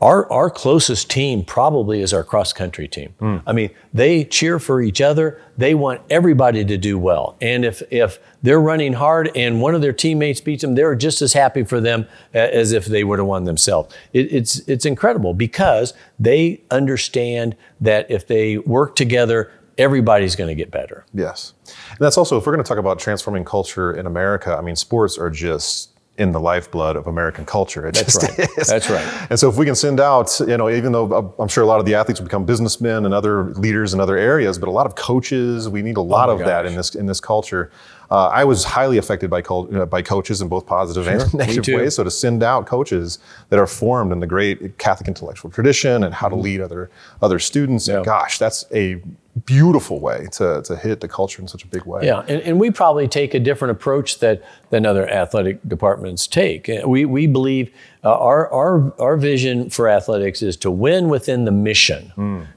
our, 0.00 0.30
our 0.30 0.48
closest 0.48 1.10
team 1.10 1.44
probably 1.44 2.00
is 2.00 2.12
our 2.12 2.22
cross 2.22 2.52
country 2.52 2.86
team. 2.86 3.14
Hmm. 3.18 3.38
I 3.46 3.52
mean, 3.52 3.70
they 3.92 4.24
cheer 4.24 4.60
for 4.60 4.80
each 4.80 5.00
other. 5.00 5.40
They 5.56 5.74
want 5.74 6.02
everybody 6.08 6.64
to 6.64 6.76
do 6.76 6.98
well. 6.98 7.36
And 7.40 7.64
if, 7.64 7.82
if 7.90 8.20
they're 8.42 8.60
running 8.60 8.92
hard 8.92 9.30
and 9.34 9.60
one 9.60 9.74
of 9.74 9.80
their 9.80 9.92
teammates 9.92 10.40
beats 10.40 10.62
them, 10.62 10.76
they're 10.76 10.94
just 10.94 11.20
as 11.20 11.32
happy 11.32 11.64
for 11.64 11.80
them 11.80 12.06
as 12.32 12.70
if 12.72 12.84
they 12.84 13.02
would 13.02 13.18
have 13.18 13.26
won 13.26 13.42
themselves. 13.42 13.92
It, 14.12 14.32
it's, 14.32 14.60
it's 14.68 14.86
incredible 14.86 15.34
because 15.34 15.94
they 16.20 16.60
understand 16.70 17.56
that 17.80 18.08
if 18.08 18.28
they 18.28 18.58
work 18.58 18.94
together, 18.94 19.50
everybody's 19.78 20.36
going 20.36 20.48
to 20.48 20.54
get 20.54 20.70
better. 20.70 21.04
Yes. 21.12 21.54
And 21.90 21.98
that's 21.98 22.16
also, 22.16 22.36
if 22.36 22.46
we're 22.46 22.52
going 22.52 22.64
to 22.64 22.68
talk 22.68 22.78
about 22.78 23.00
transforming 23.00 23.44
culture 23.44 23.92
in 23.92 24.06
America, 24.06 24.56
I 24.56 24.60
mean, 24.60 24.76
sports 24.76 25.18
are 25.18 25.30
just 25.30 25.97
in 26.18 26.32
the 26.32 26.40
lifeblood 26.40 26.96
of 26.96 27.06
American 27.06 27.46
culture. 27.46 27.86
It 27.86 27.94
That's 27.94 28.18
just 28.18 28.38
right. 28.38 28.48
is. 28.58 28.66
That's 28.66 28.90
right. 28.90 29.26
And 29.30 29.38
so 29.38 29.48
if 29.48 29.56
we 29.56 29.64
can 29.64 29.76
send 29.76 30.00
out, 30.00 30.38
you 30.40 30.56
know, 30.56 30.68
even 30.68 30.90
though 30.92 31.06
uh, 31.12 31.42
I'm 31.42 31.48
sure 31.48 31.62
a 31.62 31.66
lot 31.66 31.78
of 31.78 31.86
the 31.86 31.94
athletes 31.94 32.18
will 32.20 32.26
become 32.26 32.44
businessmen 32.44 33.04
and 33.04 33.14
other 33.14 33.50
leaders 33.54 33.94
in 33.94 34.00
other 34.00 34.16
areas, 34.16 34.58
but 34.58 34.68
a 34.68 34.72
lot 34.72 34.84
of 34.84 34.96
coaches, 34.96 35.68
we 35.68 35.80
need 35.80 35.96
a 35.96 36.02
lot 36.02 36.28
Oh 36.28 36.32
of 36.32 36.40
that 36.40 36.66
in 36.66 36.74
this 36.74 36.94
in 36.96 37.06
this 37.06 37.20
culture. 37.20 37.70
Uh, 38.10 38.28
I 38.28 38.42
was 38.44 38.64
highly 38.64 38.96
affected 38.96 39.28
by 39.28 39.42
cult, 39.42 39.72
uh, 39.74 39.84
by 39.84 40.00
coaches 40.00 40.40
in 40.40 40.48
both 40.48 40.64
positive 40.66 41.06
and 41.06 41.32
negative 41.34 41.74
ways. 41.76 41.94
So 41.94 42.04
to 42.04 42.10
send 42.10 42.42
out 42.42 42.66
coaches 42.66 43.18
that 43.50 43.58
are 43.58 43.66
formed 43.66 44.12
in 44.12 44.20
the 44.20 44.26
great 44.26 44.78
Catholic 44.78 45.08
intellectual 45.08 45.50
tradition 45.50 46.02
and 46.04 46.14
how 46.14 46.28
to 46.28 46.34
lead 46.36 46.60
other 46.60 46.90
other 47.22 47.38
students, 47.38 47.86
Mm-hmm. 47.88 47.98
Yeah. 47.98 48.04
gosh, 48.04 48.38
that's 48.38 48.64
a 48.74 49.00
beautiful 49.44 50.00
way 50.00 50.26
to, 50.32 50.62
to 50.62 50.76
hit 50.76 51.00
the 51.00 51.08
culture 51.08 51.42
in 51.42 51.48
such 51.48 51.64
a 51.64 51.66
big 51.66 51.84
way. 51.84 52.06
Yeah, 52.06 52.20
and, 52.28 52.42
and 52.42 52.60
we 52.60 52.70
probably 52.70 53.08
take 53.08 53.34
a 53.34 53.40
different 53.40 53.72
approach 53.72 54.18
that 54.20 54.42
than 54.70 54.86
other 54.86 55.08
athletic 55.08 55.60
departments 55.66 56.26
take. 56.26 56.68
Uh, 56.68 56.88
We 56.88 57.04
we 57.04 57.26
believe 57.26 57.70
uh, 58.04 58.16
our 58.18 58.50
our 58.52 58.92
our 58.98 59.16
vision 59.16 59.70
for 59.70 59.88
athletics 59.88 60.42
is 60.42 60.56
to 60.58 60.70
win 60.70 61.08
within 61.08 61.44
the 61.44 61.52
mission, 61.52 62.12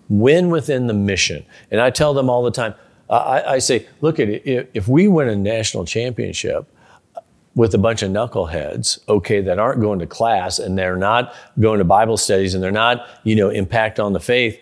win 0.09 0.49
within 0.49 0.87
the 0.87 0.93
mission. 0.93 1.45
And 1.71 1.81
I 1.81 1.89
tell 1.89 2.13
them 2.13 2.29
all 2.29 2.43
the 2.43 2.51
time. 2.51 2.73
uh, 3.09 3.13
I, 3.13 3.53
I 3.55 3.59
say, 3.59 3.87
look 4.01 4.19
at 4.19 4.29
it. 4.29 4.41
If, 4.45 4.67
if 4.73 4.87
we 4.87 5.07
win 5.07 5.27
a 5.27 5.35
national 5.35 5.85
championship, 5.85 6.65
with 7.53 7.73
a 7.73 7.77
bunch 7.77 8.01
of 8.01 8.09
knuckleheads, 8.11 8.99
okay, 9.09 9.41
that 9.41 9.59
aren't 9.59 9.81
going 9.81 9.99
to 9.99 10.07
class 10.07 10.57
and 10.57 10.77
they're 10.77 10.95
not 10.95 11.33
going 11.59 11.79
to 11.79 11.83
Bible 11.83 12.15
studies 12.15 12.53
and 12.53 12.63
they're 12.63 12.71
not, 12.71 13.05
you 13.25 13.35
know, 13.35 13.49
impact 13.49 13.99
on 13.99 14.13
the 14.13 14.21
faith, 14.21 14.57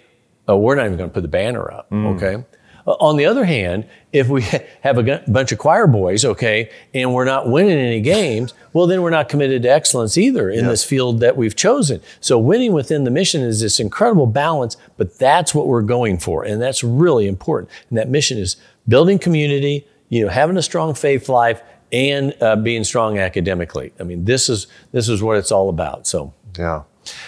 uh, 0.49 0.57
we're 0.57 0.75
not 0.75 0.85
even 0.87 0.97
going 0.97 1.09
to 1.09 1.13
put 1.13 1.21
the 1.21 1.27
banner 1.27 1.71
up, 1.71 1.87
okay? 1.91 2.43
Uh, 2.87 2.91
on 2.99 3.17
the 3.17 3.25
other 3.25 3.45
hand, 3.45 3.85
if 4.11 4.27
we 4.29 4.41
have 4.81 4.97
a 4.97 5.23
bunch 5.27 5.51
of 5.51 5.59
choir 5.59 5.85
boys, 5.85 6.25
okay, 6.25 6.71
and 6.93 7.13
we're 7.13 7.25
not 7.25 7.47
winning 7.47 7.77
any 7.77 8.01
games, 8.01 8.53
well, 8.73 8.87
then 8.87 9.01
we're 9.01 9.09
not 9.11 9.29
committed 9.29 9.61
to 9.63 9.69
excellence 9.69 10.17
either 10.17 10.49
in 10.49 10.65
this 10.71 10.83
field 10.83 11.19
that 11.19 11.37
we've 11.37 11.55
chosen. 11.55 12.01
So 12.19 12.39
winning 12.39 12.73
within 12.73 13.03
the 13.03 13.11
mission 13.11 13.41
is 13.41 13.61
this 13.61 13.79
incredible 13.79 14.27
balance, 14.27 14.75
but 14.97 15.19
that's 15.19 15.53
what 15.53 15.67
we're 15.67 15.83
going 15.83 16.17
for, 16.17 16.43
and 16.43 16.61
that's 16.61 16.83
really 16.83 17.27
important. 17.27 17.69
And 17.89 17.97
that 17.97 18.09
mission 18.09 18.37
is 18.37 18.55
building 18.87 19.19
community, 19.19 19.85
you 20.09 20.25
know, 20.25 20.31
having 20.31 20.57
a 20.57 20.63
strong 20.63 20.93
faith 20.95 21.29
life, 21.29 21.61
and 21.91 22.35
uh, 22.41 22.55
being 22.55 22.83
strong 22.83 23.17
academically. 23.17 23.91
I 23.99 24.03
mean, 24.03 24.25
this 24.25 24.49
is 24.49 24.67
this 24.91 25.09
is 25.09 25.21
what 25.21 25.37
it's 25.37 25.51
all 25.51 25.69
about. 25.69 26.07
So 26.07 26.33
Yeah. 26.57 26.83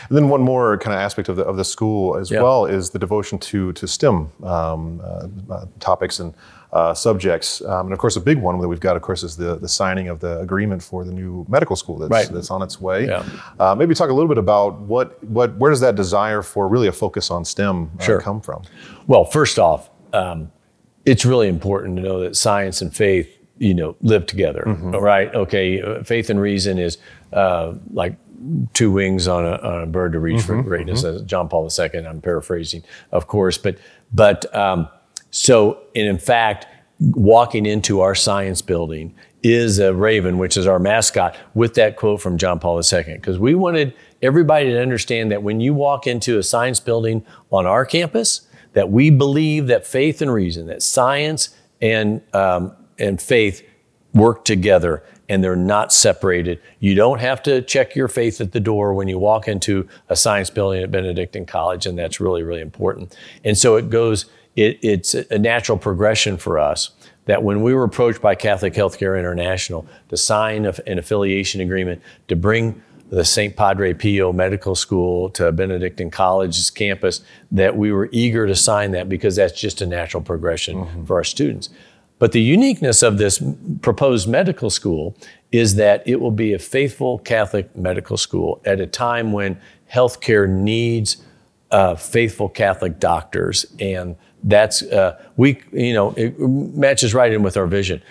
And 0.10 0.18
then 0.18 0.30
one 0.30 0.42
more 0.42 0.78
kind 0.78 0.94
of 0.94 1.00
aspect 1.00 1.30
of 1.30 1.36
the 1.38 1.44
of 1.44 1.58
the 1.58 1.64
school 1.64 2.18
as 2.18 2.30
Yeah. 2.30 2.42
well 2.44 2.66
is 2.66 2.90
the 2.92 3.00
devotion 3.00 3.40
to 3.40 3.72
to 3.74 3.88
STEM 3.88 4.30
um, 4.44 5.02
uh, 5.04 5.28
uh, 5.54 5.66
topics 5.80 6.20
and 6.20 6.34
uh, 6.74 6.94
subjects. 6.94 7.62
Um, 7.66 7.88
and 7.88 7.94
of 7.94 8.00
course, 8.00 8.16
a 8.16 8.22
big 8.22 8.38
one 8.38 8.60
that 8.62 8.68
we've 8.68 8.80
got, 8.80 8.96
of 8.96 9.02
course, 9.02 9.24
is 9.24 9.36
the 9.38 9.56
the 9.56 9.68
signing 9.68 10.08
of 10.10 10.20
the 10.20 10.40
agreement 10.40 10.84
for 10.84 11.04
the 11.04 11.12
new 11.12 11.46
medical 11.50 11.76
school 11.76 11.98
that's 11.98 12.12
Right. 12.12 12.30
that's 12.32 12.52
on 12.52 12.62
its 12.62 12.80
way. 12.80 13.08
Yeah. 13.08 13.24
Uh, 13.60 13.76
maybe 13.76 13.94
talk 13.96 14.10
a 14.10 14.14
little 14.14 14.30
bit 14.30 14.38
about 14.38 14.80
what 14.82 15.22
what 15.24 15.56
where 15.58 15.72
does 15.72 15.80
that 15.82 15.96
desire 15.96 16.42
for 16.42 16.68
really 16.68 16.88
a 16.88 16.92
focus 16.92 17.32
on 17.32 17.44
STEM 17.46 17.92
uh, 18.00 18.04
Sure. 18.04 18.22
come 18.22 18.42
from? 18.42 18.62
Well, 19.08 19.26
first 19.26 19.58
off, 19.60 19.90
um, 20.14 20.52
it's 21.06 21.26
really 21.26 21.48
important 21.48 21.96
to 21.98 22.02
know 22.04 22.20
that 22.22 22.36
science 22.36 22.82
and 22.82 22.94
faith, 22.96 23.28
you 23.58 23.74
know, 23.74 23.96
live 24.02 24.26
together. 24.26 24.64
Right? 24.66 25.34
Okay. 25.34 25.82
Faith 26.04 26.30
and 26.30 26.40
reason 26.40 26.78
is 26.78 26.98
uh, 27.34 27.74
like 27.94 28.16
two 28.74 28.92
wings 28.92 29.28
on 29.28 29.46
a, 29.46 29.58
on 29.58 29.84
a 29.84 29.86
bird 29.86 30.14
to 30.14 30.20
reach 30.20 30.42
for 30.42 30.62
greatness. 30.62 31.04
As 31.04 31.22
John 31.24 31.50
Paul 31.50 31.70
II. 31.78 32.06
I'm 32.06 32.22
paraphrasing, 32.22 32.84
of 33.12 33.28
course, 33.28 33.58
but 33.58 33.78
but 34.14 34.54
um, 34.56 34.88
so 35.30 35.84
and 35.96 36.08
in 36.08 36.18
fact, 36.18 36.68
walking 37.00 37.66
into 37.66 38.02
our 38.02 38.16
science 38.16 38.62
building 38.62 39.16
is 39.44 39.80
a 39.80 39.94
raven, 39.94 40.38
which 40.38 40.56
is 40.56 40.68
our 40.68 40.80
mascot, 40.80 41.36
with 41.54 41.74
that 41.74 41.96
quote 41.96 42.22
from 42.22 42.38
John 42.38 42.60
Paul 42.60 42.80
II. 42.80 43.16
Because 43.16 43.40
we 43.40 43.56
wanted 43.56 43.94
everybody 44.22 44.70
to 44.70 44.80
understand 44.80 45.32
that 45.32 45.42
when 45.42 45.60
you 45.60 45.74
walk 45.74 46.06
into 46.06 46.38
a 46.38 46.44
science 46.44 46.80
building 46.80 47.26
on 47.52 47.66
our 47.66 47.86
campus, 47.86 48.48
that 48.74 48.92
we 48.92 49.10
believe 49.10 49.68
that 49.68 49.86
faith 49.86 50.22
and 50.22 50.32
reason, 50.32 50.68
that 50.68 50.84
science 50.84 51.56
and, 51.82 52.22
um, 52.34 52.74
and 53.00 53.22
faith 53.22 53.68
work 54.14 54.46
together 54.46 55.04
and 55.32 55.42
they're 55.42 55.56
not 55.56 55.94
separated. 55.94 56.60
You 56.82 56.94
don't 56.94 57.22
have 57.22 57.42
to 57.44 57.62
check 57.62 57.96
your 57.96 58.10
faith 58.10 58.42
at 58.42 58.52
the 58.52 58.60
door 58.60 58.94
when 58.94 59.08
you 59.08 59.18
walk 59.18 59.48
into 59.48 59.88
a 60.10 60.16
science 60.16 60.50
building 60.50 60.84
at 60.84 60.92
Benedictine 60.92 61.46
College, 61.46 61.86
and 61.86 61.98
that's 61.98 62.20
really, 62.20 62.44
really 62.44 62.60
important. 62.60 63.16
And 63.46 63.58
so 63.58 63.78
it 63.78 63.90
goes, 63.90 64.26
it, 64.58 64.78
it's 64.82 65.14
a 65.14 65.40
natural 65.40 65.78
progression 65.78 66.36
for 66.36 66.60
us 66.60 66.92
that 67.28 67.44
when 67.44 67.64
we 67.64 67.74
were 67.74 67.86
approached 67.86 68.22
by 68.22 68.36
Catholic 68.36 68.74
Healthcare 68.74 69.18
International 69.18 69.88
to 70.10 70.18
sign 70.18 70.66
an 70.66 71.00
affiliation 71.00 71.62
agreement 71.62 72.02
to 72.28 72.36
bring 72.36 72.84
the 73.08 73.24
St. 73.24 73.56
Padre 73.56 73.94
Pio 73.94 74.34
Medical 74.34 74.76
School 74.76 75.30
to 75.30 75.50
Benedictine 75.54 76.12
College's 76.12 76.70
campus, 76.70 77.22
that 77.52 77.78
we 77.78 77.94
were 77.94 78.10
eager 78.12 78.48
to 78.48 78.56
sign 78.56 78.92
that 78.92 79.08
because 79.08 79.38
that's 79.38 79.58
just 79.58 79.80
a 79.80 79.86
natural 79.86 80.22
progression 80.22 80.76
mm-hmm. 80.76 81.06
for 81.06 81.16
our 81.16 81.24
students. 81.24 81.70
But 82.22 82.34
the 82.34 82.40
uniqueness 82.40 83.02
of 83.02 83.18
this 83.18 83.42
proposed 83.82 84.30
medical 84.30 84.70
school 84.70 85.18
is 85.52 85.74
that 85.78 86.08
it 86.08 86.22
will 86.22 86.30
be 86.30 86.54
a 86.54 86.60
faithful 86.60 87.18
Catholic 87.18 87.76
medical 87.76 88.16
school 88.16 88.62
at 88.64 88.80
a 88.80 88.86
time 88.86 89.32
when 89.32 89.60
healthcare 89.92 90.48
needs 90.48 91.18
uh, 91.72 91.96
faithful 91.96 92.48
Catholic 92.48 93.00
doctors. 93.00 93.66
And 93.80 94.16
that's, 94.44 94.84
uh, 94.84 95.20
we, 95.36 95.64
you 95.72 95.94
know, 95.94 96.12
it 96.12 96.40
matches 96.40 97.16
right 97.16 97.34
in 97.34 97.42
with 97.42 97.58
our 97.58 97.66
vision. 97.66 98.04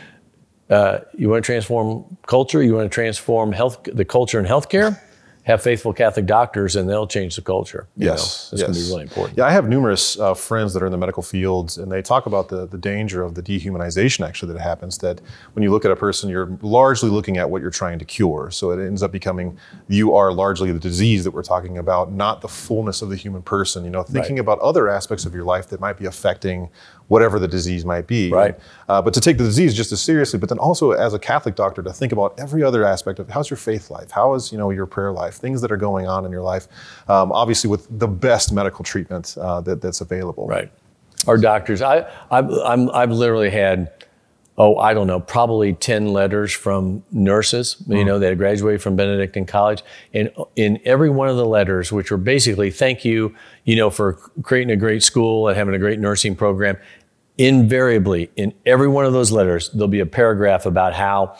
Uh, 0.69 0.99
you 1.17 1.29
want 1.29 1.45
to 1.45 1.47
transform 1.47 2.17
culture? 2.27 2.65
You 2.65 2.75
want 2.75 2.91
to 2.91 2.95
transform 2.95 3.53
health, 3.53 3.79
the 3.85 4.05
culture 4.05 4.41
in 4.41 4.45
healthcare? 4.45 5.01
Have 5.51 5.63
faithful 5.63 5.93
Catholic 5.93 6.27
doctors, 6.27 6.77
and 6.77 6.89
they'll 6.89 7.07
change 7.07 7.37
the 7.37 7.43
culture. 7.43 7.89
yes, 7.97 8.51
know? 8.51 8.55
it's 8.55 8.61
yes. 8.61 8.63
going 8.63 8.75
to 8.75 8.81
be 8.81 8.89
really 8.89 9.03
important. 9.03 9.39
Yeah, 9.39 9.45
I 9.45 9.51
have 9.51 9.69
numerous 9.69 10.19
uh, 10.19 10.35
friends 10.35 10.73
that 10.75 10.83
are 10.83 10.87
in 10.87 10.93
the 10.93 10.99
medical 10.99 11.23
fields, 11.23 11.79
and 11.79 11.91
they 11.91 12.03
talk 12.03 12.27
about 12.27 12.49
the 12.49 12.67
the 12.67 12.79
danger 12.79 13.23
of 13.23 13.35
the 13.35 13.43
dehumanization 13.43 14.27
actually 14.27 14.53
that 14.53 14.61
happens. 14.61 14.99
That 14.99 15.21
when 15.53 15.63
you 15.63 15.71
look 15.71 15.85
at 15.85 15.91
a 15.91 15.97
person, 15.97 16.31
you're 16.31 16.57
largely 16.63 17.11
looking 17.11 17.37
at 17.37 17.51
what 17.51 17.63
you're 17.63 17.71
trying 17.71 17.99
to 17.99 18.05
cure. 18.05 18.51
So 18.51 18.71
it 18.71 18.85
ends 18.85 19.03
up 19.03 19.13
becoming 19.13 19.59
you 19.89 20.15
are 20.15 20.33
largely 20.33 20.73
the 20.73 20.79
disease 20.79 21.25
that 21.25 21.33
we're 21.33 21.43
talking 21.43 21.79
about, 21.79 22.13
not 22.13 22.41
the 22.41 22.49
fullness 22.49 23.03
of 23.03 23.11
the 23.11 23.17
human 23.17 23.43
person. 23.43 23.85
You 23.85 23.91
know, 23.91 24.03
thinking 24.03 24.37
right. 24.37 24.41
about 24.41 24.59
other 24.61 24.89
aspects 24.89 25.27
of 25.27 25.35
your 25.35 25.45
life 25.45 25.69
that 25.69 25.81
might 25.81 25.99
be 25.99 26.07
affecting 26.07 26.71
whatever 27.11 27.41
the 27.41 27.49
disease 27.49 27.85
might 27.85 28.07
be. 28.07 28.31
Right. 28.31 28.57
Uh, 28.89 29.03
but 29.03 29.13
to 29.15 29.21
take 29.21 29.37
the 29.37 29.43
disease 29.43 29.75
just 29.75 29.91
as 29.91 30.01
seriously, 30.01 30.39
but 30.39 30.49
then 30.49 30.59
also 30.59 30.93
as 30.93 31.13
a 31.13 31.19
Catholic 31.19 31.57
doctor 31.57 31.83
to 31.83 31.93
think 31.93 32.13
about 32.13 32.39
every 32.39 32.63
other 32.63 32.85
aspect 32.85 33.19
of 33.19 33.29
how's 33.29 33.51
your 33.51 33.57
faith 33.57 33.91
life, 33.91 34.13
how 34.13 34.35
is 34.35 34.53
you 34.53 34.59
know 34.59 34.71
your 34.71 34.87
prayer 34.87 35.11
life, 35.11 35.35
things 35.35 35.61
that 35.61 35.73
are 35.73 35.77
going 35.77 36.07
on 36.07 36.25
in 36.25 36.31
your 36.31 36.43
life, 36.43 36.69
um, 37.09 37.33
obviously 37.33 37.69
with 37.69 37.87
the 37.99 38.07
best 38.07 38.53
medical 38.53 38.85
treatment 38.85 39.37
uh, 39.41 39.61
that, 39.63 39.83
that's 39.83 40.01
available. 40.01 40.47
Right. 40.47 40.71
Our 41.27 41.37
doctors, 41.37 41.83
I, 41.83 42.09
I've, 42.31 42.49
I'm, 42.65 42.89
I've 42.91 43.11
literally 43.11 43.51
had 43.51 43.91
oh, 44.61 44.77
I 44.77 44.93
don't 44.93 45.07
know, 45.07 45.21
probably 45.21 45.73
10 45.73 46.13
letters 46.13 46.53
from 46.53 47.03
nurses, 47.11 47.77
mm-hmm. 47.81 47.93
you 47.93 48.05
know, 48.05 48.19
that 48.19 48.37
graduated 48.37 48.83
from 48.83 48.95
Benedictine 48.95 49.47
College. 49.47 49.83
And 50.13 50.31
in 50.55 50.79
every 50.85 51.09
one 51.09 51.29
of 51.29 51.39
the 51.39 51.47
letters, 51.47 51.91
which 51.91 52.11
were 52.11 52.19
basically 52.19 52.71
thank 52.71 53.03
you, 53.03 53.35
you 53.65 53.75
know, 53.75 53.89
for 53.89 54.15
creating 54.43 54.71
a 54.71 54.77
great 54.77 55.03
school 55.03 55.49
and 55.49 55.57
having 55.57 55.75
a 55.75 55.79
great 55.79 55.99
nursing 55.99 56.37
program, 56.37 56.77
invariably 57.41 58.31
in 58.37 58.53
every 58.67 58.87
one 58.87 59.07
of 59.07 59.15
those 59.15 59.33
letters, 59.33 59.71
there'll 59.71 59.89
be 59.89 60.01
a 60.01 60.07
paragraph 60.07 60.67
about 60.67 60.93
how 60.93 61.35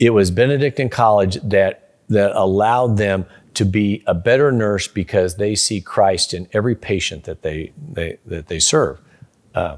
it 0.00 0.10
was 0.10 0.32
Benedictine 0.32 0.88
College 0.88 1.38
that, 1.44 2.00
that 2.08 2.32
allowed 2.34 2.96
them 2.96 3.24
to 3.54 3.64
be 3.64 4.02
a 4.08 4.14
better 4.14 4.50
nurse 4.50 4.88
because 4.88 5.36
they 5.36 5.54
see 5.54 5.80
Christ 5.80 6.34
in 6.34 6.48
every 6.52 6.74
patient 6.74 7.24
that 7.24 7.42
they, 7.42 7.72
they, 7.92 8.18
that 8.26 8.48
they 8.48 8.58
serve. 8.58 9.00
Uh, 9.54 9.76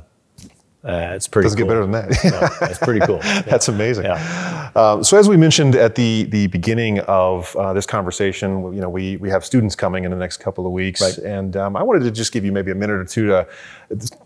uh, 0.89 1.13
it's 1.15 1.29
pretty. 1.29 1.45
Doesn't 1.45 1.59
cool. 1.59 1.67
get 1.67 1.71
better 1.71 1.83
than 1.83 1.93
that. 1.93 2.25
no, 2.25 2.67
that's 2.67 2.79
pretty 2.79 3.01
cool. 3.01 3.21
Yeah. 3.29 3.43
That's 3.43 3.69
amazing. 3.69 4.05
Yeah. 4.05 4.71
Um, 4.75 5.05
so 5.05 5.19
as 5.19 5.29
we 5.29 5.37
mentioned 5.37 5.75
at 5.75 5.97
the 5.97 6.25
the 6.25 6.47
beginning 6.47 7.01
of 7.01 7.55
uh, 7.57 7.73
this 7.73 7.85
conversation, 7.85 8.73
you 8.73 8.81
know, 8.81 8.89
we 8.89 9.17
we 9.19 9.29
have 9.29 9.45
students 9.45 9.75
coming 9.75 10.05
in 10.05 10.11
the 10.11 10.17
next 10.17 10.39
couple 10.39 10.67
of 10.67 10.73
weeks, 10.73 11.03
right. 11.03 11.19
and 11.19 11.57
um, 11.57 11.77
I 11.77 11.83
wanted 11.83 12.05
to 12.05 12.11
just 12.11 12.33
give 12.33 12.45
you 12.45 12.53
maybe 12.53 12.71
a 12.71 12.75
minute 12.75 12.95
or 12.95 13.05
two 13.05 13.27
to, 13.27 13.47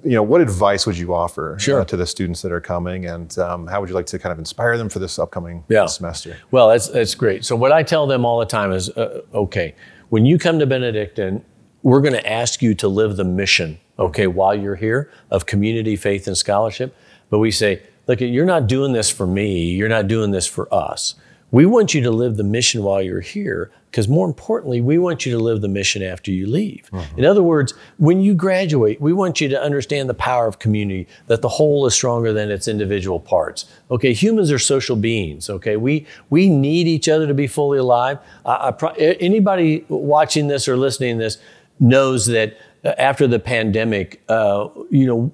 you 0.05 0.13
know, 0.13 0.23
what 0.23 0.41
advice 0.41 0.87
would 0.87 0.97
you 0.97 1.15
offer 1.15 1.57
sure. 1.59 1.81
uh, 1.81 1.85
to 1.87 1.97
the 1.97 2.07
students 2.07 2.43
that 2.43 2.53
are 2.53 2.61
coming, 2.61 3.07
and 3.07 3.37
um, 3.39 3.67
how 3.67 3.81
would 3.81 3.89
you 3.89 3.95
like 3.95 4.07
to 4.07 4.19
kind 4.19 4.33
of 4.33 4.39
inspire 4.39 4.79
them 4.79 4.89
for 4.89 5.01
this 5.01 5.19
upcoming 5.19 5.65
yeah. 5.69 5.87
semester? 5.87 6.37
Well, 6.53 6.69
that's 6.69 6.89
that's 6.89 7.15
great. 7.15 7.45
So 7.45 7.57
what 7.57 7.73
I 7.73 7.83
tell 7.83 8.07
them 8.07 8.25
all 8.25 8.39
the 8.39 8.47
time 8.47 8.73
is, 8.73 8.89
uh, 8.91 9.23
okay, 9.35 9.75
when 10.11 10.25
you 10.27 10.39
come 10.39 10.59
to 10.59 10.67
Benedictine, 10.67 11.45
we're 11.83 12.01
going 12.01 12.15
to 12.15 12.31
ask 12.31 12.63
you 12.63 12.75
to 12.77 12.89
live 12.89 13.17
the 13.17 13.25
mission, 13.25 13.81
okay, 13.99 14.26
while 14.26 14.55
you're 14.55 14.76
here 14.76 15.11
of 15.30 15.47
community, 15.47 15.97
faith, 15.97 16.26
and 16.26 16.36
scholarship. 16.36 16.95
But 17.30 17.38
we 17.38 17.51
say, 17.51 17.82
look, 18.07 18.20
you're 18.20 18.45
not 18.45 18.66
doing 18.66 18.93
this 18.93 19.11
for 19.11 19.26
me. 19.26 19.70
You're 19.70 19.88
not 19.88 20.09
doing 20.09 20.30
this 20.30 20.47
for 20.47 20.72
us. 20.72 21.14
We 21.51 21.66
want 21.66 21.93
you 21.93 22.01
to 22.03 22.11
live 22.11 22.38
the 22.38 22.45
mission 22.45 22.82
while 22.82 23.03
you're 23.03 23.20
here, 23.20 23.70
because 23.90 24.09
more 24.09 24.26
importantly, 24.26 24.80
we 24.80 24.97
want 24.97 25.26
you 25.26 25.32
to 25.32 25.38
live 25.38 25.61
the 25.61 25.68
mission 25.68 26.03
after 26.03 26.30
you 26.30 26.47
leave. 26.47 26.88
Mm-hmm. 26.90 27.18
In 27.18 27.24
other 27.26 27.43
words, 27.43 27.74
when 27.99 28.22
you 28.22 28.34
graduate, 28.34 28.99
we 29.03 29.12
want 29.12 29.38
you 29.38 29.51
to 29.51 29.62
understand 29.62 30.09
the 30.09 30.14
power 30.14 30.47
of 30.47 30.59
community, 30.59 31.07
that 31.26 31.43
the 31.43 31.51
whole 31.51 31.84
is 31.84 31.93
stronger 31.93 32.32
than 32.32 32.51
its 32.51 32.68
individual 32.68 33.20
parts. 33.20 33.66
Okay, 33.90 34.14
humans 34.14 34.51
are 34.51 34.59
social 34.59 34.97
beings. 34.97 35.51
Okay, 35.51 35.76
we 35.76 36.07
we 36.30 36.49
need 36.49 36.86
each 36.86 37.07
other 37.07 37.26
to 37.26 37.34
be 37.34 37.47
fully 37.47 37.78
alive. 37.78 38.18
I, 38.47 38.72
I, 38.80 38.95
anybody 39.20 39.84
watching 39.90 40.49
this 40.49 40.66
or 40.68 40.78
listening 40.78 41.18
to 41.18 41.24
this 41.24 41.36
knows 41.78 42.24
that 42.26 42.57
after 42.85 43.26
the 43.26 43.39
pandemic, 43.39 44.22
uh, 44.28 44.68
you 44.91 45.07
know, 45.07 45.26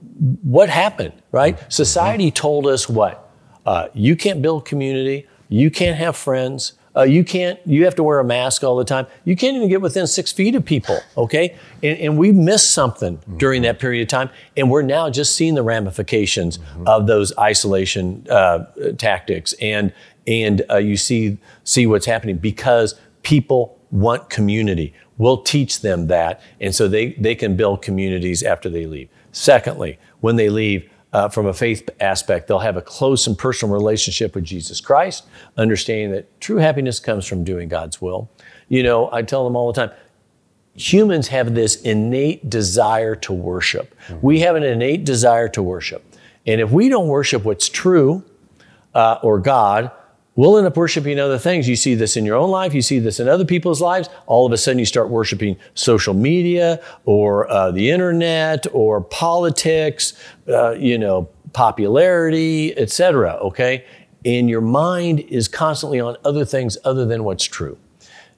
what 0.42 0.68
happened, 0.68 1.14
right? 1.32 1.57
Mm-hmm. 1.57 1.70
Society 1.70 2.30
told 2.30 2.66
us 2.66 2.88
what? 2.88 3.30
Uh, 3.64 3.88
you 3.94 4.16
can't 4.16 4.42
build 4.42 4.64
community. 4.64 5.26
You 5.49 5.70
can't 5.70 5.96
have 5.96 6.16
friends. 6.16 6.74
Uh, 6.96 7.03
you 7.03 7.22
can't, 7.22 7.61
you 7.64 7.84
have 7.84 7.94
to 7.94 8.03
wear 8.03 8.18
a 8.18 8.24
mask 8.24 8.64
all 8.64 8.76
the 8.76 8.84
time. 8.84 9.07
You 9.24 9.36
can't 9.36 9.57
even 9.57 9.68
get 9.68 9.80
within 9.80 10.07
six 10.07 10.32
feet 10.32 10.55
of 10.55 10.64
people, 10.64 10.99
okay? 11.16 11.57
And, 11.82 11.99
and 11.99 12.18
we 12.18 12.32
missed 12.32 12.72
something 12.72 13.18
mm-hmm. 13.18 13.36
during 13.38 13.62
that 13.62 13.78
period 13.78 14.03
of 14.03 14.09
time. 14.09 14.30
And 14.57 14.70
we're 14.70 14.82
now 14.82 15.09
just 15.09 15.36
seeing 15.36 15.55
the 15.55 15.62
ramifications 15.62 16.59
mm-hmm. 16.59 16.88
of 16.88 17.07
those 17.07 17.32
isolation 17.38 18.26
uh, 18.28 18.64
tactics. 18.96 19.55
And, 19.61 19.92
and 20.26 20.62
uh, 20.70 20.78
you 20.78 20.96
see, 20.96 21.38
see 21.62 21.86
what's 21.86 22.07
happening 22.07 22.38
because 22.38 22.94
people 23.22 23.78
want 23.90 24.28
community. 24.28 24.92
We'll 25.19 25.43
teach 25.43 25.81
them 25.81 26.07
that, 26.07 26.41
and 26.61 26.75
so 26.75 26.89
they, 26.89 27.12
they 27.14 27.35
can 27.35 27.57
build 27.57 27.83
communities 27.83 28.43
after 28.43 28.71
they 28.71 28.87
leave. 28.87 29.09
Secondly, 29.33 29.99
when 30.21 30.37
they 30.37 30.49
leave, 30.49 30.89
uh, 31.12 31.29
from 31.29 31.47
a 31.47 31.55
faith 31.55 31.89
aspect, 32.01 32.49
they'll 32.49 32.59
have 32.59 32.77
a 32.77 32.83
close 32.83 33.27
and 33.27 33.37
personal 33.37 33.75
relationship 33.75 34.35
with 34.35 34.45
Jesus 34.45 34.81
Christ, 34.81 35.27
understanding 35.57 36.11
that 36.12 36.41
true 36.41 36.57
happiness 36.57 37.01
comes 37.01 37.27
from 37.27 37.45
doing 37.45 37.69
God's 37.69 38.01
will. 38.01 38.31
You 38.69 38.83
know, 38.83 39.11
I 39.11 39.23
tell 39.23 39.45
them 39.45 39.57
all 39.57 39.73
the 39.73 39.87
time, 39.87 39.97
humans 40.75 41.29
have 41.29 41.55
this 41.55 41.81
innate 41.83 42.49
desire 42.51 43.16
to 43.16 43.33
worship. 43.33 43.95
Mm-hmm. 44.09 44.27
We 44.27 44.41
have 44.41 44.57
an 44.57 44.62
innate 44.62 45.05
desire 45.05 45.49
to 45.49 45.62
worship. 45.62 46.05
And 46.47 46.61
if 46.61 46.71
we 46.71 46.89
don't 46.89 47.09
worship 47.09 47.45
what's 47.45 47.69
true 47.69 48.23
uh, 48.95 49.19
or 49.23 49.39
God, 49.39 49.91
we'll 50.39 50.57
end 50.57 50.68
up 50.68 50.76
worshiping 50.76 51.18
other 51.18 51.36
things. 51.36 51.68
You 51.68 51.74
see 51.74 51.97
this 51.97 52.16
in 52.16 52.24
your 52.24 52.36
own 52.36 52.51
life, 52.51 52.72
you 52.72 52.80
see 52.80 53.01
this 53.01 53.18
in 53.18 53.28
other 53.28 53.45
people's 53.45 53.80
lives. 53.80 54.09
All 54.26 54.47
of 54.47 54.53
a 54.53 54.57
sudden, 54.57 54.78
you 54.78 54.86
start 54.86 55.11
worshiping 55.11 55.57
social 55.74 56.14
media 56.14 56.80
or 57.05 57.51
uh, 57.51 57.72
the 57.72 57.91
internet 57.91 58.64
or 58.72 59.01
politics, 59.01 60.14
uh, 60.47 60.70
you 60.70 60.97
know, 60.97 61.28
popularity, 61.53 62.76
etc. 62.78 63.32
Okay, 63.43 63.84
and 64.24 64.49
your 64.49 64.61
mind 64.61 65.20
is 65.20 65.49
constantly 65.49 65.99
on 65.99 66.16
other 66.24 66.45
things 66.45 66.78
other 66.84 67.05
than 67.05 67.24
what's 67.24 67.45
true, 67.45 67.76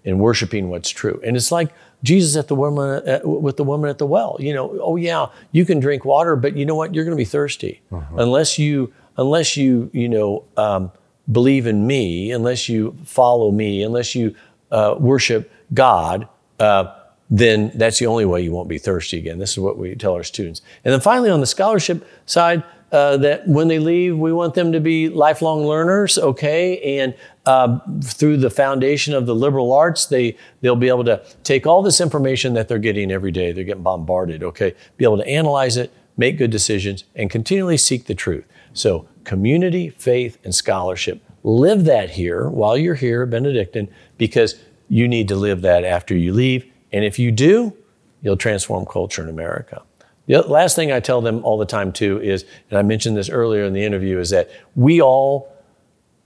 and 0.06 0.18
worshiping 0.18 0.70
what's 0.70 0.88
true. 0.88 1.20
And 1.22 1.36
it's 1.36 1.52
like 1.52 1.70
Jesus 2.02 2.34
at 2.34 2.48
the 2.48 2.54
woman 2.54 3.06
uh, 3.06 3.20
with 3.24 3.58
the 3.58 3.64
woman 3.64 3.90
at 3.90 3.98
the 3.98 4.06
well. 4.06 4.38
You 4.40 4.54
know, 4.54 4.78
oh 4.80 4.96
yeah, 4.96 5.26
you 5.52 5.66
can 5.66 5.80
drink 5.80 6.06
water, 6.06 6.34
but 6.34 6.56
you 6.56 6.64
know 6.64 6.76
what? 6.76 6.94
You're 6.94 7.04
going 7.04 7.16
to 7.16 7.20
be 7.20 7.26
thirsty 7.26 7.82
uh-huh. 7.92 8.16
unless 8.16 8.58
you 8.58 8.90
unless 9.18 9.58
you 9.58 9.90
you 9.92 10.08
know. 10.08 10.44
Um, 10.56 10.92
believe 11.32 11.66
in 11.66 11.86
me, 11.86 12.32
unless 12.32 12.68
you 12.68 12.96
follow 13.04 13.50
me, 13.50 13.82
unless 13.82 14.14
you 14.14 14.34
uh, 14.70 14.96
worship 14.98 15.50
God, 15.72 16.28
uh, 16.58 16.94
then 17.30 17.70
that's 17.74 17.98
the 17.98 18.06
only 18.06 18.24
way 18.24 18.42
you 18.42 18.52
won't 18.52 18.68
be 18.68 18.78
thirsty 18.78 19.18
again. 19.18 19.38
This 19.38 19.52
is 19.52 19.58
what 19.58 19.78
we 19.78 19.94
tell 19.94 20.14
our 20.14 20.24
students. 20.24 20.62
And 20.84 20.92
then 20.92 21.00
finally, 21.00 21.30
on 21.30 21.40
the 21.40 21.46
scholarship 21.46 22.06
side, 22.26 22.64
uh, 22.92 23.16
that 23.18 23.46
when 23.46 23.68
they 23.68 23.78
leave, 23.78 24.18
we 24.18 24.32
want 24.32 24.54
them 24.54 24.72
to 24.72 24.80
be 24.80 25.08
lifelong 25.08 25.64
learners, 25.64 26.18
okay? 26.18 26.98
And 26.98 27.14
uh, 27.46 27.78
through 28.02 28.38
the 28.38 28.50
foundation 28.50 29.14
of 29.14 29.26
the 29.26 29.34
liberal 29.34 29.72
arts, 29.72 30.06
they, 30.06 30.36
they'll 30.60 30.74
be 30.74 30.88
able 30.88 31.04
to 31.04 31.22
take 31.44 31.68
all 31.68 31.82
this 31.82 32.00
information 32.00 32.54
that 32.54 32.66
they're 32.66 32.78
getting 32.78 33.12
every 33.12 33.30
day, 33.30 33.52
they're 33.52 33.62
getting 33.62 33.84
bombarded, 33.84 34.42
okay? 34.42 34.74
Be 34.96 35.04
able 35.04 35.18
to 35.18 35.26
analyze 35.28 35.76
it, 35.76 35.92
make 36.16 36.36
good 36.36 36.50
decisions, 36.50 37.04
and 37.14 37.30
continually 37.30 37.76
seek 37.76 38.06
the 38.06 38.14
truth. 38.14 38.44
So, 38.72 39.08
community, 39.24 39.88
faith, 39.88 40.38
and 40.44 40.54
scholarship. 40.54 41.22
Live 41.42 41.84
that 41.84 42.10
here 42.10 42.48
while 42.48 42.76
you're 42.76 42.94
here, 42.94 43.26
Benedictine, 43.26 43.88
because 44.18 44.60
you 44.88 45.08
need 45.08 45.28
to 45.28 45.36
live 45.36 45.62
that 45.62 45.84
after 45.84 46.16
you 46.16 46.32
leave. 46.32 46.70
And 46.92 47.04
if 47.04 47.18
you 47.18 47.30
do, 47.30 47.76
you'll 48.22 48.36
transform 48.36 48.84
culture 48.86 49.22
in 49.22 49.28
America. 49.28 49.82
The 50.26 50.42
last 50.42 50.76
thing 50.76 50.92
I 50.92 51.00
tell 51.00 51.20
them 51.20 51.44
all 51.44 51.58
the 51.58 51.66
time, 51.66 51.92
too, 51.92 52.20
is, 52.20 52.44
and 52.68 52.78
I 52.78 52.82
mentioned 52.82 53.16
this 53.16 53.28
earlier 53.28 53.64
in 53.64 53.72
the 53.72 53.84
interview, 53.84 54.18
is 54.18 54.30
that 54.30 54.50
we 54.76 55.00
all 55.00 55.50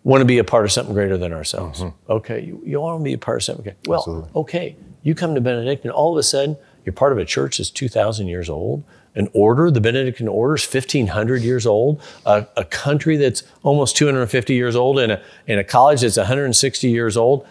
want 0.03 0.20
to 0.20 0.26
be 0.26 0.38
a 0.38 0.45
part 0.45 0.64
of 0.64 0.72
something 0.72 0.95
greater 0.95 1.16
than 1.16 1.32
ourselves. 1.32 1.80
Mm-hmm. 1.80 2.12
Okay, 2.12 2.45
you, 2.45 2.62
you 2.64 2.80
want 2.80 3.01
to 3.01 3.05
be 3.05 3.14
a 3.14 3.18
part 3.18 3.38
of 3.38 3.42
something. 3.45 3.66
Okay. 3.66 3.76
Well, 3.86 4.01
Absolutely. 4.01 4.30
okay, 4.36 4.76
you 5.03 5.14
come 5.14 5.34
to 5.34 5.40
Benedictine, 5.40 5.90
all 5.90 6.12
of 6.12 6.18
a 6.18 6.22
sudden, 6.22 6.57
you're 6.84 6.92
part 6.92 7.12
of 7.12 7.18
a 7.18 7.24
church 7.24 7.59
that's 7.59 7.70
2,000 7.70 8.26
years 8.26 8.51
old, 8.51 8.84
an 9.15 9.29
order, 9.33 9.71
the 9.71 9.81
Benedictine 9.81 10.29
order 10.29 10.57
is 10.57 10.65
1,500 10.65 11.43
years 11.43 11.67
old, 11.67 12.03
a, 12.27 12.47
a, 12.57 12.65
country 12.65 13.17
that's 13.17 13.45
almost 13.62 13.97
250 13.97 14.55
years 14.55 14.75
old, 14.75 14.99
and 14.99 15.12
a, 15.12 15.23
and 15.47 15.61
a 15.61 15.65
college 15.65 16.01
that's 16.01 16.17
160 16.17 16.89
years 16.89 17.17
old. 17.17 17.47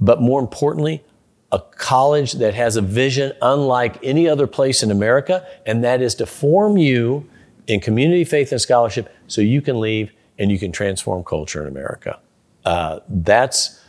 But 0.00 0.20
more 0.20 0.40
importantly, 0.40 1.04
a 1.52 1.60
college 1.60 2.32
that 2.32 2.54
has 2.54 2.76
a 2.76 2.82
vision 2.82 3.32
unlike 3.42 3.98
any 4.02 4.28
other 4.28 4.46
place 4.46 4.82
in 4.82 4.90
America, 4.90 5.46
and 5.66 5.84
that 5.84 6.02
is 6.02 6.14
to 6.16 6.26
form 6.26 6.76
you 6.76 7.28
in 7.68 7.78
community, 7.78 8.24
faith, 8.24 8.50
and 8.50 8.60
scholarship 8.60 9.14
so 9.28 9.40
you 9.40 9.62
can 9.62 9.78
leave 9.78 10.10
and 10.38 10.50
you 10.50 10.58
can 10.58 10.72
transform 10.72 11.22
culture 11.22 11.62
in 11.62 11.68
America. 11.68 12.18
Uh, 12.64 13.00
that's 13.08 13.80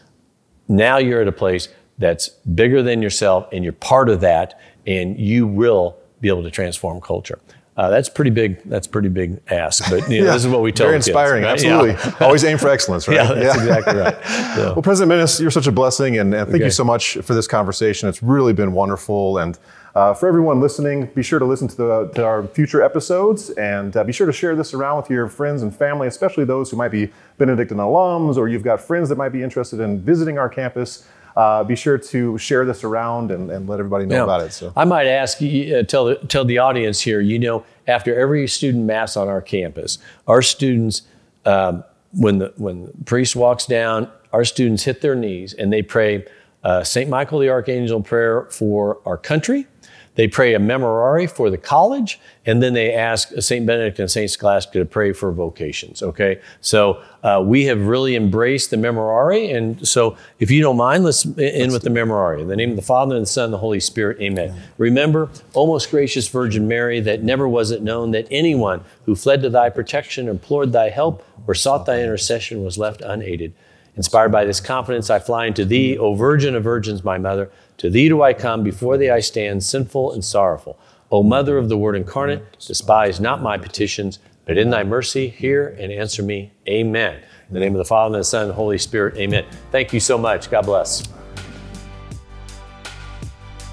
now 0.67 0.97
you're 0.97 1.21
at 1.21 1.27
a 1.27 1.31
place 1.31 1.69
that's 1.97 2.29
bigger 2.29 2.83
than 2.83 3.01
yourself, 3.01 3.47
and 3.51 3.63
you're 3.63 3.73
part 3.73 4.09
of 4.09 4.21
that, 4.21 4.59
and 4.85 5.19
you 5.19 5.47
will 5.47 5.97
be 6.23 6.29
able 6.29 6.41
to 6.41 6.49
transform 6.49 7.01
culture. 7.01 7.37
Uh, 7.75 7.89
that's 7.89 8.07
pretty 8.07 8.29
big. 8.29 8.61
That's 8.63 8.87
pretty 8.87 9.09
big 9.09 9.41
ask, 9.51 9.89
but 9.89 10.07
you 10.09 10.19
know, 10.19 10.25
yeah, 10.27 10.33
this 10.33 10.45
is 10.45 10.47
what 10.47 10.61
we 10.61 10.71
tell. 10.71 10.85
You. 10.85 10.89
Very 10.89 10.95
inspiring, 10.97 11.43
kids, 11.43 11.65
right? 11.65 11.73
absolutely. 11.73 12.11
Yeah. 12.11 12.17
Always 12.25 12.43
aim 12.43 12.57
for 12.57 12.69
excellence, 12.69 13.07
right? 13.07 13.15
Yeah, 13.23 13.33
that's 13.33 13.57
yeah. 13.57 13.63
exactly 13.63 13.95
right. 13.95 14.75
Well, 14.75 14.81
President 14.83 15.11
Minnis, 15.11 15.39
you're 15.39 15.51
such 15.51 15.67
a 15.67 15.71
blessing, 15.71 16.19
and, 16.19 16.33
and 16.33 16.45
thank 16.45 16.57
okay. 16.57 16.65
you 16.65 16.71
so 16.71 16.83
much 16.83 17.17
for 17.17 17.33
this 17.33 17.47
conversation. 17.47 18.07
It's 18.07 18.21
really 18.21 18.53
been 18.53 18.73
wonderful, 18.73 19.39
and 19.39 19.57
uh, 19.95 20.13
for 20.13 20.27
everyone 20.27 20.61
listening, 20.61 21.07
be 21.15 21.23
sure 21.23 21.39
to 21.39 21.45
listen 21.45 21.67
to, 21.67 21.75
the, 21.75 22.11
to 22.15 22.23
our 22.23 22.47
future 22.47 22.83
episodes, 22.83 23.49
and 23.51 23.97
uh, 23.97 24.03
be 24.03 24.13
sure 24.13 24.27
to 24.27 24.33
share 24.33 24.55
this 24.55 24.73
around 24.75 24.97
with 24.97 25.09
your 25.09 25.27
friends 25.27 25.63
and 25.63 25.75
family, 25.75 26.07
especially 26.07 26.45
those 26.45 26.69
who 26.69 26.77
might 26.77 26.91
be 26.91 27.11
Benedictine 27.39 27.77
alums, 27.77 28.37
or 28.37 28.47
you've 28.47 28.63
got 28.63 28.81
friends 28.81 29.09
that 29.09 29.17
might 29.17 29.29
be 29.29 29.41
interested 29.41 29.79
in 29.79 29.99
visiting 29.99 30.37
our 30.37 30.49
campus 30.49 31.07
uh, 31.35 31.63
be 31.63 31.75
sure 31.75 31.97
to 31.97 32.37
share 32.37 32.65
this 32.65 32.83
around 32.83 33.31
and, 33.31 33.49
and 33.49 33.67
let 33.67 33.79
everybody 33.79 34.05
know 34.05 34.23
about 34.23 34.41
it. 34.41 34.53
So 34.53 34.71
I 34.75 34.85
might 34.85 35.07
ask 35.07 35.41
you, 35.41 35.77
uh, 35.77 35.83
tell 35.83 36.05
the, 36.05 36.15
tell 36.15 36.45
the 36.45 36.59
audience 36.59 37.01
here. 37.01 37.19
You 37.21 37.39
know, 37.39 37.65
after 37.87 38.17
every 38.17 38.47
student 38.47 38.85
mass 38.85 39.17
on 39.17 39.27
our 39.27 39.41
campus, 39.41 39.97
our 40.27 40.41
students, 40.41 41.03
um, 41.45 41.83
when 42.11 42.37
the 42.37 42.53
when 42.57 42.85
the 42.85 42.93
priest 43.05 43.35
walks 43.35 43.65
down, 43.65 44.09
our 44.31 44.45
students 44.45 44.83
hit 44.83 45.01
their 45.01 45.15
knees 45.15 45.53
and 45.53 45.73
they 45.73 45.81
pray 45.81 46.25
uh, 46.63 46.83
Saint 46.83 47.09
Michael 47.09 47.39
the 47.39 47.49
Archangel 47.49 48.01
prayer 48.01 48.45
for 48.51 48.99
our 49.05 49.17
country 49.17 49.67
they 50.15 50.27
pray 50.27 50.53
a 50.53 50.59
memorare 50.59 51.29
for 51.29 51.49
the 51.49 51.57
college, 51.57 52.19
and 52.45 52.61
then 52.61 52.73
they 52.73 52.93
ask 52.93 53.29
St. 53.39 53.65
Benedict 53.65 53.99
and 53.99 54.09
St. 54.09 54.29
Scholastica 54.29 54.79
to 54.79 54.85
pray 54.85 55.11
for 55.11 55.31
vocations, 55.31 56.03
okay? 56.03 56.39
So 56.61 57.01
uh, 57.23 57.41
we 57.43 57.65
have 57.65 57.87
really 57.87 58.15
embraced 58.15 58.69
the 58.69 58.77
memorare, 58.77 59.55
and 59.55 59.87
so 59.87 60.17
if 60.39 60.51
you 60.51 60.61
don't 60.61 60.77
mind, 60.77 61.03
let's 61.03 61.25
end 61.25 61.71
with 61.71 61.81
the 61.81 61.89
memorare. 61.89 62.41
In 62.41 62.47
the 62.47 62.55
name 62.55 62.71
of 62.71 62.75
the 62.75 62.83
Father, 62.83 63.15
and 63.15 63.23
the 63.23 63.29
Son, 63.29 63.45
and 63.45 63.53
the 63.53 63.57
Holy 63.57 63.79
Spirit, 63.79 64.19
amen. 64.21 64.49
amen. 64.51 64.63
Remember, 64.77 65.29
O 65.55 65.65
most 65.65 65.89
gracious 65.89 66.27
Virgin 66.27 66.67
Mary, 66.67 66.99
that 66.99 67.23
never 67.23 67.47
was 67.47 67.71
it 67.71 67.81
known 67.81 68.11
that 68.11 68.27
anyone 68.29 68.83
who 69.05 69.15
fled 69.15 69.41
to 69.41 69.49
thy 69.49 69.69
protection, 69.69 70.27
implored 70.27 70.71
thy 70.71 70.89
help, 70.89 71.25
or 71.47 71.55
sought 71.55 71.85
thy 71.85 72.01
intercession 72.01 72.63
was 72.63 72.77
left 72.77 73.01
unaided. 73.01 73.53
Inspired 73.95 74.31
by 74.31 74.43
this 74.43 74.59
confidence, 74.59 75.09
I 75.09 75.19
fly 75.19 75.45
into 75.45 75.65
thee, 75.65 75.97
O 75.97 76.15
Virgin 76.15 76.55
of 76.55 76.63
Virgins, 76.63 77.03
my 77.03 77.17
mother. 77.17 77.51
To 77.83 77.89
thee 77.89 78.07
do 78.07 78.21
I 78.21 78.31
come, 78.31 78.63
before 78.63 78.95
thee 78.95 79.09
I 79.09 79.19
stand, 79.19 79.61
sinful 79.61 80.13
and 80.13 80.23
sorrowful. 80.23 80.79
O 81.11 81.21
Mother 81.21 81.57
of 81.57 81.67
the 81.67 81.77
Word 81.77 81.97
incarnate, 81.97 82.57
despise 82.65 83.19
not 83.19 83.41
my 83.41 83.57
petitions, 83.57 84.19
but 84.45 84.57
in 84.57 84.69
thy 84.69 84.85
mercy 84.85 85.27
hear 85.27 85.67
and 85.67 85.91
answer 85.91 86.23
me. 86.23 86.53
Amen. 86.65 87.21
In 87.49 87.53
the 87.53 87.59
name 87.59 87.73
of 87.73 87.79
the 87.79 87.83
Father, 87.83 88.15
and 88.15 88.21
the 88.21 88.23
Son, 88.23 88.43
and 88.43 88.51
the 88.51 88.55
Holy 88.55 88.77
Spirit, 88.77 89.17
amen. 89.17 89.45
Thank 89.69 89.91
you 89.91 89.99
so 89.99 90.17
much. 90.17 90.49
God 90.49 90.65
bless. 90.65 91.05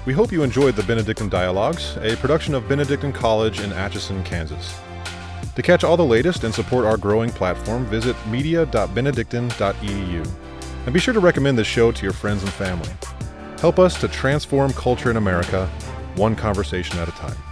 We 0.05 0.11
hope 0.11 0.33
you 0.33 0.43
enjoyed 0.43 0.75
the 0.75 0.83
Benedictine 0.83 1.29
Dialogues, 1.29 1.95
a 2.01 2.17
production 2.17 2.53
of 2.53 2.67
Benedictine 2.67 3.13
College 3.13 3.61
in 3.61 3.71
Atchison, 3.71 4.25
Kansas. 4.25 4.77
To 5.55 5.61
catch 5.61 5.85
all 5.85 5.95
the 5.95 6.03
latest 6.03 6.43
and 6.43 6.53
support 6.53 6.85
our 6.85 6.97
growing 6.97 7.29
platform, 7.29 7.85
visit 7.85 8.17
media.benedictine.edu. 8.27 10.31
And 10.83 10.93
be 10.93 10.99
sure 10.99 11.13
to 11.13 11.21
recommend 11.21 11.57
this 11.57 11.67
show 11.67 11.93
to 11.93 12.03
your 12.03 12.11
friends 12.11 12.43
and 12.43 12.51
family. 12.51 12.89
Help 13.61 13.77
us 13.77 13.99
to 14.01 14.07
transform 14.07 14.73
culture 14.73 15.11
in 15.11 15.17
America, 15.17 15.67
one 16.15 16.35
conversation 16.35 16.97
at 16.97 17.07
a 17.07 17.11
time. 17.11 17.50